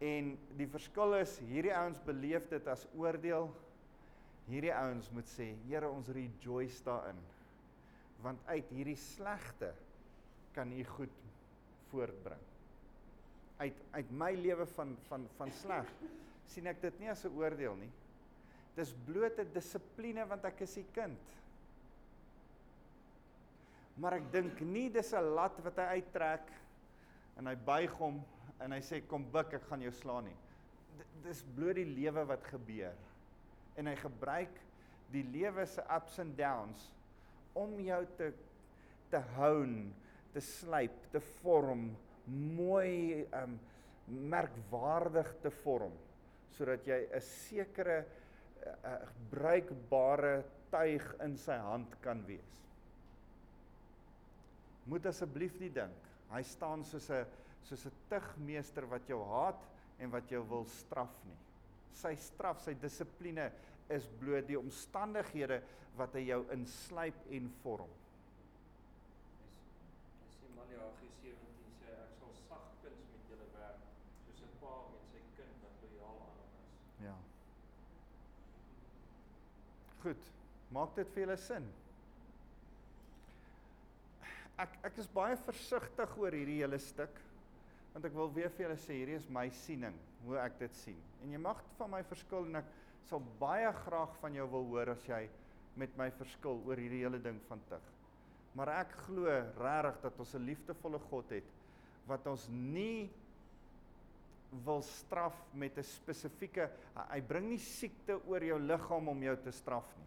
En 0.05 0.33
die 0.59 0.69
verskil 0.69 1.19
is 1.21 1.37
hierdie 1.47 1.75
ouens 1.75 2.01
beleef 2.05 2.49
dit 2.51 2.67
as 2.69 2.87
oordeel. 2.97 3.51
Hierdie 4.49 4.75
ouens 4.77 5.09
moet 5.17 5.29
sê, 5.33 5.55
Here, 5.69 5.89
ons 5.89 6.11
rejoice 6.13 6.83
daarin. 6.85 7.21
Want 8.25 8.41
uit 8.49 8.73
hierdie 8.73 8.99
slegte 9.01 9.73
kan 10.55 10.73
U 10.73 10.85
goed 10.95 11.23
voortbring. 11.91 12.43
Uit 13.59 13.81
uit 13.95 14.11
my 14.11 14.33
lewe 14.35 14.67
van 14.75 14.97
van 15.09 15.27
van 15.39 15.53
sleg 15.63 15.91
sien 16.51 16.67
ek 16.71 16.81
dit 16.83 16.99
nie 17.01 17.11
as 17.11 17.25
'n 17.25 17.37
oordeel 17.39 17.77
nie. 17.77 17.91
Dis 18.77 18.95
blote 19.07 19.45
dissipline 19.55 20.27
want 20.29 20.45
ek 20.45 20.61
is 20.67 20.77
U 20.79 20.85
kind. 20.93 21.35
Maar 23.97 24.19
ek 24.19 24.33
dink 24.33 24.61
nie 24.61 24.89
dis 24.91 25.13
'n 25.15 25.35
lat 25.35 25.59
wat 25.65 25.77
hy 25.77 26.01
uittrek 26.01 26.51
en 27.39 27.47
hy 27.47 27.55
buig 27.55 27.93
hom 27.99 28.23
en 28.61 28.73
hy 28.73 28.81
sê 28.81 29.01
kom 29.07 29.25
buk 29.31 29.55
ek 29.55 29.63
gaan 29.63 29.81
jou 29.81 29.93
slaan 29.93 30.25
nie. 30.25 30.37
D 30.99 31.05
dis 31.23 31.43
bloot 31.43 31.77
die 31.77 31.85
lewe 31.85 32.25
wat 32.27 32.45
gebeur. 32.45 32.95
En 33.77 33.91
hy 33.91 33.95
gebruik 33.99 34.61
die 35.15 35.25
lewe 35.35 35.67
se 35.67 35.83
ups 35.97 36.19
and 36.23 36.37
downs 36.39 36.91
om 37.55 37.79
jou 37.83 38.01
te 38.19 38.33
te 39.13 39.21
houn, 39.37 39.93
te 40.35 40.41
slyp, 40.43 40.95
te 41.13 41.21
vorm, 41.39 41.85
mooi 42.27 43.23
um 43.39 43.53
merkwaardig 44.33 45.29
te 45.45 45.53
vorm 45.63 45.95
sodat 46.55 46.87
jy 46.87 46.99
'n 47.15 47.21
sekere 47.25 47.97
uh, 48.03 49.07
bruikbare 49.31 50.45
tuig 50.71 51.07
in 51.25 51.37
sy 51.39 51.57
hand 51.59 51.95
kan 52.03 52.21
wees. 52.27 52.53
Moet 54.87 55.07
asseblief 55.07 55.59
nie 55.61 55.71
dink 55.71 56.11
hy 56.35 56.43
staan 56.43 56.85
soos 56.85 57.11
'n 57.11 57.27
soos 57.65 57.87
'n 57.87 57.97
tugmeester 58.11 58.87
wat 58.91 59.09
jou 59.09 59.23
haat 59.25 59.63
en 59.99 60.11
wat 60.11 60.31
jou 60.31 60.43
wil 60.49 60.65
straf 60.65 61.15
nie. 61.25 61.44
Sy 61.95 62.15
straf, 62.19 62.61
sy 62.65 62.75
dissipline 62.81 63.51
is 63.93 64.07
bloot 64.21 64.49
die 64.49 64.59
omstandighede 64.59 65.61
wat 65.99 66.17
hy 66.19 66.25
jou 66.27 66.41
inslyp 66.55 67.19
en 67.37 67.51
vorm. 67.63 67.93
Hy 70.25 70.31
sê 70.35 70.51
Maleagi 70.57 71.11
17 71.23 71.77
sê 71.79 71.93
ek 71.95 72.17
sal 72.19 72.33
sagkens 72.49 73.05
met 73.13 73.31
julle 73.31 73.47
werk 73.55 73.85
soos 74.25 74.43
'n 74.43 74.57
pa 74.63 74.75
met 74.91 75.05
sy 75.13 75.23
kind 75.39 75.63
wat 75.63 75.85
lojaal 75.85 76.19
aan 76.27 76.37
hom 76.41 76.57
is. 76.59 77.05
Ja. 77.07 77.17
Goed. 80.03 80.31
Maak 80.75 80.97
dit 80.97 81.09
vir 81.15 81.27
julle 81.27 81.37
sin? 81.37 81.69
Ek 84.59 84.75
ek 84.91 84.99
is 84.99 85.07
baie 85.07 85.37
versigtig 85.37 86.19
oor 86.19 86.33
hierdie 86.33 86.63
hele 86.63 86.79
stuk 86.79 87.23
want 87.95 88.05
ek 88.07 88.15
wil 88.15 88.31
weer 88.35 88.51
vir 88.51 88.67
julle 88.67 88.77
sê 88.83 88.97
hierdie 88.99 89.21
is 89.21 89.31
my 89.31 89.49
siening 89.51 89.95
hoe 90.27 90.39
ek 90.41 90.59
dit 90.59 90.77
sien. 90.77 91.01
En 91.23 91.33
jy 91.33 91.41
mag 91.41 91.61
van 91.79 91.91
my 91.91 92.03
verskil 92.09 92.47
en 92.49 92.61
ek 92.63 92.71
sal 93.09 93.23
baie 93.41 93.73
graag 93.85 94.15
van 94.23 94.35
jou 94.35 94.47
wil 94.55 94.71
hoor 94.73 94.95
as 94.95 95.05
jy 95.09 95.25
met 95.81 95.93
my 95.99 96.09
verskil 96.19 96.63
oor 96.65 96.81
hierdie 96.81 97.03
hele 97.03 97.21
ding 97.23 97.41
van 97.49 97.61
tug. 97.69 97.91
Maar 98.55 98.71
ek 98.85 98.95
glo 99.09 99.29
regtig 99.59 100.01
dat 100.03 100.19
ons 100.23 100.35
'n 100.35 100.47
liefdevolle 100.47 100.99
God 101.11 101.31
het 101.31 101.51
wat 102.07 102.27
ons 102.27 102.49
nie 102.49 103.11
wil 104.65 104.83
straf 104.83 105.35
met 105.53 105.77
'n 105.79 105.83
spesifieke 105.83 106.71
hy 107.11 107.21
bring 107.21 107.49
nie 107.49 107.59
siekte 107.59 108.21
oor 108.27 108.45
jou 108.45 108.59
liggaam 108.59 109.09
om 109.09 109.23
jou 109.23 109.37
te 109.37 109.51
straf 109.51 109.97
nie. 109.97 110.07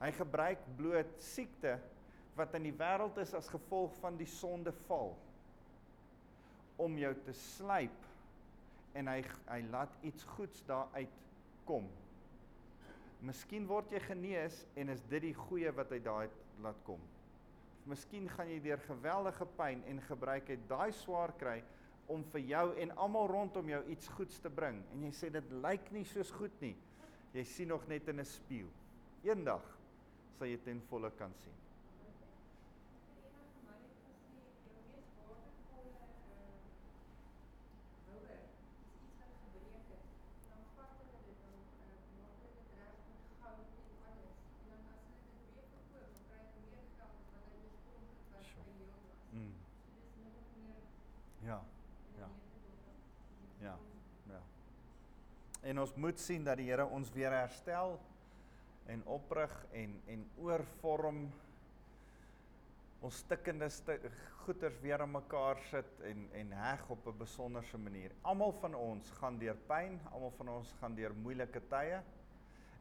Hy 0.00 0.10
gebruik 0.12 0.58
bloot 0.76 1.12
siekte 1.18 1.78
wat 2.36 2.54
in 2.54 2.62
die 2.62 2.78
wêreld 2.78 3.18
is 3.18 3.34
as 3.34 3.48
gevolg 3.48 3.92
van 4.00 4.16
die 4.16 4.26
sondeval 4.26 5.14
om 6.76 6.98
jou 6.98 7.14
te 7.24 7.32
slyp 7.32 8.03
en 8.94 9.10
hy 9.10 9.20
hy 9.48 9.60
laat 9.72 9.94
iets 10.06 10.24
goeds 10.36 10.62
daaruit 10.68 11.20
kom. 11.68 11.88
Miskien 13.24 13.66
word 13.66 13.92
jy 13.92 14.00
genees 14.04 14.64
en 14.76 14.92
is 14.92 15.02
dit 15.10 15.30
die 15.30 15.36
goeie 15.36 15.72
wat 15.74 15.92
hy 15.94 16.00
daai 16.04 16.28
laat 16.64 16.80
kom. 16.86 17.00
Miskien 17.88 18.28
gaan 18.32 18.48
jy 18.48 18.60
deur 18.64 18.80
geweldige 18.86 19.46
pyn 19.58 19.82
en 19.90 20.00
gebruik 20.08 20.48
hy 20.52 20.58
daai 20.68 20.92
swaar 20.96 21.34
kry 21.40 21.58
om 22.12 22.24
vir 22.32 22.44
jou 22.50 22.66
en 22.80 22.92
almal 23.00 23.28
rondom 23.28 23.68
jou 23.68 23.82
iets 23.92 24.08
goeds 24.16 24.40
te 24.44 24.52
bring 24.52 24.80
en 24.92 25.06
jy 25.08 25.12
sê 25.16 25.32
dit 25.32 25.52
lyk 25.64 25.90
nie 25.92 26.04
soos 26.08 26.32
goed 26.36 26.56
nie. 26.64 26.74
Jy 27.34 27.44
sien 27.50 27.72
nog 27.72 27.88
net 27.88 28.08
in 28.08 28.20
'n 28.20 28.24
spieël. 28.24 28.70
Eendag 29.24 29.64
sal 30.38 30.48
jy 30.48 30.58
ten 30.64 30.80
volle 30.90 31.10
kan 31.18 31.32
sien. 31.42 31.64
Mm. 49.34 49.52
Ja. 51.42 51.60
Ja. 52.18 52.28
Ja. 53.60 53.76
Ja. 54.28 54.40
En 55.64 55.80
ons 55.80 55.94
moet 55.96 56.18
sien 56.20 56.44
dat 56.44 56.58
die 56.60 56.68
Here 56.68 56.84
ons 56.92 57.10
weer 57.14 57.32
herstel 57.32 57.96
en 58.92 59.02
oprig 59.08 59.52
en 59.72 59.94
en 60.12 60.24
oorvorm 60.44 61.22
ons 63.04 63.20
stikkende 63.24 63.68
sti 63.72 63.96
goeters 64.44 64.76
weer 64.82 65.00
aan 65.00 65.12
mekaar 65.12 65.60
sit 65.70 66.00
en 66.08 66.26
en 66.40 66.52
heg 66.56 66.82
op 66.90 67.06
'n 67.08 67.18
besonderse 67.18 67.78
manier. 67.78 68.12
Almal 68.22 68.52
van 68.60 68.74
ons 68.74 69.10
gaan 69.20 69.38
deur 69.38 69.56
pyn, 69.68 70.00
almal 70.12 70.32
van 70.36 70.48
ons 70.48 70.74
gaan 70.80 70.94
deur 70.94 71.14
moeilike 71.14 71.60
tye. 71.68 72.02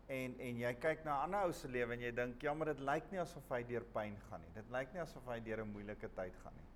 En 0.08 0.36
en 0.40 0.58
jy 0.60 0.74
kyk 0.74 1.04
na 1.04 1.18
'n 1.18 1.24
ander 1.24 1.46
ou 1.46 1.54
se 1.54 1.68
lewe 1.68 1.94
en 1.94 2.00
jy 2.00 2.12
dink, 2.12 2.42
ja, 2.42 2.54
maar 2.54 2.68
dit 2.68 2.80
lyk 2.80 3.12
nie 3.12 3.20
asof 3.20 3.50
hy 3.50 3.64
deur 3.64 3.84
pyn 3.94 4.18
gaan 4.30 4.42
nie. 4.42 4.54
Dit 4.54 4.70
lyk 4.70 4.94
nie 4.94 5.02
asof 5.02 5.26
hy 5.26 5.40
deur 5.40 5.62
'n 5.62 5.72
moeilike 5.72 6.10
tyd 6.16 6.36
gaan 6.44 6.54
nie. 6.56 6.70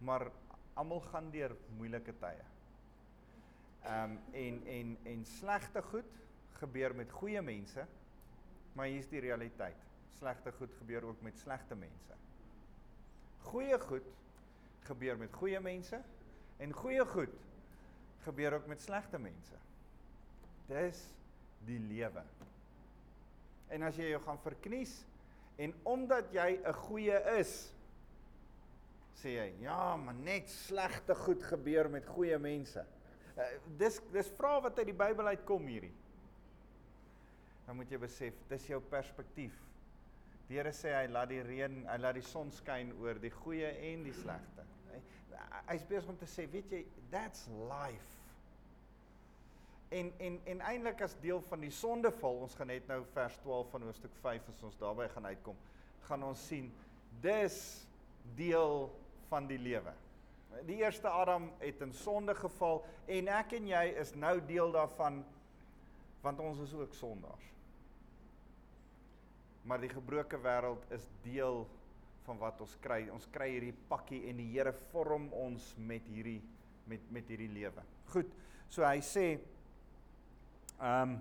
Maar 0.00 0.30
almal 0.74 1.00
gaan 1.00 1.30
deur 1.30 1.56
moeilike 1.76 2.12
tye. 2.20 2.44
Ehm 3.82 4.10
um, 4.10 4.18
en 4.32 4.66
en 4.66 4.98
en 5.02 5.24
slegte 5.24 5.82
goed 5.82 6.10
gebeur 6.58 6.94
met 6.94 7.10
goeie 7.10 7.42
mense. 7.42 7.86
Maar 8.72 8.86
hier's 8.86 9.08
die 9.08 9.20
realiteit. 9.20 9.76
Slegte 10.18 10.52
goed 10.52 10.74
gebeur 10.78 11.04
ook 11.04 11.20
met 11.22 11.38
slegte 11.38 11.74
mense. 11.74 12.14
Goeie 13.40 13.80
goed 13.80 14.06
gebeur 14.80 15.18
met 15.18 15.32
goeie 15.32 15.60
mense 15.60 16.00
en 16.56 16.72
goeie 16.72 17.06
goed 17.06 17.34
gebeur 18.24 18.52
ook 18.52 18.66
met 18.66 18.82
slegte 18.82 19.18
mense. 19.18 19.54
Dis 20.66 21.04
die 21.64 21.78
lewe. 21.78 22.22
En 23.68 23.82
as 23.82 23.96
jy 23.96 24.10
jou 24.10 24.22
gaan 24.22 24.40
verknies 24.42 25.04
en 25.56 25.74
omdat 25.82 26.32
jy 26.32 26.60
'n 26.64 26.72
goeie 26.72 27.18
is, 27.38 27.72
Sê 29.18 29.32
jy, 29.34 29.46
ja, 29.64 29.96
maar 29.98 30.14
net 30.14 30.50
slegte 30.50 31.14
goed 31.18 31.42
gebeur 31.42 31.88
met 31.90 32.06
goeie 32.06 32.38
mense. 32.38 32.84
Uh, 33.38 33.46
dis 33.78 34.00
dis 34.10 34.30
vrae 34.38 34.62
wat 34.64 34.78
uit 34.80 34.90
die 34.90 34.98
Bybel 34.98 35.30
uitkom 35.30 35.66
hierdie. 35.70 35.94
Dan 37.68 37.76
moet 37.78 37.90
jy 37.92 38.00
besef, 38.02 38.36
dis 38.50 38.66
jou 38.70 38.80
perspektief. 38.90 39.54
Die 40.48 40.56
Here 40.56 40.72
sê 40.72 40.94
hy 40.96 41.04
laat 41.12 41.28
die 41.30 41.42
reën, 41.44 41.82
hy 41.86 41.96
laat 42.00 42.16
die 42.16 42.24
son 42.24 42.50
skyn 42.56 42.94
oor 43.02 43.20
die 43.20 43.32
goeie 43.42 43.68
en 43.90 44.06
die 44.06 44.14
slegte. 44.16 44.64
Hy 44.88 45.02
hy's 45.68 45.84
besig 45.90 46.08
om 46.08 46.16
te 46.16 46.26
sê, 46.30 46.46
weet 46.50 46.72
jy, 46.72 46.80
that's 47.12 47.44
life. 47.68 48.14
En 49.92 50.10
en 50.24 50.40
en 50.54 50.64
eintlik 50.70 51.04
as 51.04 51.16
deel 51.22 51.40
van 51.48 51.62
die 51.64 51.72
sondeval, 51.72 52.42
ons 52.44 52.56
gaan 52.56 52.72
net 52.72 52.88
nou 52.88 53.02
vers 53.14 53.36
12 53.44 53.70
van 53.74 53.86
hoofstuk 53.88 54.16
5 54.24 54.50
as 54.52 54.64
ons 54.68 54.80
daarby 54.80 55.06
gaan 55.12 55.28
uitkom, 55.28 55.60
gaan 56.08 56.24
ons 56.26 56.48
sien 56.50 56.72
dis 57.22 57.60
deel 58.36 58.88
van 59.28 59.48
die 59.48 59.60
lewe. 59.60 59.92
Die 60.66 60.80
eerste 60.80 61.08
Adam 61.08 61.50
het 61.58 61.80
in 61.80 61.92
sonde 61.92 62.34
geval 62.34 62.82
en 63.06 63.28
ek 63.38 63.52
en 63.58 63.68
jy 63.70 63.84
is 64.00 64.14
nou 64.18 64.38
deel 64.46 64.72
daarvan 64.74 65.22
want 66.24 66.40
ons 66.42 66.58
is 66.64 66.74
ook 66.74 66.94
sondaars. 66.98 67.46
Maar 69.62 69.80
die 69.84 69.92
gebroke 69.92 70.40
wêreld 70.42 70.82
is 70.94 71.04
deel 71.22 71.62
van 72.26 72.40
wat 72.40 72.60
ons 72.64 72.74
kry. 72.82 73.04
Ons 73.12 73.28
kry 73.32 73.52
hierdie 73.54 73.74
pakkie 73.88 74.24
en 74.30 74.40
die 74.40 74.48
Here 74.50 74.72
vorm 74.90 75.28
ons 75.36 75.74
met 75.78 76.04
hierdie 76.10 76.40
met 76.88 77.04
met 77.12 77.28
hierdie 77.28 77.50
lewe. 77.52 77.84
Goed. 78.12 78.30
So 78.68 78.84
hy 78.84 79.00
sê 79.04 79.26
ehm 80.78 81.02
um, 81.02 81.18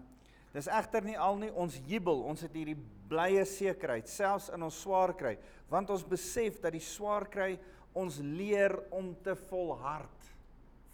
dis 0.55 0.69
egter 0.73 1.03
nie 1.05 1.17
al 1.19 1.35
nie 1.37 1.51
ons 1.53 1.75
jubel. 1.85 2.23
Ons 2.25 2.41
het 2.47 2.55
hierdie 2.55 2.79
blye 3.07 3.43
sekerheid 3.45 4.09
selfs 4.09 4.49
in 4.53 4.63
ons 4.65 4.79
swaar 4.81 5.13
kry, 5.15 5.35
want 5.69 5.91
ons 5.93 6.05
besef 6.07 6.57
dat 6.63 6.73
die 6.73 6.83
swaar 6.83 7.27
kry 7.29 7.53
ons 7.97 8.19
leer 8.21 8.75
om 8.93 9.11
te 9.25 9.33
volhard, 9.47 10.29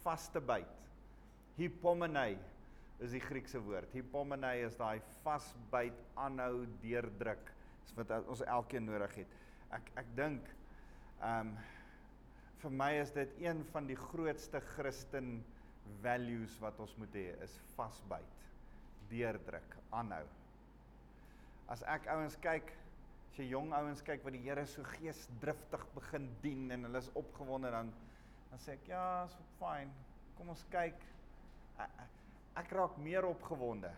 vas 0.04 0.26
te 0.32 0.40
byt. 0.40 0.80
Hypomene 1.58 2.34
is 3.04 3.14
die 3.14 3.22
Griekse 3.22 3.60
woord. 3.62 3.92
Hypomene 3.94 4.54
is 4.64 4.76
daai 4.78 5.02
vasbyt, 5.24 5.96
aanhou, 6.20 6.64
deurdruk. 6.82 7.52
Dis 7.84 7.96
wat 7.98 8.12
ons 8.22 8.44
elkeen 8.48 8.86
nodig 8.88 9.20
het. 9.22 9.38
Ek 9.74 9.90
ek 10.04 10.12
dink 10.18 10.52
ehm 11.20 11.54
um, 11.54 11.56
vir 12.64 12.72
my 12.72 12.94
is 12.96 13.10
dit 13.12 13.32
een 13.42 13.58
van 13.74 13.84
die 13.84 13.96
grootste 13.98 14.60
Christen 14.72 15.42
values 16.00 16.54
wat 16.62 16.78
ons 16.80 16.94
moet 16.96 17.12
hê 17.18 17.26
is 17.44 17.58
vasbyt, 17.74 18.46
deurdruk, 19.10 19.76
aanhou. 19.92 20.24
As 21.68 21.84
ek 21.92 22.08
ouens 22.14 22.38
kyk, 22.40 22.72
as 23.34 23.40
jy 23.42 23.48
jong 23.50 23.72
ouens 23.74 23.98
kyk 24.06 24.22
wat 24.22 24.36
die 24.36 24.44
Here 24.44 24.62
so 24.70 24.84
geesdriftig 24.86 25.82
begin 25.96 26.28
dien 26.38 26.68
en 26.70 26.86
hulle 26.86 27.00
is 27.02 27.08
opgewonde 27.18 27.72
dan 27.74 27.88
dan 28.46 28.60
sê 28.62 28.76
ek 28.76 28.84
ja, 28.92 29.24
is 29.26 29.34
fyn. 29.58 29.90
Kom 30.38 30.52
ons 30.52 30.60
kyk. 30.70 31.00
Ek, 31.82 31.96
ek 32.62 32.74
raak 32.78 32.94
meer 33.02 33.26
opgewonde 33.26 33.90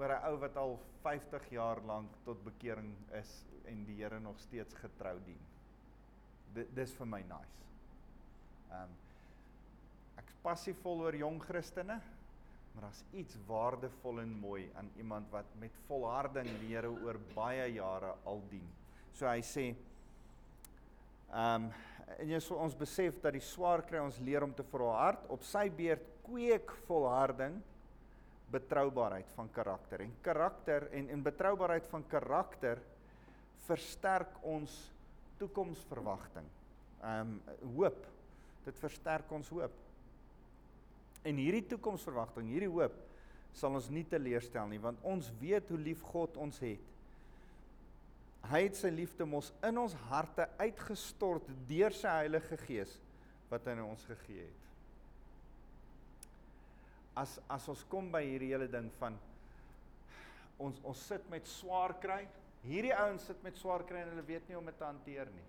oor 0.00 0.14
'n 0.14 0.24
ou 0.30 0.38
wat 0.40 0.56
al 0.56 0.78
50 1.02 1.50
jaar 1.52 1.82
lank 1.84 2.16
tot 2.24 2.40
bekering 2.46 2.94
is 3.20 3.44
en 3.68 3.84
die 3.84 3.98
Here 4.00 4.20
nog 4.20 4.40
steeds 4.40 4.72
getrou 4.80 5.18
dien. 5.26 5.44
Dit 6.54 6.72
dis 6.74 6.96
vir 6.96 7.06
my 7.06 7.20
nice. 7.28 7.68
Ehm 8.70 8.88
um, 8.88 8.96
ek's 10.16 10.40
passievol 10.40 11.04
oor 11.04 11.14
jong 11.14 11.42
Christene, 11.44 12.00
maar 12.72 12.88
daar's 12.88 13.04
iets 13.12 13.36
waardevol 13.46 14.20
en 14.20 14.32
mooi 14.40 14.70
aan 14.74 14.90
iemand 14.96 15.30
wat 15.30 15.48
met 15.60 15.74
volharding 15.86 16.48
die 16.60 16.74
Here 16.74 16.90
oor 16.90 17.18
baie 17.34 17.66
jare 17.74 18.14
al 18.24 18.42
dien. 18.50 18.68
So 19.12 19.28
hy 19.28 19.40
sê 19.44 19.72
ehm 21.32 21.68
um, 21.68 21.72
en 22.20 22.28
jy 22.28 22.38
sou 22.44 22.58
ons 22.60 22.74
besef 22.76 23.16
dat 23.22 23.32
die 23.32 23.44
swaar 23.44 23.80
kry 23.88 24.00
ons 24.02 24.18
leer 24.20 24.44
om 24.44 24.50
te 24.52 24.64
volhard 24.68 25.22
op 25.32 25.44
sy 25.48 25.62
beurt 25.72 26.02
kweek 26.26 26.74
volharding 26.84 27.54
betroubaarheid 28.52 29.30
van 29.32 29.48
karakter 29.54 30.02
en 30.04 30.12
karakter 30.20 30.88
en 30.92 31.08
en 31.14 31.22
betroubaarheid 31.24 31.86
van 31.88 32.04
karakter 32.08 32.82
versterk 33.66 34.34
ons 34.42 34.74
toekomsverwagting. 35.38 36.48
Ehm 37.02 37.38
um, 37.38 37.70
hoop. 37.76 38.06
Dit 38.64 38.78
versterk 38.78 39.32
ons 39.32 39.48
hoop. 39.50 39.72
En 41.28 41.38
hierdie 41.38 41.64
toekomsverwagting, 41.70 42.48
hierdie 42.50 42.70
hoop 42.70 42.96
sal 43.56 43.76
ons 43.76 43.90
nie 43.92 44.04
teleurstel 44.08 44.70
nie 44.70 44.80
want 44.80 45.02
ons 45.06 45.28
weet 45.40 45.68
hoe 45.70 45.78
lief 45.80 46.02
God 46.08 46.38
ons 46.40 46.58
het. 46.64 46.88
Hy 48.50 48.64
het 48.64 48.78
sy 48.78 48.90
liefde 48.90 49.26
mos 49.28 49.52
in 49.62 49.78
ons 49.78 49.94
harte 50.08 50.48
uitgestort 50.58 51.46
deur 51.68 51.94
sy 51.94 52.16
Heilige 52.24 52.58
Gees 52.64 52.96
wat 53.52 53.68
hy 53.68 53.76
aan 53.76 53.84
ons 53.84 54.06
gegee 54.08 54.46
het. 54.48 54.58
As 57.22 57.36
as 57.52 57.68
ons 57.68 57.84
kom 57.92 58.08
by 58.10 58.24
hierdie 58.24 58.50
hele 58.54 58.70
ding 58.72 58.88
van 58.98 59.18
ons 60.62 60.80
ons 60.88 61.06
sit 61.12 61.24
met 61.30 61.46
swaar 61.48 61.94
kry. 62.02 62.22
Hierdie 62.64 62.94
ouens 62.96 63.26
sit 63.28 63.38
met 63.44 63.58
swaar 63.58 63.84
kry 63.86 64.02
en 64.02 64.14
hulle 64.14 64.26
weet 64.26 64.48
nie 64.48 64.56
hoe 64.56 64.62
om 64.62 64.70
dit 64.70 64.78
te 64.80 64.88
hanteer 64.88 65.30
nie. 65.34 65.48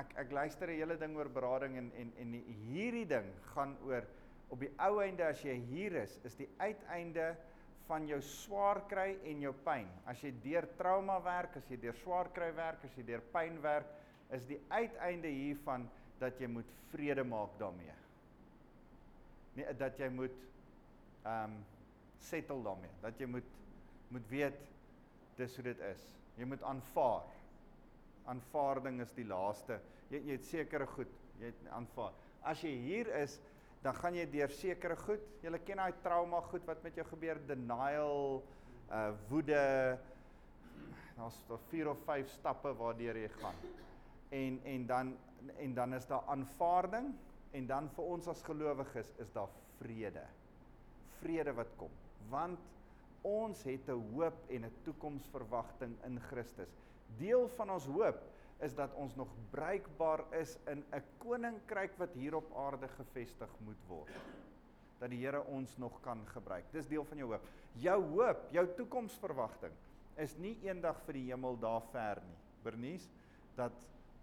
Ek 0.00 0.14
ek 0.24 0.32
luister 0.32 0.68
'n 0.70 0.76
hele 0.78 0.96
ding 0.96 1.16
oor 1.16 1.28
berading 1.28 1.76
en 1.76 1.92
en 1.98 2.12
en 2.18 2.32
hierdie 2.70 3.06
ding 3.06 3.26
gaan 3.54 3.76
oor 3.84 4.06
op 4.50 4.60
die 4.60 4.70
ou 4.78 5.00
einde 5.02 5.24
as 5.24 5.42
jy 5.42 5.54
hier 5.70 5.94
is, 6.02 6.18
is 6.24 6.34
die 6.34 6.48
uiteinde 6.58 7.36
van 7.86 8.06
jou 8.06 8.20
swaar 8.22 8.84
kry 8.90 9.16
en 9.26 9.40
jou 9.42 9.52
pyn. 9.64 9.88
As 10.06 10.22
jy 10.22 10.30
deur 10.44 10.66
trauma 10.78 11.18
werk, 11.22 11.56
as 11.56 11.70
jy 11.70 11.76
deur 11.76 11.96
swaar 12.02 12.30
kry 12.34 12.52
werk, 12.54 12.84
as 12.84 12.94
jy 12.96 13.02
deur 13.02 13.22
pyn 13.32 13.58
werk, 13.62 13.86
is 14.30 14.46
die 14.46 14.60
uiteinde 14.70 15.28
hiervan 15.28 15.88
dat 16.20 16.38
jy 16.38 16.46
moet 16.46 16.70
vrede 16.92 17.24
maak 17.26 17.56
daarmee. 17.58 17.96
Nee, 19.56 19.74
dat 19.78 19.98
jy 19.98 20.08
moet 20.14 20.36
ehm 21.24 21.50
um, 21.50 21.58
settle 22.20 22.62
daarmee. 22.62 22.92
Dat 23.02 23.18
jy 23.18 23.26
moet 23.26 23.56
moet 24.10 24.26
weet 24.28 24.56
dis 25.38 25.54
hoe 25.56 25.64
dit 25.64 25.82
is. 25.90 26.02
Jy 26.36 26.46
moet 26.50 26.62
aanvaar. 26.62 27.26
Aanvaarding 28.30 29.00
is 29.04 29.12
die 29.16 29.26
laaste. 29.26 29.80
Jy 30.10 30.22
jy 30.26 30.36
het 30.36 30.46
sekere 30.46 30.86
goed, 30.86 31.12
jy 31.40 31.50
het 31.50 31.70
aanvaar. 31.74 32.14
As 32.46 32.62
jy 32.64 32.72
hier 32.84 33.10
is, 33.20 33.38
dan 33.84 33.96
gaan 33.96 34.16
jy 34.16 34.26
deur 34.30 34.52
sekere 34.52 34.96
goed. 35.06 35.22
Jy 35.42 35.60
ken 35.64 35.80
daai 35.80 36.02
trauma 36.04 36.40
goed 36.50 36.66
wat 36.68 36.82
met 36.84 36.96
jou 37.00 37.06
gebeur, 37.10 37.40
denial, 37.48 38.42
uh 38.90 39.10
woede. 39.30 39.64
Daar's 41.16 41.38
daar 41.48 41.62
4 41.70 41.90
of 41.92 42.04
5 42.06 42.28
stappe 42.32 42.72
waardeur 42.78 43.18
jy 43.20 43.28
gaan. 43.40 43.58
En 44.30 44.60
en 44.64 44.86
dan 44.86 45.16
en 45.56 45.74
dan 45.74 45.94
is 45.94 46.06
daar 46.06 46.26
aanvaarding 46.28 47.14
en 47.56 47.66
dan 47.66 47.88
vir 47.96 48.04
ons 48.04 48.28
as 48.28 48.42
gelowiges 48.46 49.12
is 49.18 49.32
daar 49.32 49.50
vrede. 49.78 50.24
Vrede 51.20 51.54
wat 51.56 51.72
kom. 51.76 51.90
Want 52.28 52.60
ons 53.22 53.62
het 53.64 53.88
'n 53.88 54.14
hoop 54.14 54.48
en 54.48 54.64
'n 54.64 54.72
toekomsverwagting 54.84 55.96
in 56.04 56.20
Christus. 56.20 56.70
Deel 57.18 57.48
van 57.56 57.70
ons 57.70 57.86
hoop 57.86 58.20
is 58.60 58.74
dat 58.76 58.94
ons 58.94 59.14
nog 59.16 59.28
bruikbaar 59.50 60.24
is 60.36 60.58
in 60.68 60.84
'n 60.92 61.02
koninkryk 61.18 61.96
wat 61.98 62.12
hier 62.12 62.34
op 62.36 62.56
aarde 62.56 62.88
gevestig 62.88 63.50
moet 63.58 63.82
word. 63.88 64.12
Dat 64.98 65.10
die 65.10 65.24
Here 65.24 65.44
ons 65.44 65.76
nog 65.76 66.00
kan 66.00 66.26
gebruik. 66.26 66.64
Dis 66.72 66.86
deel 66.86 67.04
van 67.04 67.18
jou 67.18 67.30
hoop. 67.32 67.46
Jou 67.72 68.02
hoop, 68.04 68.48
jou 68.52 68.66
toekomsverwagting 68.76 69.72
is 70.16 70.36
nie 70.36 70.58
eendag 70.62 71.00
vir 71.06 71.12
die 71.12 71.30
hemel 71.30 71.58
daar 71.58 71.82
ver 71.92 72.20
nie. 72.26 72.36
Bernies 72.62 73.08
dat 73.56 73.72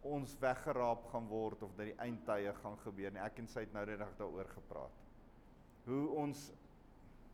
ons 0.01 0.35
weggeraap 0.39 1.07
gaan 1.11 1.27
word 1.27 1.63
of 1.63 1.73
dat 1.75 1.85
die 1.85 1.97
eindtye 1.97 2.53
gaan 2.61 2.77
gebeur 2.77 3.11
nie. 3.11 3.21
Ek 3.21 3.39
en 3.39 3.47
sy 3.47 3.59
het 3.59 3.73
nou 3.73 3.85
net 3.85 3.99
daaroor 4.19 4.45
gepraat. 4.45 5.03
Hoe 5.85 6.07
ons 6.09 6.51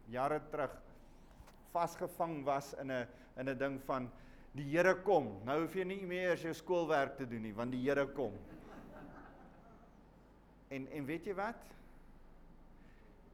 jare 0.08 0.40
terug 0.52 0.74
vasgevang 1.74 2.44
was 2.46 2.74
in 2.74 2.92
'n 2.92 3.08
in 3.38 3.50
'n 3.50 3.58
ding 3.58 3.82
van 3.82 4.12
Die 4.54 4.66
Here 4.70 4.94
kom. 5.02 5.32
Nou 5.48 5.64
hoef 5.64 5.76
jy 5.78 5.86
nie 5.88 6.04
meer 6.06 6.38
jou 6.38 6.54
skoolwerk 6.54 7.18
te 7.18 7.26
doen 7.30 7.42
nie, 7.48 7.54
want 7.58 7.74
die 7.74 7.82
Here 7.82 8.06
kom. 8.14 8.36
En 10.74 10.86
en 10.94 11.08
weet 11.10 11.30
jy 11.30 11.34
wat? 11.38 11.70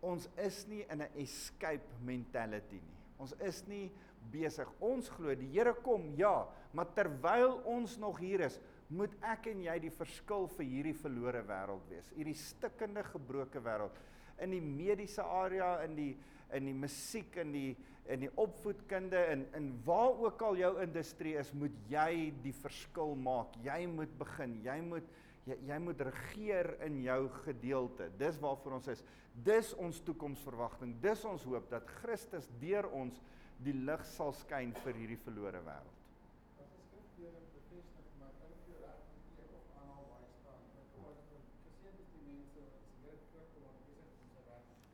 Ons 0.03 0.30
is 0.39 0.65
nie 0.67 0.86
in 0.88 1.01
'n 1.01 1.11
escape 1.20 1.88
mentality 2.05 2.80
nie. 2.80 2.99
Ons 3.20 3.34
is 3.43 3.63
nie 3.67 3.91
besig. 4.32 4.67
Ons 4.80 5.09
glo 5.09 5.36
die 5.36 5.51
Here 5.51 5.74
kom, 5.74 6.13
ja, 6.15 6.47
maar 6.74 6.88
terwyl 6.95 7.61
ons 7.65 7.97
nog 7.97 8.20
hier 8.20 8.41
is, 8.41 8.59
moet 8.88 9.11
ek 9.22 9.47
en 9.47 9.61
jy 9.61 9.80
die 9.80 9.93
verskil 9.93 10.47
vir 10.47 10.65
hierdie 10.65 10.97
verlore 10.97 11.43
wêreld 11.45 11.89
wees. 11.89 12.09
Hierdie 12.15 12.38
stikkende 12.38 13.03
gebroke 13.03 13.59
wêreld 13.59 13.91
in 14.39 14.51
die 14.51 14.61
mediese 14.61 15.24
area, 15.24 15.84
in 15.84 15.95
die 15.95 16.17
in 16.49 16.65
die 16.65 16.74
musiek, 16.74 17.36
in 17.38 17.51
die 17.53 17.78
in 18.10 18.24
die 18.24 18.32
opvoedkunde 18.41 19.20
en 19.32 19.43
in, 19.43 19.47
in 19.60 19.68
waar 19.86 20.18
ook 20.18 20.41
al 20.41 20.57
jou 20.57 20.72
industrie 20.82 21.36
is, 21.38 21.51
moet 21.53 21.76
jy 21.91 22.32
die 22.43 22.53
verskil 22.53 23.14
maak. 23.16 23.53
Jy 23.64 23.84
moet 23.91 24.16
begin. 24.18 24.57
Jy 24.66 24.80
moet 24.88 25.12
jy, 25.45 25.57
jy 25.70 25.78
moet 25.82 26.01
regeer 26.10 26.72
in 26.86 26.99
jou 27.05 27.22
gedeelte. 27.43 28.10
Dis 28.18 28.39
waarvoor 28.41 28.80
ons 28.80 28.89
is. 28.95 29.03
Dis 29.45 29.72
ons 29.78 30.01
toekomsverwagting. 30.07 30.97
Dis 31.03 31.24
ons 31.26 31.45
hoop 31.49 31.70
dat 31.72 31.88
Christus 32.01 32.49
deur 32.62 32.89
ons 32.97 33.22
die 33.64 33.76
lig 33.76 34.03
sal 34.16 34.34
skyn 34.45 34.74
vir 34.84 34.97
hierdie 34.97 35.22
verlore 35.26 35.62
wêreld. 35.66 35.95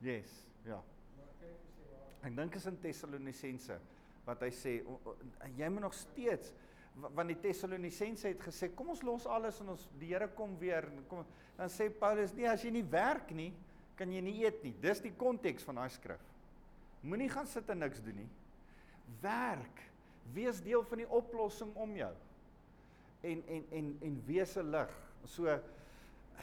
Yes, 0.05 0.29
ja. 0.67 0.75
Yeah. 0.75 0.94
Ek 2.25 2.33
dink 2.35 2.55
is 2.57 2.65
in 2.65 2.77
Tessalonisense 2.81 3.77
wat 4.25 4.41
hy 4.41 4.49
sê 4.49 4.71
jy 5.57 5.67
moet 5.69 5.83
nog 5.85 5.93
steeds 5.93 6.53
wa- 6.97 7.09
want 7.13 7.29
die 7.29 7.37
Tessalonisense 7.43 8.27
het 8.31 8.39
gesê 8.41 8.71
kom 8.75 8.89
ons 8.89 9.03
los 9.05 9.27
alles 9.29 9.59
en 9.61 9.69
ons 9.75 9.83
die 9.99 10.07
Here 10.13 10.27
kom 10.33 10.55
weer 10.59 10.87
kom 11.07 11.25
dan 11.57 11.69
sê 11.69 11.89
Paulus 11.89 12.33
nee 12.33 12.47
as 12.49 12.63
jy 12.65 12.71
nie 12.71 12.83
werk 12.89 13.29
nie 13.31 13.51
kan 13.95 14.11
jy 14.11 14.21
nie 14.21 14.41
eet 14.43 14.63
nie. 14.63 14.73
Dis 14.81 14.99
die 14.99 15.13
konteks 15.15 15.63
van 15.63 15.75
daai 15.75 15.89
skrif. 15.89 16.19
Moenie 17.01 17.29
gaan 17.29 17.47
sit 17.47 17.69
en 17.69 17.79
niks 17.79 18.01
doen 18.03 18.15
nie. 18.15 18.27
Werk. 19.21 19.79
Wees 20.33 20.59
deel 20.65 20.83
van 20.83 20.97
die 20.97 21.07
oplossing 21.07 21.71
om 21.79 21.93
jou. 21.95 22.11
En 23.23 23.43
en 23.47 23.63
en 23.71 23.97
en 24.01 24.17
wees 24.27 24.57
'n 24.57 24.69
lig. 24.71 24.91
So 25.25 25.45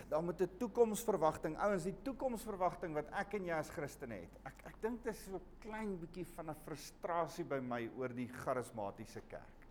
daar 0.09 0.23
moet 0.23 0.41
'n 0.41 0.57
toekomsverwagting. 0.59 1.57
Ouens, 1.59 1.85
die 1.85 2.03
toekomsverwagting 2.03 2.95
wat 2.95 3.11
ek 3.13 3.35
en 3.35 3.45
jy 3.45 3.55
as 3.55 3.71
Christene 3.71 4.15
het. 4.15 4.39
Ek 4.45 4.67
ek 4.67 4.81
dink 4.83 5.03
dit 5.05 5.15
is 5.15 5.25
so 5.25 5.41
klein 5.61 5.99
bietjie 5.99 6.27
van 6.35 6.51
'n 6.51 6.57
frustrasie 6.65 7.45
by 7.45 7.61
my 7.61 7.91
oor 7.97 8.09
die 8.09 8.29
charismatiese 8.29 9.23
kerk. 9.29 9.67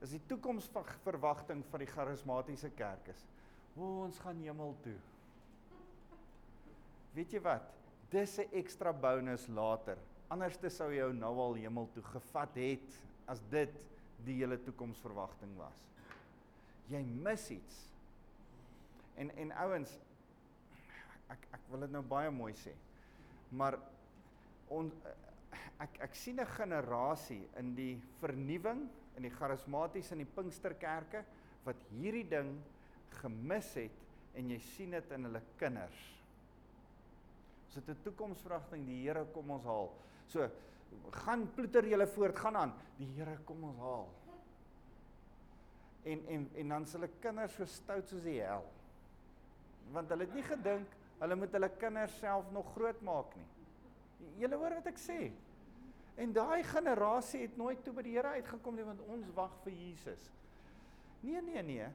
Is 0.00 0.10
die 0.10 0.22
toekomsverwagting 0.26 1.64
van 1.70 1.80
die 1.80 1.86
charismatiese 1.86 2.70
kerk 2.70 3.08
is, 3.08 3.26
o, 3.76 4.04
ons 4.04 4.18
gaan 4.18 4.40
hemel 4.40 4.76
toe. 4.82 4.96
Weet 7.14 7.32
jy 7.32 7.40
wat? 7.40 7.62
Dis 8.10 8.38
'n 8.38 8.48
ekstra 8.52 8.92
bonus 8.92 9.48
later. 9.48 9.98
Anderste 10.28 10.70
sou 10.70 10.90
jy 10.90 10.98
jou 10.98 11.12
nou 11.12 11.38
al 11.38 11.54
hemel 11.54 11.88
toe 11.92 12.02
gevat 12.02 12.54
het 12.54 13.02
as 13.26 13.40
dit 13.50 13.86
die 14.24 14.34
hele 14.34 14.58
toekomsverwagting 14.58 15.56
was. 15.56 15.88
Jy 16.88 17.02
mis 17.02 17.50
iets. 17.50 17.89
En 19.16 19.30
en 19.30 19.52
ouens 19.52 19.98
ek 21.30 21.46
ek 21.52 21.66
wil 21.70 21.80
dit 21.80 21.92
nou 21.94 22.02
baie 22.02 22.30
mooi 22.30 22.52
sê. 22.58 22.74
Maar 23.50 23.78
on 24.68 24.90
ek 25.80 26.00
ek 26.08 26.14
sien 26.14 26.40
'n 26.40 26.46
generasie 26.46 27.48
in 27.58 27.74
die 27.74 28.00
vernuwing 28.20 28.88
in 29.16 29.22
die 29.22 29.36
charismatiese 29.36 30.14
en 30.14 30.24
die 30.24 30.34
Pinksterkerke 30.36 31.24
wat 31.64 31.76
hierdie 31.90 32.28
ding 32.28 32.54
gemis 33.20 33.74
het 33.74 34.36
en 34.38 34.50
jy 34.50 34.58
sien 34.58 34.90
dit 34.90 35.12
in 35.12 35.24
hulle 35.24 35.42
kinders. 35.58 36.00
Ons 37.66 37.74
het 37.76 37.88
'n 37.88 38.02
toekomsverwagting, 38.02 38.86
die 38.86 39.02
Here 39.02 39.24
kom 39.32 39.50
ons 39.50 39.64
haal. 39.64 39.92
So 40.26 40.48
gaan 41.10 41.48
ploeter 41.54 41.86
julle 41.86 42.06
voort, 42.06 42.38
gaan 42.38 42.56
aan. 42.56 42.72
Die 42.98 43.06
Here 43.06 43.38
kom 43.44 43.64
ons 43.64 43.78
haal. 43.78 44.08
En 46.04 46.26
en 46.26 46.50
en 46.54 46.68
dan 46.68 46.86
s 46.86 46.92
hulle 46.92 47.08
kinders 47.20 47.54
so 47.54 47.64
stout 47.64 48.08
soos 48.08 48.22
die 48.22 48.40
hel. 48.40 48.64
Want 49.92 50.10
hulle 50.12 50.26
het 50.26 50.34
nie 50.34 50.46
gedink 50.46 50.98
hulle 51.20 51.36
moet 51.36 51.52
hulle 51.52 51.68
kinders 51.76 52.16
self 52.18 52.48
nog 52.54 52.68
groot 52.74 53.00
maak 53.04 53.34
nie. 53.36 53.48
Julle 54.40 54.56
hoor 54.60 54.78
wat 54.78 54.86
ek 54.88 55.00
sê. 55.00 55.18
En 56.20 56.32
daai 56.36 56.62
generasie 56.64 57.42
het 57.44 57.56
nooit 57.60 57.82
toe 57.84 57.94
by 57.96 58.04
die 58.04 58.14
Here 58.16 58.36
uitgekom 58.40 58.76
nie 58.76 58.86
want 58.86 59.02
ons 59.08 59.28
wag 59.36 59.52
vir 59.64 59.76
Jesus. 59.76 60.30
Nee 61.24 61.42
nee 61.44 61.64
nee. 61.64 61.88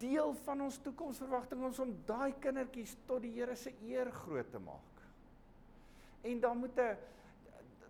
Deel 0.00 0.32
van 0.46 0.64
ons 0.66 0.78
toekomsverwagting 0.84 1.64
is 1.68 1.80
om 1.84 1.92
daai 2.08 2.32
kindertjies 2.40 2.96
tot 3.08 3.22
die 3.24 3.34
Here 3.36 3.56
se 3.56 3.74
eer 3.84 4.10
groot 4.24 4.48
te 4.52 4.60
maak. 4.60 5.04
En 6.24 6.40
dan 6.40 6.58
moet 6.58 6.78
'n 6.80 6.96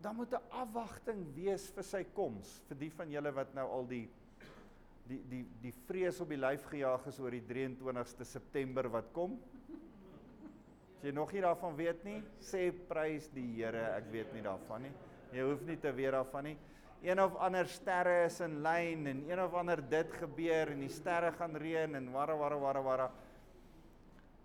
dan 0.03 0.16
moet 0.16 0.32
'n 0.34 0.51
afwagting 0.51 1.34
wees 1.34 1.70
vir 1.70 1.82
sy 1.82 2.05
koms 2.14 2.61
vir 2.68 2.76
die 2.76 2.91
van 2.91 3.11
julle 3.11 3.32
wat 3.32 3.55
nou 3.55 3.66
al 3.70 3.87
die 3.87 4.09
die 5.07 5.21
die 5.31 5.43
die 5.63 5.75
vrees 5.87 6.19
op 6.23 6.31
die 6.33 6.41
lyf 6.41 6.65
gejaag 6.71 7.05
is 7.11 7.19
oor 7.23 7.35
die 7.35 7.45
23ste 7.47 8.27
September 8.27 8.89
wat 8.91 9.13
kom. 9.15 9.37
As 10.97 11.05
jy 11.05 11.13
nog 11.15 11.33
nie 11.35 11.43
daarvan 11.45 11.77
weet 11.77 12.05
nie, 12.07 12.21
sê 12.41 12.71
prys 12.89 13.29
die 13.35 13.47
Here, 13.59 13.93
ek 13.99 14.09
weet 14.13 14.33
nie 14.35 14.43
daarvan 14.47 14.87
nie. 14.89 14.95
Jy 15.37 15.45
hoef 15.45 15.63
nie 15.69 15.77
te 15.81 15.93
weet 15.95 16.15
daarvan 16.17 16.51
nie. 16.51 16.57
Een 17.05 17.21
of 17.21 17.37
ander 17.45 17.69
sterre 17.69 18.23
is 18.25 18.39
in 18.43 18.63
lyn 18.65 19.07
en 19.11 19.25
een 19.29 19.43
of 19.43 19.55
ander 19.55 19.83
dit 19.91 20.15
gebeur 20.17 20.73
en 20.73 20.81
die 20.83 20.91
sterre 20.91 21.31
gaan 21.37 21.55
reën 21.61 21.95
en 21.99 22.09
warra 22.15 22.37
warra 22.41 22.59
warra 22.59 22.83
warra. 22.83 23.11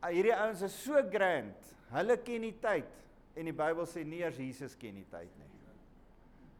Ah, 0.01 0.09
Hierdie 0.11 0.35
ouens 0.35 0.61
is 0.65 0.75
so 0.83 0.99
grand. 1.13 1.71
Hulle 1.93 2.17
ken 2.25 2.43
die 2.45 2.57
tyd 2.61 2.91
en 3.37 3.47
die 3.47 3.55
Bybel 3.55 3.87
sê 3.87 4.03
nie 4.05 4.19
eers 4.21 4.37
Jesus 4.41 4.75
ken 4.77 4.99
die 4.99 5.07
tyd 5.09 5.31
nie. 5.39 5.47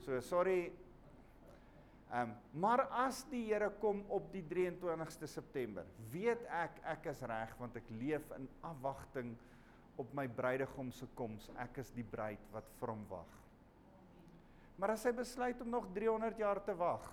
So 0.06 0.18
sorry. 0.26 0.72
Ehm 2.12 2.30
um, 2.30 2.60
maar 2.60 2.82
as 3.06 3.22
die 3.32 3.46
Here 3.48 3.70
kom 3.80 4.02
op 4.12 4.26
die 4.34 4.44
23ste 4.44 5.30
September, 5.32 5.86
weet 6.12 6.42
ek 6.52 6.82
ek 6.84 7.06
is 7.14 7.22
reg 7.24 7.54
want 7.60 7.78
ek 7.80 7.88
leef 8.02 8.26
in 8.36 8.50
afwagting 8.68 9.30
op 10.02 10.12
my 10.18 10.26
bruidegom 10.28 10.90
se 10.92 11.08
koms. 11.16 11.48
Ek 11.56 11.80
is 11.80 11.92
die 11.96 12.04
bruid 12.04 12.42
wat 12.52 12.68
vir 12.82 12.92
hom 12.92 13.06
wag. 13.08 13.38
Maar 14.76 14.96
as 14.98 15.06
hy 15.08 15.14
besluit 15.16 15.62
om 15.64 15.70
nog 15.72 15.88
300 15.96 16.42
jaar 16.42 16.60
te 16.66 16.76
wag, 16.76 17.06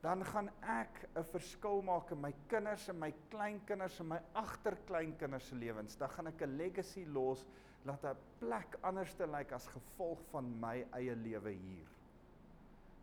dan 0.00 0.24
gaan 0.24 0.48
ek 0.62 1.08
'n 1.16 1.24
verskil 1.32 1.82
maak 1.82 2.12
in 2.12 2.20
my 2.20 2.32
kinders 2.48 2.88
en 2.88 2.98
my 2.98 3.12
kleinkinders 3.28 4.00
en 4.00 4.08
my 4.08 4.20
agterkleinkinders 4.32 5.48
se 5.48 5.54
lewens. 5.54 5.96
Dan 5.96 6.08
gaan 6.08 6.26
ek 6.26 6.42
'n 6.42 6.56
legacy 6.56 7.04
los 7.04 7.44
laat 7.84 8.04
'n 8.04 8.16
plek 8.38 8.78
anders 8.82 9.14
te 9.14 9.26
lyk 9.26 9.52
as 9.52 9.66
gevolg 9.66 10.24
van 10.30 10.60
my 10.60 10.86
eie 10.92 11.14
lewe 11.14 11.50
hier. 11.50 11.95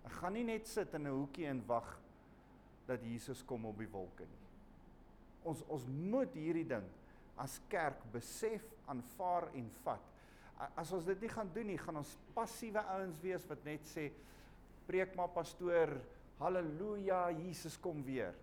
Ek 0.04 0.16
gaan 0.20 0.36
nie 0.36 0.46
net 0.48 0.68
sit 0.68 0.94
in 0.94 1.08
'n 1.08 1.16
hoekie 1.16 1.48
en 1.48 1.64
wag 1.68 2.00
dat 2.88 3.04
Jesus 3.04 3.44
kom 3.46 3.66
op 3.66 3.78
die 3.78 3.90
wolke 3.90 4.24
nie. 4.24 4.42
Ons 5.44 5.64
ons 5.68 5.86
moet 5.88 6.34
hierdie 6.34 6.68
ding 6.68 6.86
as 7.38 7.60
kerk 7.70 8.00
besef, 8.12 8.64
aanvaar 8.86 9.50
en 9.56 9.70
vat. 9.84 10.02
As 10.76 10.92
ons 10.92 11.06
dit 11.06 11.22
nie 11.22 11.30
gaan 11.30 11.50
doen 11.54 11.68
nie, 11.68 11.78
gaan 11.78 11.98
ons 11.98 12.18
passiewe 12.34 12.80
ouens 12.80 13.20
wees 13.22 13.46
wat 13.50 13.64
net 13.66 13.82
sê 13.86 14.12
preek 14.88 15.16
maar 15.16 15.30
pastoor, 15.30 16.00
haleluja, 16.40 17.32
Jesus 17.32 17.78
kom 17.78 18.04
weer. 18.04 18.34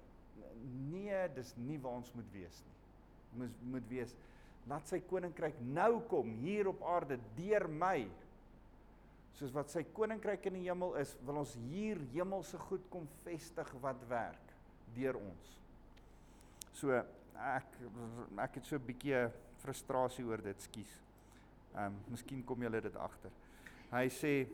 Nee, 0.91 1.29
dis 1.29 1.55
nie 1.57 1.79
waar 1.79 1.93
ons 1.93 2.13
moet 2.15 2.33
wees 2.33 2.65
nie. 2.67 3.45
Ons 3.45 3.57
moet 3.63 3.89
wees 3.89 4.17
laat 4.69 4.89
sy 4.91 5.01
koninkryk 5.09 5.57
nou 5.73 6.01
kom 6.11 6.35
hier 6.43 6.69
op 6.71 6.83
aarde 6.85 7.19
deur 7.39 7.67
my. 7.71 8.05
Soos 9.39 9.53
wat 9.55 9.71
sy 9.73 9.85
koninkryk 9.97 10.47
in 10.51 10.59
die 10.59 10.67
hemel 10.67 10.97
is, 11.01 11.15
wil 11.27 11.41
ons 11.43 11.55
hier 11.71 12.01
hemelse 12.15 12.59
goed 12.69 12.85
kom 12.93 13.07
vestig 13.25 13.71
wat 13.83 14.03
werk 14.11 14.55
deur 14.97 15.17
ons. 15.21 15.55
So 16.77 16.93
ek 17.41 17.77
ek 18.39 18.59
het 18.59 18.67
so 18.67 18.77
'n 18.77 18.87
bietjie 18.87 19.31
frustrasie 19.63 20.25
oor 20.25 20.43
dit, 20.43 20.61
skus. 20.61 20.93
Ehm 21.75 21.87
um, 21.87 21.99
miskien 22.11 22.45
kom 22.45 22.63
julle 22.63 22.81
dit 22.81 22.97
agter. 22.97 23.31
Hy 23.91 24.09
sê 24.09 24.49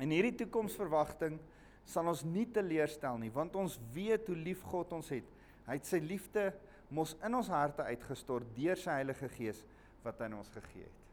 in 0.00 0.10
hierdie 0.10 0.36
toekomsverwagting 0.44 1.38
sal 1.86 2.08
ons 2.08 2.24
nie 2.24 2.46
teleurstel 2.46 3.18
nie, 3.18 3.30
want 3.30 3.56
ons 3.56 3.78
weet 3.94 4.26
hoe 4.28 4.36
lief 4.36 4.62
God 4.62 4.92
ons 4.92 5.08
het. 5.08 5.24
Hy 5.66 5.78
het 5.78 5.86
sy 5.86 5.98
liefde 6.02 6.52
mos 6.90 7.16
in 7.24 7.34
ons 7.34 7.48
harte 7.48 7.82
uitgestort 7.82 8.46
deur 8.56 8.76
sy 8.76 8.90
Heilige 8.90 9.28
Gees 9.28 9.64
wat 10.04 10.18
hy 10.18 10.28
aan 10.28 10.38
ons 10.38 10.52
gegee 10.54 10.84
het. 10.86 11.05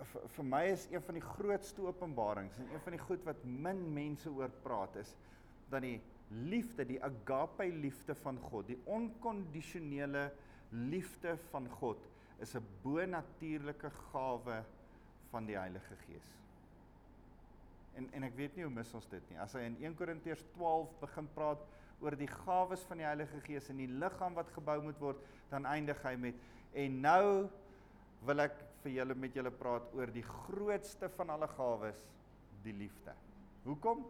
Vir, 0.00 0.28
vir 0.34 0.46
my 0.48 0.62
is 0.72 0.86
een 0.90 1.02
van 1.04 1.18
die 1.18 1.24
grootste 1.24 1.82
openbarings 1.84 2.56
en 2.58 2.70
een 2.72 2.80
van 2.84 2.96
die 2.96 3.02
goed 3.02 3.24
wat 3.26 3.42
min 3.44 3.82
mense 3.92 4.30
oor 4.32 4.52
praat 4.64 4.96
is 4.96 5.12
dat 5.70 5.84
die 5.84 5.98
liefde, 6.30 6.86
die 6.86 7.00
agape 7.04 7.66
liefde 7.74 8.14
van 8.22 8.38
God, 8.48 8.68
die 8.70 8.78
onkondisionele 8.90 10.30
liefde 10.70 11.34
van 11.50 11.66
God 11.80 12.06
is 12.40 12.54
'n 12.56 12.66
bonatuurlike 12.82 13.90
gawe 13.90 14.62
van 15.30 15.46
die 15.46 15.58
Heilige 15.58 15.96
Gees. 16.06 16.30
En 17.94 18.08
en 18.12 18.22
ek 18.22 18.36
weet 18.36 18.56
nie 18.56 18.64
hoe 18.64 18.72
mis 18.72 18.94
ons 18.94 19.08
dit 19.08 19.30
nie. 19.30 19.38
As 19.38 19.52
hy 19.52 19.60
in 19.60 19.76
1 19.82 19.94
Korintiërs 19.94 20.44
12 20.54 20.98
begin 21.00 21.28
praat 21.34 21.66
oor 22.00 22.16
die 22.16 22.30
gawes 22.30 22.82
van 22.88 22.96
die 22.96 23.06
Heilige 23.06 23.40
Gees 23.40 23.68
en 23.68 23.76
die 23.76 23.90
liggaam 23.90 24.34
wat 24.34 24.50
gebou 24.50 24.82
moet 24.82 24.98
word, 24.98 25.18
dan 25.50 25.66
eindig 25.66 26.02
hy 26.02 26.16
met 26.16 26.34
en 26.72 27.00
nou 27.00 27.48
wil 28.24 28.40
ek 28.40 28.69
vir 28.84 28.96
julle 28.98 29.16
met 29.18 29.36
julle 29.36 29.52
praat 29.52 29.92
oor 29.96 30.12
die 30.14 30.24
grootste 30.26 31.10
van 31.16 31.34
alle 31.34 31.48
gawes, 31.52 32.00
die 32.64 32.74
liefde. 32.76 33.14
Hoekom? 33.64 34.04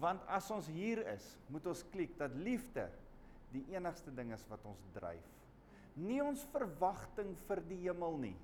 Want 0.00 0.24
as 0.32 0.48
ons 0.52 0.68
hier 0.72 1.02
is, 1.12 1.24
moet 1.52 1.66
ons 1.70 1.84
klik 1.92 2.16
dat 2.18 2.34
liefde 2.42 2.88
die 3.52 3.64
enigste 3.74 4.12
ding 4.14 4.32
is 4.34 4.44
wat 4.50 4.64
ons 4.68 4.82
dryf. 4.96 5.32
Nie 5.96 6.20
ons 6.24 6.42
verwagting 6.52 7.32
vir 7.46 7.62
die 7.70 7.78
hemel 7.86 8.18
nie. 8.26 8.36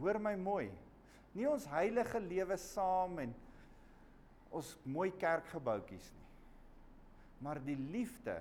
Hoor 0.00 0.18
my 0.18 0.34
mooi. 0.38 0.68
Nie 1.34 1.46
ons 1.50 1.66
heilige 1.70 2.18
lewe 2.22 2.56
saam 2.58 3.20
en 3.22 3.34
ons 4.54 4.72
mooi 4.86 5.10
kerkgebouetjies 5.18 6.10
nie. 6.14 6.26
Maar 7.44 7.60
die 7.62 7.76
liefde 7.78 8.38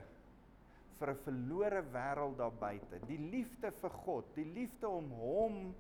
vir 1.00 1.10
'n 1.10 1.24
verlore 1.26 1.82
wêreld 1.94 2.38
daar 2.38 2.54
buite. 2.60 3.00
Die 3.08 3.18
liefde 3.18 3.72
vir 3.72 3.90
God, 3.90 4.26
die 4.36 4.46
liefde 4.46 4.88
om 4.88 5.10
hom 5.12 5.76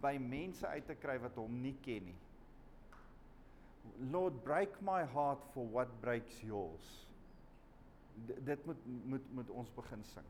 by 0.00 0.18
mense 0.18 0.66
uit 0.66 0.86
te 0.86 0.94
kry 0.94 1.18
wat 1.18 1.34
hom 1.34 1.60
nie 1.62 1.76
ken 1.82 2.04
nie. 2.04 2.20
Lord, 4.10 4.44
break 4.44 4.80
my 4.82 5.04
heart 5.04 5.42
for 5.52 5.66
what 5.72 6.00
breaks 6.00 6.42
yours. 6.42 7.06
D 8.26 8.38
dit 8.46 8.66
moet 8.66 8.86
moet 9.04 9.34
moet 9.34 9.50
ons 9.50 9.70
begin 9.74 10.04
sing. 10.04 10.26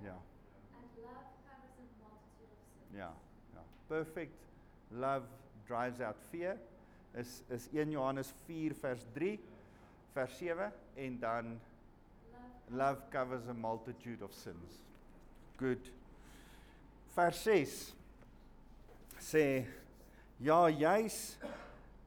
Ja. 0.00 0.16
And 0.76 0.88
love 1.04 1.28
covers 1.44 1.76
a 1.76 1.84
multitude 2.00 2.52
of 2.56 2.60
sins. 2.72 2.96
Ja, 2.96 3.12
ja. 3.52 3.62
Perfect 3.88 4.38
love 4.90 5.28
drives 5.70 6.02
out 6.02 6.18
fear 6.30 6.58
is 7.14 7.40
is 7.48 7.68
1 7.72 7.94
Johannes 7.94 8.34
4 8.46 8.74
vers 8.82 9.06
3 9.14 9.38
vers 10.14 10.38
7 10.42 10.72
en 11.06 11.18
dan 11.22 11.60
love 12.70 13.02
covers 13.10 13.48
a 13.48 13.54
multitude 13.54 14.24
of 14.24 14.32
sins. 14.32 14.82
Good. 15.56 15.90
Vers 17.14 17.42
6 17.42 17.78
sê 19.20 19.46
ja, 20.40 20.60
juis 20.72 21.18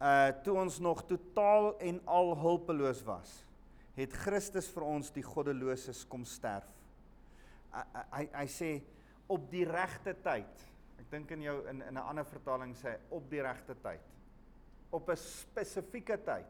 uh 0.04 0.32
toe 0.44 0.56
ons 0.60 0.80
nog 0.84 1.04
totaal 1.08 1.74
en 1.80 2.00
al 2.10 2.34
hulpeloos 2.42 3.04
was, 3.08 3.30
het 3.96 4.16
Christus 4.24 4.68
vir 4.74 4.84
ons 4.88 5.12
die 5.14 5.24
goddeloses 5.24 6.02
kom 6.10 6.26
sterf. 6.28 6.68
Hy 7.72 8.04
hy 8.18 8.26
hy 8.34 8.48
sê 8.52 8.72
op 9.32 9.46
die 9.52 9.64
regte 9.70 10.16
tyd. 10.26 10.66
Ek 11.04 11.10
dink 11.12 11.32
in 11.36 11.44
jou 11.44 11.58
in 11.68 11.82
in 11.84 11.98
'n 12.00 12.08
ander 12.08 12.26
vertaling 12.26 12.76
sê 12.80 12.98
op 13.12 13.30
die 13.30 13.42
regte 13.42 13.76
tyd. 13.84 14.02
Op 14.90 15.10
'n 15.10 15.18
spesifieke 15.18 16.18
tyd. 16.24 16.48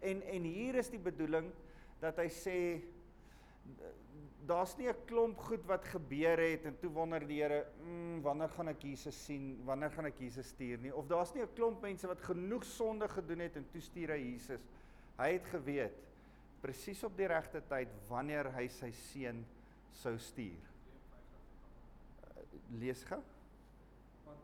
En 0.00 0.22
en 0.22 0.42
hier 0.42 0.74
is 0.74 0.90
die 0.90 0.98
bedoeling 0.98 1.52
dat 2.00 2.16
hy 2.16 2.28
sê 2.28 2.82
daar's 4.46 4.76
nie 4.76 4.88
'n 4.88 5.06
klomp 5.06 5.38
goed 5.38 5.64
wat 5.66 5.84
gebeur 5.84 6.38
het 6.38 6.64
en 6.64 6.78
toe 6.80 6.90
wonder 6.90 7.20
die 7.20 7.42
Here, 7.42 7.66
mm, 7.82 8.22
wanneer 8.22 8.48
gaan 8.48 8.68
ek 8.68 8.82
Jesus 8.82 9.24
sien? 9.24 9.62
Wanneer 9.64 9.90
gaan 9.90 10.06
ek 10.06 10.18
Jesus 10.18 10.48
stuur 10.48 10.78
nie? 10.78 10.94
Of 10.94 11.06
daar's 11.06 11.34
nie 11.34 11.42
'n 11.42 11.54
klomp 11.54 11.82
mense 11.82 12.06
wat 12.06 12.20
genoeg 12.20 12.64
sonde 12.64 13.08
gedoen 13.08 13.38
het 13.38 13.56
en 13.56 13.66
toe 13.70 13.80
stuur 13.80 14.08
hy 14.08 14.18
Jesus. 14.32 14.60
Hy 15.18 15.32
het 15.32 15.44
geweet 15.44 15.92
presies 16.60 17.04
op 17.04 17.16
die 17.16 17.26
regte 17.26 17.62
tyd 17.68 17.88
wanneer 18.08 18.52
hy 18.52 18.68
sy 18.68 18.90
seun 18.90 19.44
sou 19.92 20.18
stuur. 20.18 20.68
Lees 22.80 23.04
gou. 23.04 23.22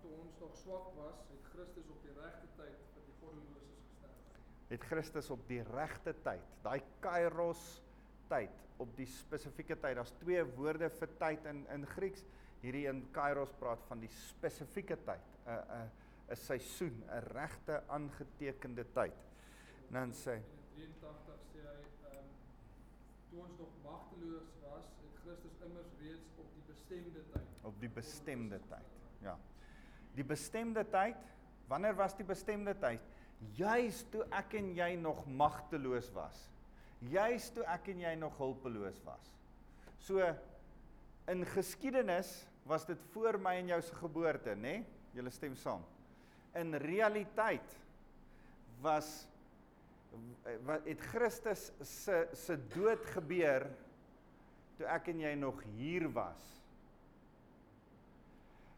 Toe 0.07 0.19
ons 0.23 0.37
nog 0.39 0.55
swak 0.61 0.91
was, 0.95 1.23
het 1.33 1.47
Christus 1.51 1.89
op 1.91 2.03
die 2.05 2.13
regte 2.15 2.49
tyd 2.55 2.83
vir 2.95 3.07
die 3.09 3.15
goddeloses 3.19 3.79
gesterf. 3.81 4.37
Het 4.71 4.85
Christus 4.91 5.31
op 5.35 5.43
die 5.51 5.63
regte 5.73 6.13
tyd, 6.23 6.53
daai 6.63 6.79
kairos 7.03 7.63
tyd, 8.31 8.61
op 8.83 8.93
die 8.99 9.09
spesifieke 9.11 9.75
tyd. 9.83 9.97
Daar's 9.99 10.15
twee 10.21 10.45
woorde 10.55 10.91
vir 11.01 11.15
tyd 11.19 11.49
in 11.51 11.65
in 11.75 11.87
Grieks. 11.97 12.23
Hierdie 12.63 12.85
in 12.91 13.03
kairos 13.17 13.51
praat 13.59 13.83
van 13.89 14.05
die 14.05 14.11
spesifieke 14.15 14.99
tyd, 15.09 15.27
'n 15.47 15.59
'n 15.81 15.91
'n 16.31 16.37
seisoen, 16.37 17.03
'n 17.09 17.27
regte 17.35 17.83
aangetekende 17.89 18.87
tyd. 18.95 19.19
En 19.89 19.99
dan 20.01 20.13
sê 20.13 20.39
in 20.39 20.95
83 21.03 21.43
sê 21.51 21.67
hy, 21.67 21.83
ehm 22.13 22.23
um, 22.23 22.31
toe 23.31 23.43
ons 23.43 23.59
nog 23.59 23.75
magteloos 23.83 24.55
was, 24.63 24.87
het 25.03 25.21
Christus 25.25 25.61
immers 25.67 25.93
reeds 25.99 26.31
op 26.39 26.49
die 26.55 26.65
bestemde 26.73 27.27
tyd. 27.33 27.53
op 27.63 27.81
die 27.81 27.91
bestemde 27.91 28.61
tyd. 28.71 28.91
Ja. 29.21 29.39
Die 30.17 30.25
bestemde 30.25 30.85
tyd, 30.89 31.21
wanneer 31.69 31.97
was 31.99 32.17
die 32.17 32.27
bestemde 32.27 32.75
tyd? 32.81 33.03
Juis 33.57 34.01
toe 34.13 34.25
ek 34.33 34.57
en 34.59 34.73
jy 34.77 34.95
nog 35.01 35.25
magteloos 35.29 36.09
was. 36.17 36.39
Juis 37.13 37.51
toe 37.53 37.67
ek 37.69 37.91
en 37.93 38.01
jy 38.07 38.15
nog 38.19 38.37
hulpeloos 38.41 38.99
was. 39.05 39.33
So 40.01 40.25
in 41.29 41.45
geskiedenis 41.53 42.31
was 42.67 42.87
dit 42.89 43.01
voor 43.13 43.39
my 43.43 43.57
en 43.61 43.75
jou 43.75 43.81
se 43.85 43.97
geboorte, 44.01 44.55
nê? 44.57 44.79
Nee? 44.79 44.85
Julle 45.17 45.33
stem 45.33 45.55
saam. 45.57 45.85
In 46.57 46.75
realiteit 46.81 47.77
was 48.85 49.27
wat 50.65 50.85
het 50.89 51.01
Christus 51.11 51.71
se 51.85 52.23
se 52.37 52.57
dood 52.73 53.03
gebeur 53.13 53.67
toe 54.77 54.87
ek 54.93 55.11
en 55.13 55.23
jy 55.25 55.33
nog 55.41 55.61
hier 55.77 56.07
was. 56.13 56.43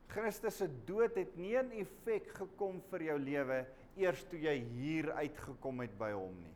Christus 0.09 0.56
se 0.62 0.68
dood 0.86 1.16
het 1.16 1.36
nie 1.36 1.56
'n 1.56 1.72
effek 1.72 2.28
gekom 2.38 2.80
vir 2.90 3.02
jou 3.02 3.18
lewe 3.18 3.66
eers 3.96 4.24
toe 4.30 4.38
jy 4.38 4.56
hier 4.78 5.12
uitgekom 5.12 5.80
het 5.80 5.98
by 5.98 6.12
hom 6.12 6.34
nie. 6.40 6.54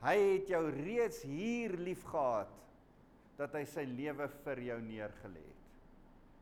Hy 0.00 0.16
het 0.16 0.48
jou 0.48 0.70
reeds 0.70 1.22
hier 1.22 1.74
liefgehad 1.76 2.48
dat 3.38 3.54
hy 3.54 3.64
sy 3.64 3.84
lewe 3.84 4.28
vir 4.44 4.60
jou 4.60 4.80
neergelê 4.80 5.42
het. 5.42 5.64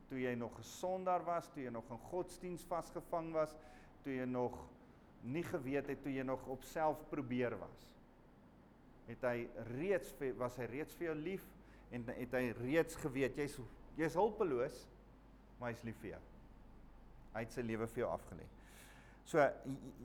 Toe 0.08 0.20
jy 0.20 0.34
nog 0.34 0.58
'n 0.58 0.62
sondaar 0.62 1.24
was, 1.24 1.48
toe 1.48 1.62
jy 1.62 1.70
nog 1.70 1.90
in 1.90 1.98
godsdiens 1.98 2.64
vasgevang 2.64 3.32
was, 3.32 3.56
toe 4.04 4.12
jy 4.12 4.24
nog 4.24 4.56
nie 5.22 5.42
geweet 5.42 5.88
het 5.88 6.02
toe 6.02 6.12
jy 6.12 6.22
nog 6.22 6.46
op 6.46 6.62
self 6.62 7.02
probeer 7.10 7.56
was. 7.58 7.86
Het 9.06 9.22
hy 9.22 9.48
reeds 9.78 10.14
was 10.36 10.56
hy 10.56 10.64
reeds 10.64 10.94
vir 10.94 11.06
jou 11.06 11.16
lief 11.18 11.44
en 11.90 12.04
het 12.06 12.32
hy 12.32 12.52
reeds 12.60 12.94
geweet 12.94 13.36
jy's 13.36 13.58
jy's 13.96 14.14
hulpeloos 14.14 14.86
maar 15.58 15.72
hy's 15.72 15.84
lief 15.86 15.98
vir 16.02 16.10
jou. 16.10 16.22
Hy 17.34 17.44
het 17.44 17.52
sy 17.52 17.64
lewe 17.66 17.86
vir 17.86 18.02
jou 18.04 18.10
afgelê. 18.12 18.46
So 19.26 19.42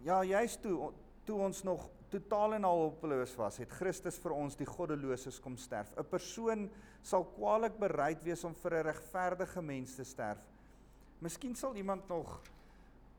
ja, 0.03 0.23
juist 0.23 0.61
toe 0.63 0.91
toe 1.25 1.37
ons 1.45 1.59
nog 1.63 1.83
totaal 2.09 2.55
en 2.57 2.65
al 2.65 2.79
hulpeloos 2.79 3.35
was, 3.37 3.59
het 3.61 3.69
Christus 3.77 4.17
vir 4.19 4.33
ons 4.33 4.57
die 4.57 4.65
goddeloses 4.67 5.37
kom 5.39 5.53
sterf. 5.57 5.93
'n 5.95 6.03
Persoon 6.09 6.69
sal 7.03 7.23
kwaliek 7.37 7.77
bereid 7.79 8.23
wees 8.23 8.43
om 8.43 8.55
vir 8.55 8.73
'n 8.79 8.87
regverdige 8.89 9.61
mens 9.61 9.95
te 9.95 10.03
sterf. 10.03 10.41
Miskien 11.21 11.55
sal 11.55 11.75
iemand 11.75 12.09
nog 12.09 12.41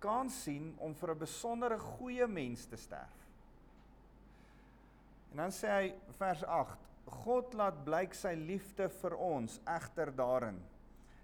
kans 0.01 0.43
sien 0.43 0.75
om 0.79 0.95
vir 0.95 1.15
'n 1.15 1.19
besondere 1.19 1.79
goeie 1.79 2.27
mens 2.27 2.67
te 2.67 2.77
sterf. 2.77 3.17
En 5.31 5.37
dan 5.37 5.51
sê 5.51 5.69
hy 5.69 5.95
vers 6.19 6.45
8: 6.45 6.79
God 7.07 7.55
laat 7.55 7.85
blyk 7.85 8.15
sy 8.15 8.35
liefde 8.35 8.89
vir 8.89 9.17
ons 9.17 9.61
egter 9.67 10.17
daarin 10.17 10.61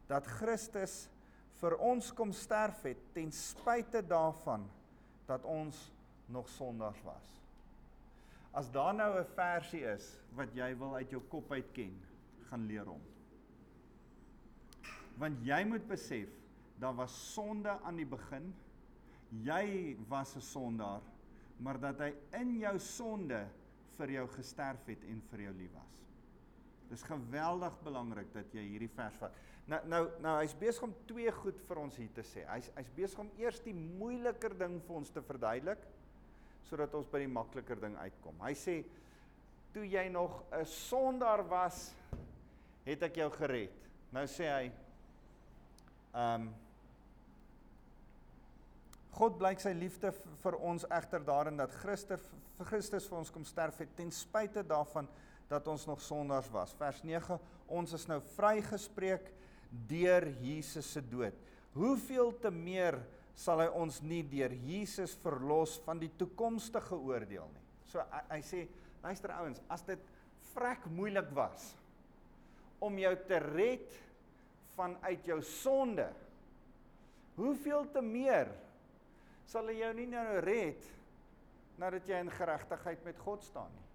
dat 0.08 0.26
Christus 0.38 1.06
vir 1.60 1.76
ons 1.84 2.10
kom 2.16 2.32
sterf 2.32 2.82
het 2.86 3.00
ten 3.14 3.32
spyte 3.34 4.02
daarvan 4.06 4.64
dat 5.28 5.44
ons 5.44 5.76
nog 6.32 6.48
sondaars 6.48 7.00
was. 7.04 7.26
As 8.52 8.70
daar 8.72 8.94
nou 8.94 9.18
'n 9.18 9.34
versie 9.34 9.84
is 9.84 10.20
wat 10.34 10.54
jy 10.54 10.74
wil 10.78 10.94
uit 10.94 11.10
jou 11.10 11.20
kop 11.28 11.52
uit 11.52 11.72
ken, 11.72 11.94
gaan 12.48 12.66
leer 12.66 12.84
hom. 12.84 13.02
Want 15.18 15.44
jy 15.44 15.64
moet 15.64 15.86
besef, 15.88 16.28
daar 16.78 16.94
was 16.94 17.34
sonde 17.34 17.70
aan 17.82 17.96
die 17.96 18.06
begin. 18.06 18.54
Jy 19.42 19.96
was 20.08 20.36
'n 20.36 20.40
sondaar, 20.40 21.02
maar 21.58 21.80
dat 21.80 21.98
hy 21.98 22.14
in 22.32 22.58
jou 22.58 22.78
sonde 22.78 23.46
vir 23.96 24.10
jou 24.10 24.28
gesterf 24.28 24.86
het 24.86 25.04
en 25.04 25.22
vir 25.30 25.40
jou 25.40 25.52
lief 25.52 25.72
was. 25.74 26.04
Dis 26.88 27.02
geweldig 27.02 27.82
belangrik 27.84 28.32
dat 28.32 28.52
jy 28.52 28.62
hierdie 28.62 28.92
vers 28.94 29.14
vat. 29.14 29.32
Nou 29.68 29.80
nou 29.84 30.02
nou 30.24 30.34
hy's 30.40 30.54
besig 30.56 30.84
om 30.86 30.94
twee 31.08 31.32
goed 31.42 31.58
vir 31.68 31.80
ons 31.82 31.96
hier 32.00 32.12
te 32.16 32.24
sê. 32.24 32.44
Hy's 32.48 32.70
hy's 32.76 32.92
besig 32.96 33.20
om 33.20 33.28
eers 33.40 33.60
die 33.64 33.74
moeiliker 33.76 34.54
ding 34.56 34.78
vir 34.86 35.00
ons 35.00 35.12
te 35.12 35.22
verduidelik 35.24 35.82
sodat 36.68 36.92
ons 36.96 37.08
by 37.08 37.22
die 37.22 37.32
makliker 37.32 37.80
ding 37.80 37.94
uitkom. 37.96 38.40
Hy 38.44 38.52
sê 38.56 38.74
toe 39.72 39.84
jy 39.88 40.08
nog 40.12 40.42
'n 40.52 40.64
sondaar 40.64 41.42
was, 41.48 41.94
het 42.84 43.02
ek 43.02 43.16
jou 43.16 43.30
gered. 43.30 43.88
Nou 44.12 44.24
sê 44.26 44.48
hy 44.48 44.72
ehm 46.14 46.48
um, 46.48 46.54
God 49.18 49.38
blyk 49.38 49.60
sy 49.60 49.72
liefde 49.74 50.12
vir 50.42 50.54
ons 50.62 50.84
egter 50.94 51.24
daarin 51.24 51.56
dat 51.56 51.72
Christus 51.82 52.22
vir 52.58 52.66
Christus 52.66 53.08
vir 53.08 53.18
ons 53.18 53.30
kom 53.30 53.44
sterf 53.44 53.78
het 53.78 53.96
ten 53.96 54.10
spyte 54.10 54.62
daarvan 54.62 55.08
dat 55.48 55.68
ons 55.68 55.86
nog 55.86 56.00
sondaars 56.00 56.50
was. 56.50 56.74
Vers 56.78 57.02
9: 57.02 57.38
Ons 57.66 57.92
is 57.92 58.06
nou 58.06 58.20
vrygespreek 58.36 59.32
deur 59.88 60.28
Jesus 60.42 60.88
se 60.92 61.02
dood. 61.04 61.36
Hoeveel 61.76 62.32
te 62.42 62.50
meer 62.50 62.98
sal 63.38 63.62
hy 63.62 63.68
ons 63.78 64.00
nie 64.02 64.24
deur 64.26 64.52
Jesus 64.66 65.14
verlos 65.22 65.76
van 65.86 66.00
die 66.02 66.10
toekomstige 66.18 66.96
oordeel 66.96 67.46
nie. 67.52 67.64
So 67.88 68.02
hy, 68.02 68.22
hy 68.32 68.40
sê, 68.44 68.64
luister 69.04 69.32
ouens, 69.36 69.60
as 69.70 69.84
dit 69.86 70.08
vrek 70.54 70.88
moeilik 70.90 71.30
was 71.36 71.70
om 72.82 72.98
jou 72.98 73.12
te 73.28 73.38
red 73.42 73.94
vanuit 74.78 75.26
jou 75.26 75.38
sonde, 75.42 76.06
hoeveel 77.38 77.86
te 77.94 78.02
meer 78.02 78.50
sal 79.48 79.70
hy 79.70 79.78
jou 79.80 79.92
nie 79.96 80.08
nou 80.10 80.26
red 80.44 80.86
nadat 81.78 82.08
jy 82.10 82.18
in 82.22 82.30
geregtigheid 82.34 83.04
met 83.06 83.18
God 83.22 83.44
staan 83.46 83.70
nie. 83.70 83.86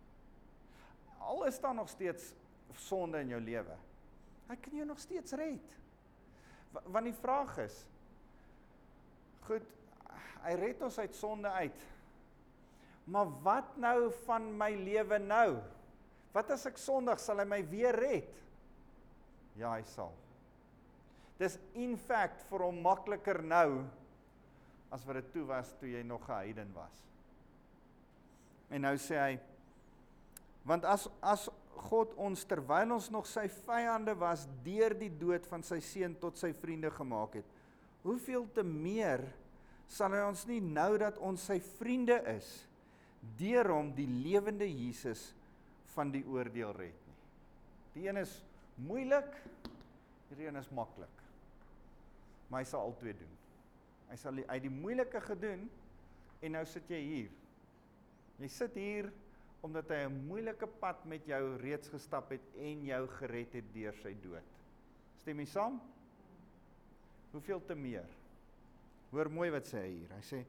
Al 1.23 1.45
is 1.47 1.59
daar 1.59 1.75
nog 1.75 1.91
steeds 1.91 2.31
sonde 2.79 3.21
in 3.23 3.35
jou 3.35 3.41
lewe. 3.43 3.75
Hy 4.49 4.55
kan 4.55 4.77
jou 4.77 4.85
nog 4.87 4.99
steeds 4.99 5.35
red. 5.39 5.75
Want 6.71 7.05
die 7.05 7.17
vraag 7.17 7.57
is 7.63 7.83
goed, 9.43 9.65
hy 10.45 10.53
red 10.55 10.81
ons 10.85 10.97
uit 10.99 11.15
sonde 11.17 11.49
uit. 11.51 11.81
Maar 13.11 13.31
wat 13.43 13.73
nou 13.81 14.11
van 14.23 14.45
my 14.57 14.69
lewe 14.79 15.19
nou? 15.19 15.57
Wat 16.33 16.53
as 16.55 16.63
ek 16.69 16.79
sondig 16.79 17.19
sal 17.19 17.41
hy 17.43 17.47
my 17.49 17.59
weer 17.67 17.95
red? 17.99 18.29
Ja, 19.59 19.75
hy 19.75 19.83
sal. 19.85 20.13
Dis 21.41 21.57
in 21.77 21.97
fact 21.99 22.45
vir 22.49 22.63
hom 22.63 22.79
makliker 22.85 23.41
nou 23.43 23.83
as 24.93 25.03
wat 25.07 25.19
dit 25.19 25.31
toe 25.35 25.43
was 25.49 25.73
toe 25.79 25.89
jy 25.89 26.03
nog 26.05 26.23
'n 26.29 26.39
heiden 26.39 26.73
was. 26.73 27.03
En 28.69 28.81
nou 28.81 28.95
sê 28.97 29.17
hy 29.19 29.39
want 30.67 30.85
as 30.87 31.07
as 31.21 31.49
God 31.89 32.13
ons 32.21 32.45
terwyl 32.47 32.93
ons 32.95 33.09
nog 33.11 33.27
sy 33.27 33.47
vyande 33.65 34.13
was 34.15 34.45
deur 34.63 34.93
die 34.95 35.11
dood 35.11 35.45
van 35.49 35.65
sy 35.65 35.81
seun 35.83 36.13
tot 36.21 36.37
sy 36.39 36.53
vriende 36.55 36.91
gemaak 36.93 37.39
het, 37.41 37.49
hoeveel 38.05 38.45
te 38.55 38.63
meer 38.63 39.25
sal 39.91 40.13
hy 40.15 40.21
ons 40.25 40.45
nie 40.49 40.61
nou 40.63 40.95
dat 41.01 41.19
ons 41.21 41.43
sy 41.49 41.59
vriende 41.79 42.17
is 42.33 42.49
deur 43.39 43.71
hom 43.71 43.91
die 43.95 44.07
lewende 44.07 44.67
Jesus 44.67 45.31
van 45.93 46.11
die 46.11 46.23
oordeel 46.27 46.73
red 46.75 46.97
nie. 47.07 47.19
Die 47.93 48.07
een 48.07 48.19
is 48.23 48.33
moeilik, 48.83 49.29
die 50.33 50.47
een 50.47 50.57
is 50.59 50.71
maklik. 50.73 51.21
Maar 52.49 52.63
hy 52.63 52.69
sal 52.69 52.87
albei 52.87 53.13
doen. 53.17 53.35
Hy 54.09 54.17
sal 54.19 54.39
die, 54.41 54.45
hy 54.49 54.59
die 54.61 54.73
moeilike 54.73 55.21
gedoen 55.23 55.67
en 56.43 56.55
nou 56.57 56.63
sit 56.69 56.89
jy 56.91 56.99
hier. 57.01 57.35
Jy 58.41 58.49
sit 58.51 58.75
hier 58.77 59.11
omdat 59.63 59.89
hy 59.89 60.03
'n 60.05 60.25
moeilike 60.27 60.67
pad 60.67 61.05
met 61.05 61.25
jou 61.25 61.57
reeds 61.57 61.89
gestap 61.89 62.29
het 62.29 62.41
en 62.59 62.83
jou 62.85 63.07
gered 63.07 63.53
het 63.53 63.73
deur 63.73 63.95
sy 63.95 64.13
dood. 64.21 64.49
Stem 65.17 65.39
jy 65.39 65.45
saam? 65.45 65.81
Hoeveel 67.31 67.63
te 67.65 67.75
meer? 67.75 68.09
Hoor 69.11 69.29
mooi 69.29 69.49
wat 69.49 69.65
sê 69.65 69.79
hy 69.79 69.93
hier. 69.93 70.11
Hy 70.17 70.21
sê 70.21 70.45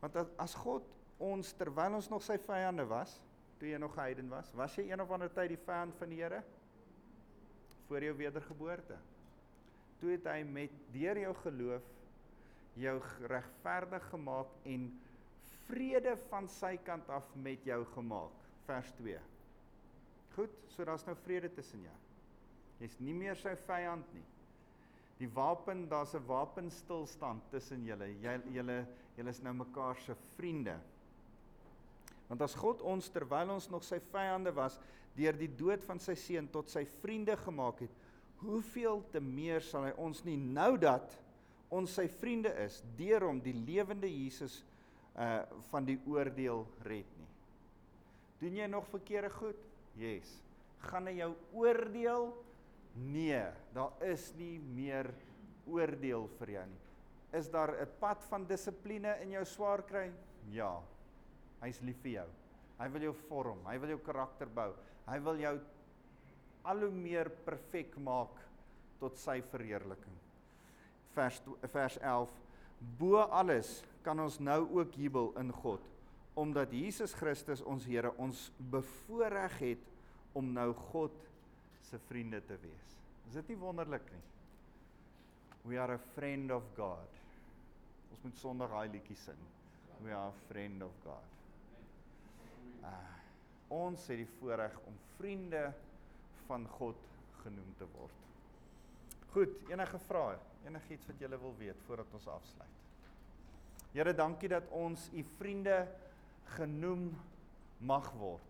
want 0.00 0.16
as, 0.38 0.54
God 0.54 0.84
ons 1.18 1.52
terwyl 1.58 1.94
ons 1.98 2.08
nog 2.10 2.22
sy 2.22 2.38
vyande 2.38 2.86
was, 2.86 3.20
toe 3.58 3.68
jy 3.68 3.78
nog 3.78 3.96
heiden 3.98 4.28
was, 4.30 4.52
was 4.54 4.76
jy 4.78 4.86
een 4.90 5.00
of 5.00 5.10
ander 5.10 5.28
tyd 5.28 5.48
die 5.48 5.64
vyand 5.66 5.94
van 5.98 6.08
die 6.08 6.20
Here 6.22 6.42
voor 7.88 8.04
jou 8.04 8.14
wedergeboorte. 8.14 8.96
Toe 10.00 10.10
het 10.14 10.26
hy 10.30 10.42
met 10.46 10.70
deur 10.94 11.18
jou 11.18 11.34
geloof 11.42 11.82
jou 12.78 12.96
regverdig 13.26 14.04
gemaak 14.12 14.52
en 14.70 15.00
vrede 15.66 16.14
van 16.28 16.48
sy 16.48 16.76
kant 16.86 17.08
af 17.10 17.26
met 17.34 17.64
jou 17.66 17.80
gemaak. 17.96 18.37
Vers 18.68 18.92
2. 19.00 19.18
Goed, 20.36 20.54
so 20.74 20.84
daar's 20.86 21.06
nou 21.08 21.16
vrede 21.24 21.50
tussen 21.56 21.82
jou. 21.86 21.96
Jy's 22.78 22.98
nie 23.02 23.14
meer 23.16 23.38
sy 23.40 23.56
vyand 23.66 24.06
nie. 24.14 24.26
Die 25.18 25.30
wapen, 25.34 25.88
daar's 25.90 26.14
'n 26.14 26.26
wapenstilstand 26.28 27.42
tussen 27.50 27.84
julle. 27.84 28.06
Jy 28.22 28.40
julle 28.54 28.86
julle 29.16 29.30
is 29.34 29.42
nou 29.42 29.54
mekaar 29.54 29.98
se 29.98 30.14
vriende. 30.36 30.76
Want 32.28 32.42
as 32.44 32.54
God 32.54 32.82
ons 32.86 33.08
terwyl 33.10 33.50
ons 33.50 33.70
nog 33.70 33.84
sy 33.84 33.98
vyande 34.12 34.52
was, 34.54 34.78
deur 35.16 35.34
die 35.38 35.50
dood 35.58 35.82
van 35.88 35.98
sy 35.98 36.14
seun 36.14 36.46
tot 36.52 36.70
sy 36.70 36.84
vriende 37.02 37.34
gemaak 37.36 37.80
het, 37.80 37.94
hoeveel 38.38 39.02
te 39.10 39.20
meer 39.20 39.64
sal 39.64 39.88
hy 39.88 39.94
ons 39.98 40.22
nie 40.24 40.36
nou 40.36 40.76
dat 40.78 41.16
ons 41.74 41.96
sy 41.98 42.06
vriende 42.20 42.52
is, 42.64 42.82
deur 42.96 43.26
hom 43.26 43.40
die 43.42 43.56
lewende 43.56 44.08
Jesus 44.08 44.62
uh 45.18 45.42
van 45.72 45.84
die 45.84 45.98
oordeel 46.06 46.62
red. 46.86 47.17
Doen 48.38 48.58
jy 48.60 48.66
nog 48.70 48.86
verkeerde 48.92 49.30
goed? 49.34 49.62
Yes. 49.98 50.28
Gaan 50.86 51.08
hy 51.10 51.16
jou 51.18 51.32
oordeel? 51.58 52.28
Nee, 52.98 53.42
daar 53.74 53.94
is 54.06 54.30
nie 54.38 54.58
meer 54.74 55.10
oordeel 55.68 56.28
vir 56.38 56.54
jou 56.58 56.66
nie. 56.70 56.84
Is 57.38 57.50
daar 57.50 57.74
'n 57.74 57.88
pad 58.00 58.22
van 58.30 58.46
dissipline 58.46 59.18
in 59.22 59.30
jou 59.30 59.44
swaar 59.44 59.82
kry? 59.82 60.10
Ja. 60.50 60.80
Hy's 61.60 61.80
lief 61.80 62.00
vir 62.02 62.12
jou. 62.12 62.28
Hy 62.78 62.88
wil 62.88 63.02
jou 63.02 63.14
vorm, 63.28 63.66
hy 63.66 63.78
wil 63.78 63.88
jou 63.88 63.98
karakter 63.98 64.46
bou. 64.46 64.72
Hy 65.06 65.18
wil 65.18 65.36
jou 65.36 65.60
al 66.64 66.80
hoe 66.80 66.90
meer 66.90 67.30
perfek 67.44 67.96
maak 67.98 68.38
tot 69.00 69.16
sy 69.16 69.42
verheerliking. 69.42 70.18
Vers 71.14 71.42
vers 71.72 71.98
11 71.98 72.28
Bo 72.98 73.16
alles 73.16 73.82
kan 74.02 74.20
ons 74.20 74.38
nou 74.38 74.60
ook 74.78 74.92
jubel 74.94 75.32
in 75.40 75.50
God 75.52 75.80
omdat 76.38 76.72
Jesus 76.72 77.14
Christus 77.18 77.62
ons 77.66 77.86
Here 77.88 78.12
ons 78.22 78.48
bevoorreg 78.70 79.58
het 79.58 79.88
om 80.38 80.52
nou 80.54 80.70
God 80.92 81.14
se 81.88 81.98
vriende 82.06 82.40
te 82.46 82.58
wees. 82.62 82.94
Is 83.28 83.38
dit 83.40 83.52
nie 83.52 83.60
wonderlik 83.60 84.06
nie? 84.12 84.24
We 85.68 85.80
are 85.80 85.98
a 85.98 86.04
friend 86.14 86.52
of 86.54 86.64
God. 86.76 87.18
Ons 88.14 88.22
moet 88.24 88.38
Sondag 88.40 88.72
daai 88.72 88.94
liedjie 88.94 89.18
sing. 89.18 89.40
We 90.04 90.14
are 90.14 90.30
a 90.30 90.46
friend 90.46 90.84
of 90.86 90.94
God. 91.04 91.34
Uh, 92.86 92.94
ons 93.74 94.06
het 94.08 94.22
die 94.22 94.30
voorreg 94.38 94.76
om 94.86 94.96
vriende 95.18 95.66
van 96.46 96.64
God 96.78 97.00
genoem 97.42 97.72
te 97.80 97.88
word. 97.96 98.26
Goed, 99.34 99.58
enige 99.68 99.98
vrae, 100.06 100.38
enigiets 100.64 101.08
wat 101.10 101.20
julle 101.20 101.40
wil 101.42 101.56
weet 101.58 101.82
voordat 101.86 102.14
ons 102.16 102.28
afsluit. 102.32 102.78
Here, 103.92 104.14
dankie 104.14 104.48
dat 104.52 104.68
ons 104.76 105.08
u 105.12 105.24
vriende 105.36 105.82
genoem 106.56 107.10
mag 107.84 108.08
word. 108.18 108.44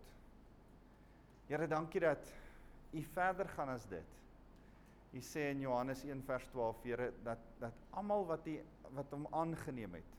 Here, 1.49 1.67
dankie 1.67 2.01
dat 2.03 2.31
u 2.93 3.03
verder 3.13 3.49
gaan 3.55 3.73
as 3.73 3.85
dit. 3.89 4.17
U 5.13 5.21
sê 5.25 5.49
in 5.49 5.63
Johannes 5.65 6.03
1 6.05 6.21
vers 6.27 6.45
12, 6.53 6.83
Here, 6.85 7.11
dat 7.25 7.41
dat 7.59 7.73
almal 7.97 8.25
wat 8.29 8.45
u 8.47 8.59
wat 8.93 9.11
hom 9.13 9.27
aangeneem 9.33 9.97
het, 9.97 10.13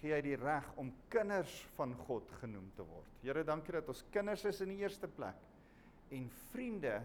gee 0.00 0.12
hy 0.14 0.20
die 0.24 0.36
reg 0.40 0.68
om 0.80 0.92
kinders 1.12 1.52
van 1.76 1.92
God 2.06 2.28
genoem 2.40 2.68
te 2.76 2.84
word. 2.88 3.16
Here, 3.24 3.44
dankie 3.44 3.76
dat 3.76 3.88
ons 3.92 4.04
kinders 4.12 4.44
is 4.48 4.60
in 4.64 4.72
die 4.72 4.80
eerste 4.84 5.08
plek 5.08 5.48
en 6.10 6.28
vriende 6.50 6.98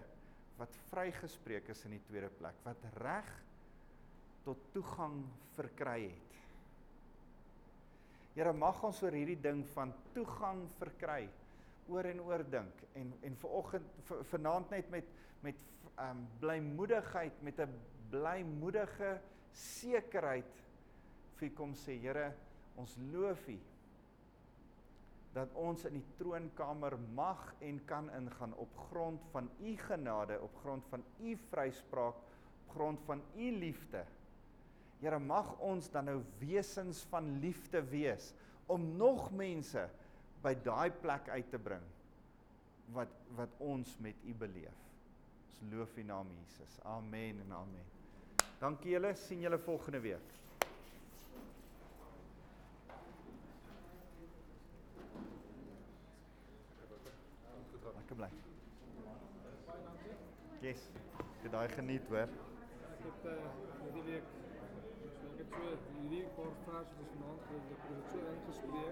wat 0.60 0.78
vrygespreek 0.90 1.68
is 1.72 1.84
in 1.88 1.98
die 1.98 2.04
tweede 2.08 2.32
plek, 2.40 2.56
wat 2.64 2.86
reg 3.04 3.28
tot 4.46 4.62
toegang 4.74 5.20
verkry 5.58 6.06
het. 6.08 6.25
Here, 8.36 8.52
mag 8.52 8.82
ons 8.84 8.98
oor 9.04 9.16
hierdie 9.16 9.40
ding 9.40 9.62
van 9.72 9.94
toegang 10.12 10.66
verkry 10.76 11.30
oor 11.88 12.08
en 12.10 12.20
oor 12.26 12.44
dink. 12.44 12.82
En 13.00 13.14
en 13.24 13.38
vanoggend 13.40 14.10
vanaand 14.32 14.74
net 14.76 14.90
met 14.92 15.14
met 15.46 15.62
ehm 15.96 16.10
um, 16.10 16.26
blymoedigheid 16.42 17.42
met 17.42 17.60
'n 17.60 17.78
blymoedige 18.12 19.22
sekerheid 19.54 20.52
vir 21.40 21.50
kom 21.56 21.74
sê 21.74 21.96
Here 22.02 22.34
ons 22.76 22.98
loof 23.14 23.48
U 23.48 23.58
dat 25.36 25.52
ons 25.60 25.86
in 25.86 25.94
die 25.94 26.16
troonkamer 26.18 26.96
mag 27.16 27.56
en 27.60 27.80
kan 27.86 28.10
ingaan 28.16 28.54
op 28.56 28.78
grond 28.90 29.24
van 29.32 29.50
U 29.60 29.76
genade 29.78 30.40
op 30.42 30.56
grond 30.64 30.86
van 30.90 31.04
U 31.20 31.36
vryspraak 31.50 32.16
op 32.16 32.70
grond 32.76 33.02
van 33.06 33.22
U 33.36 33.52
liefde 33.52 34.06
Here 35.06 35.20
mag 35.22 35.52
ons 35.62 35.86
dan 35.94 36.08
nou 36.10 36.22
wesens 36.42 37.04
van 37.12 37.28
liefde 37.38 37.78
wees 37.92 38.32
om 38.66 38.88
nog 38.98 39.28
mense 39.38 39.84
by 40.42 40.56
daai 40.66 40.90
plek 41.04 41.28
uit 41.30 41.50
te 41.54 41.60
bring 41.62 41.84
wat 42.96 43.12
wat 43.38 43.52
ons 43.62 43.92
met 44.02 44.24
u 44.26 44.34
beleef. 44.40 44.80
Ons 45.46 45.60
loof 45.74 45.94
u 46.02 46.06
naam 46.08 46.32
Jesus. 46.40 46.80
Amen 46.90 47.38
en 47.44 47.54
amen. 47.54 47.92
Dankie 48.58 48.96
julle, 48.96 49.12
sien 49.20 49.44
julle 49.46 49.60
volgende 49.62 50.02
week. 50.02 50.32
Lekker 58.00 58.18
bly. 58.24 58.32
Yes. 60.66 60.90
Jy 61.44 61.54
daai 61.54 61.70
geniet 61.78 62.10
hoor. 62.10 62.34
Ek 62.90 63.06
het 63.06 63.30
uh 63.36 63.38
hierdie 63.84 64.08
week 64.10 64.45
so 65.50 65.56
ek 65.56 65.70
het 65.72 65.82
so 65.86 65.94
hierdie 66.10 66.30
paar 66.38 66.54
verse 66.66 66.94
wat 67.00 67.10
vanaand 67.14 67.42
het 67.52 67.66
ek 67.76 67.82
het 67.90 68.08
so 68.12 68.18
ingespreek 68.34 68.76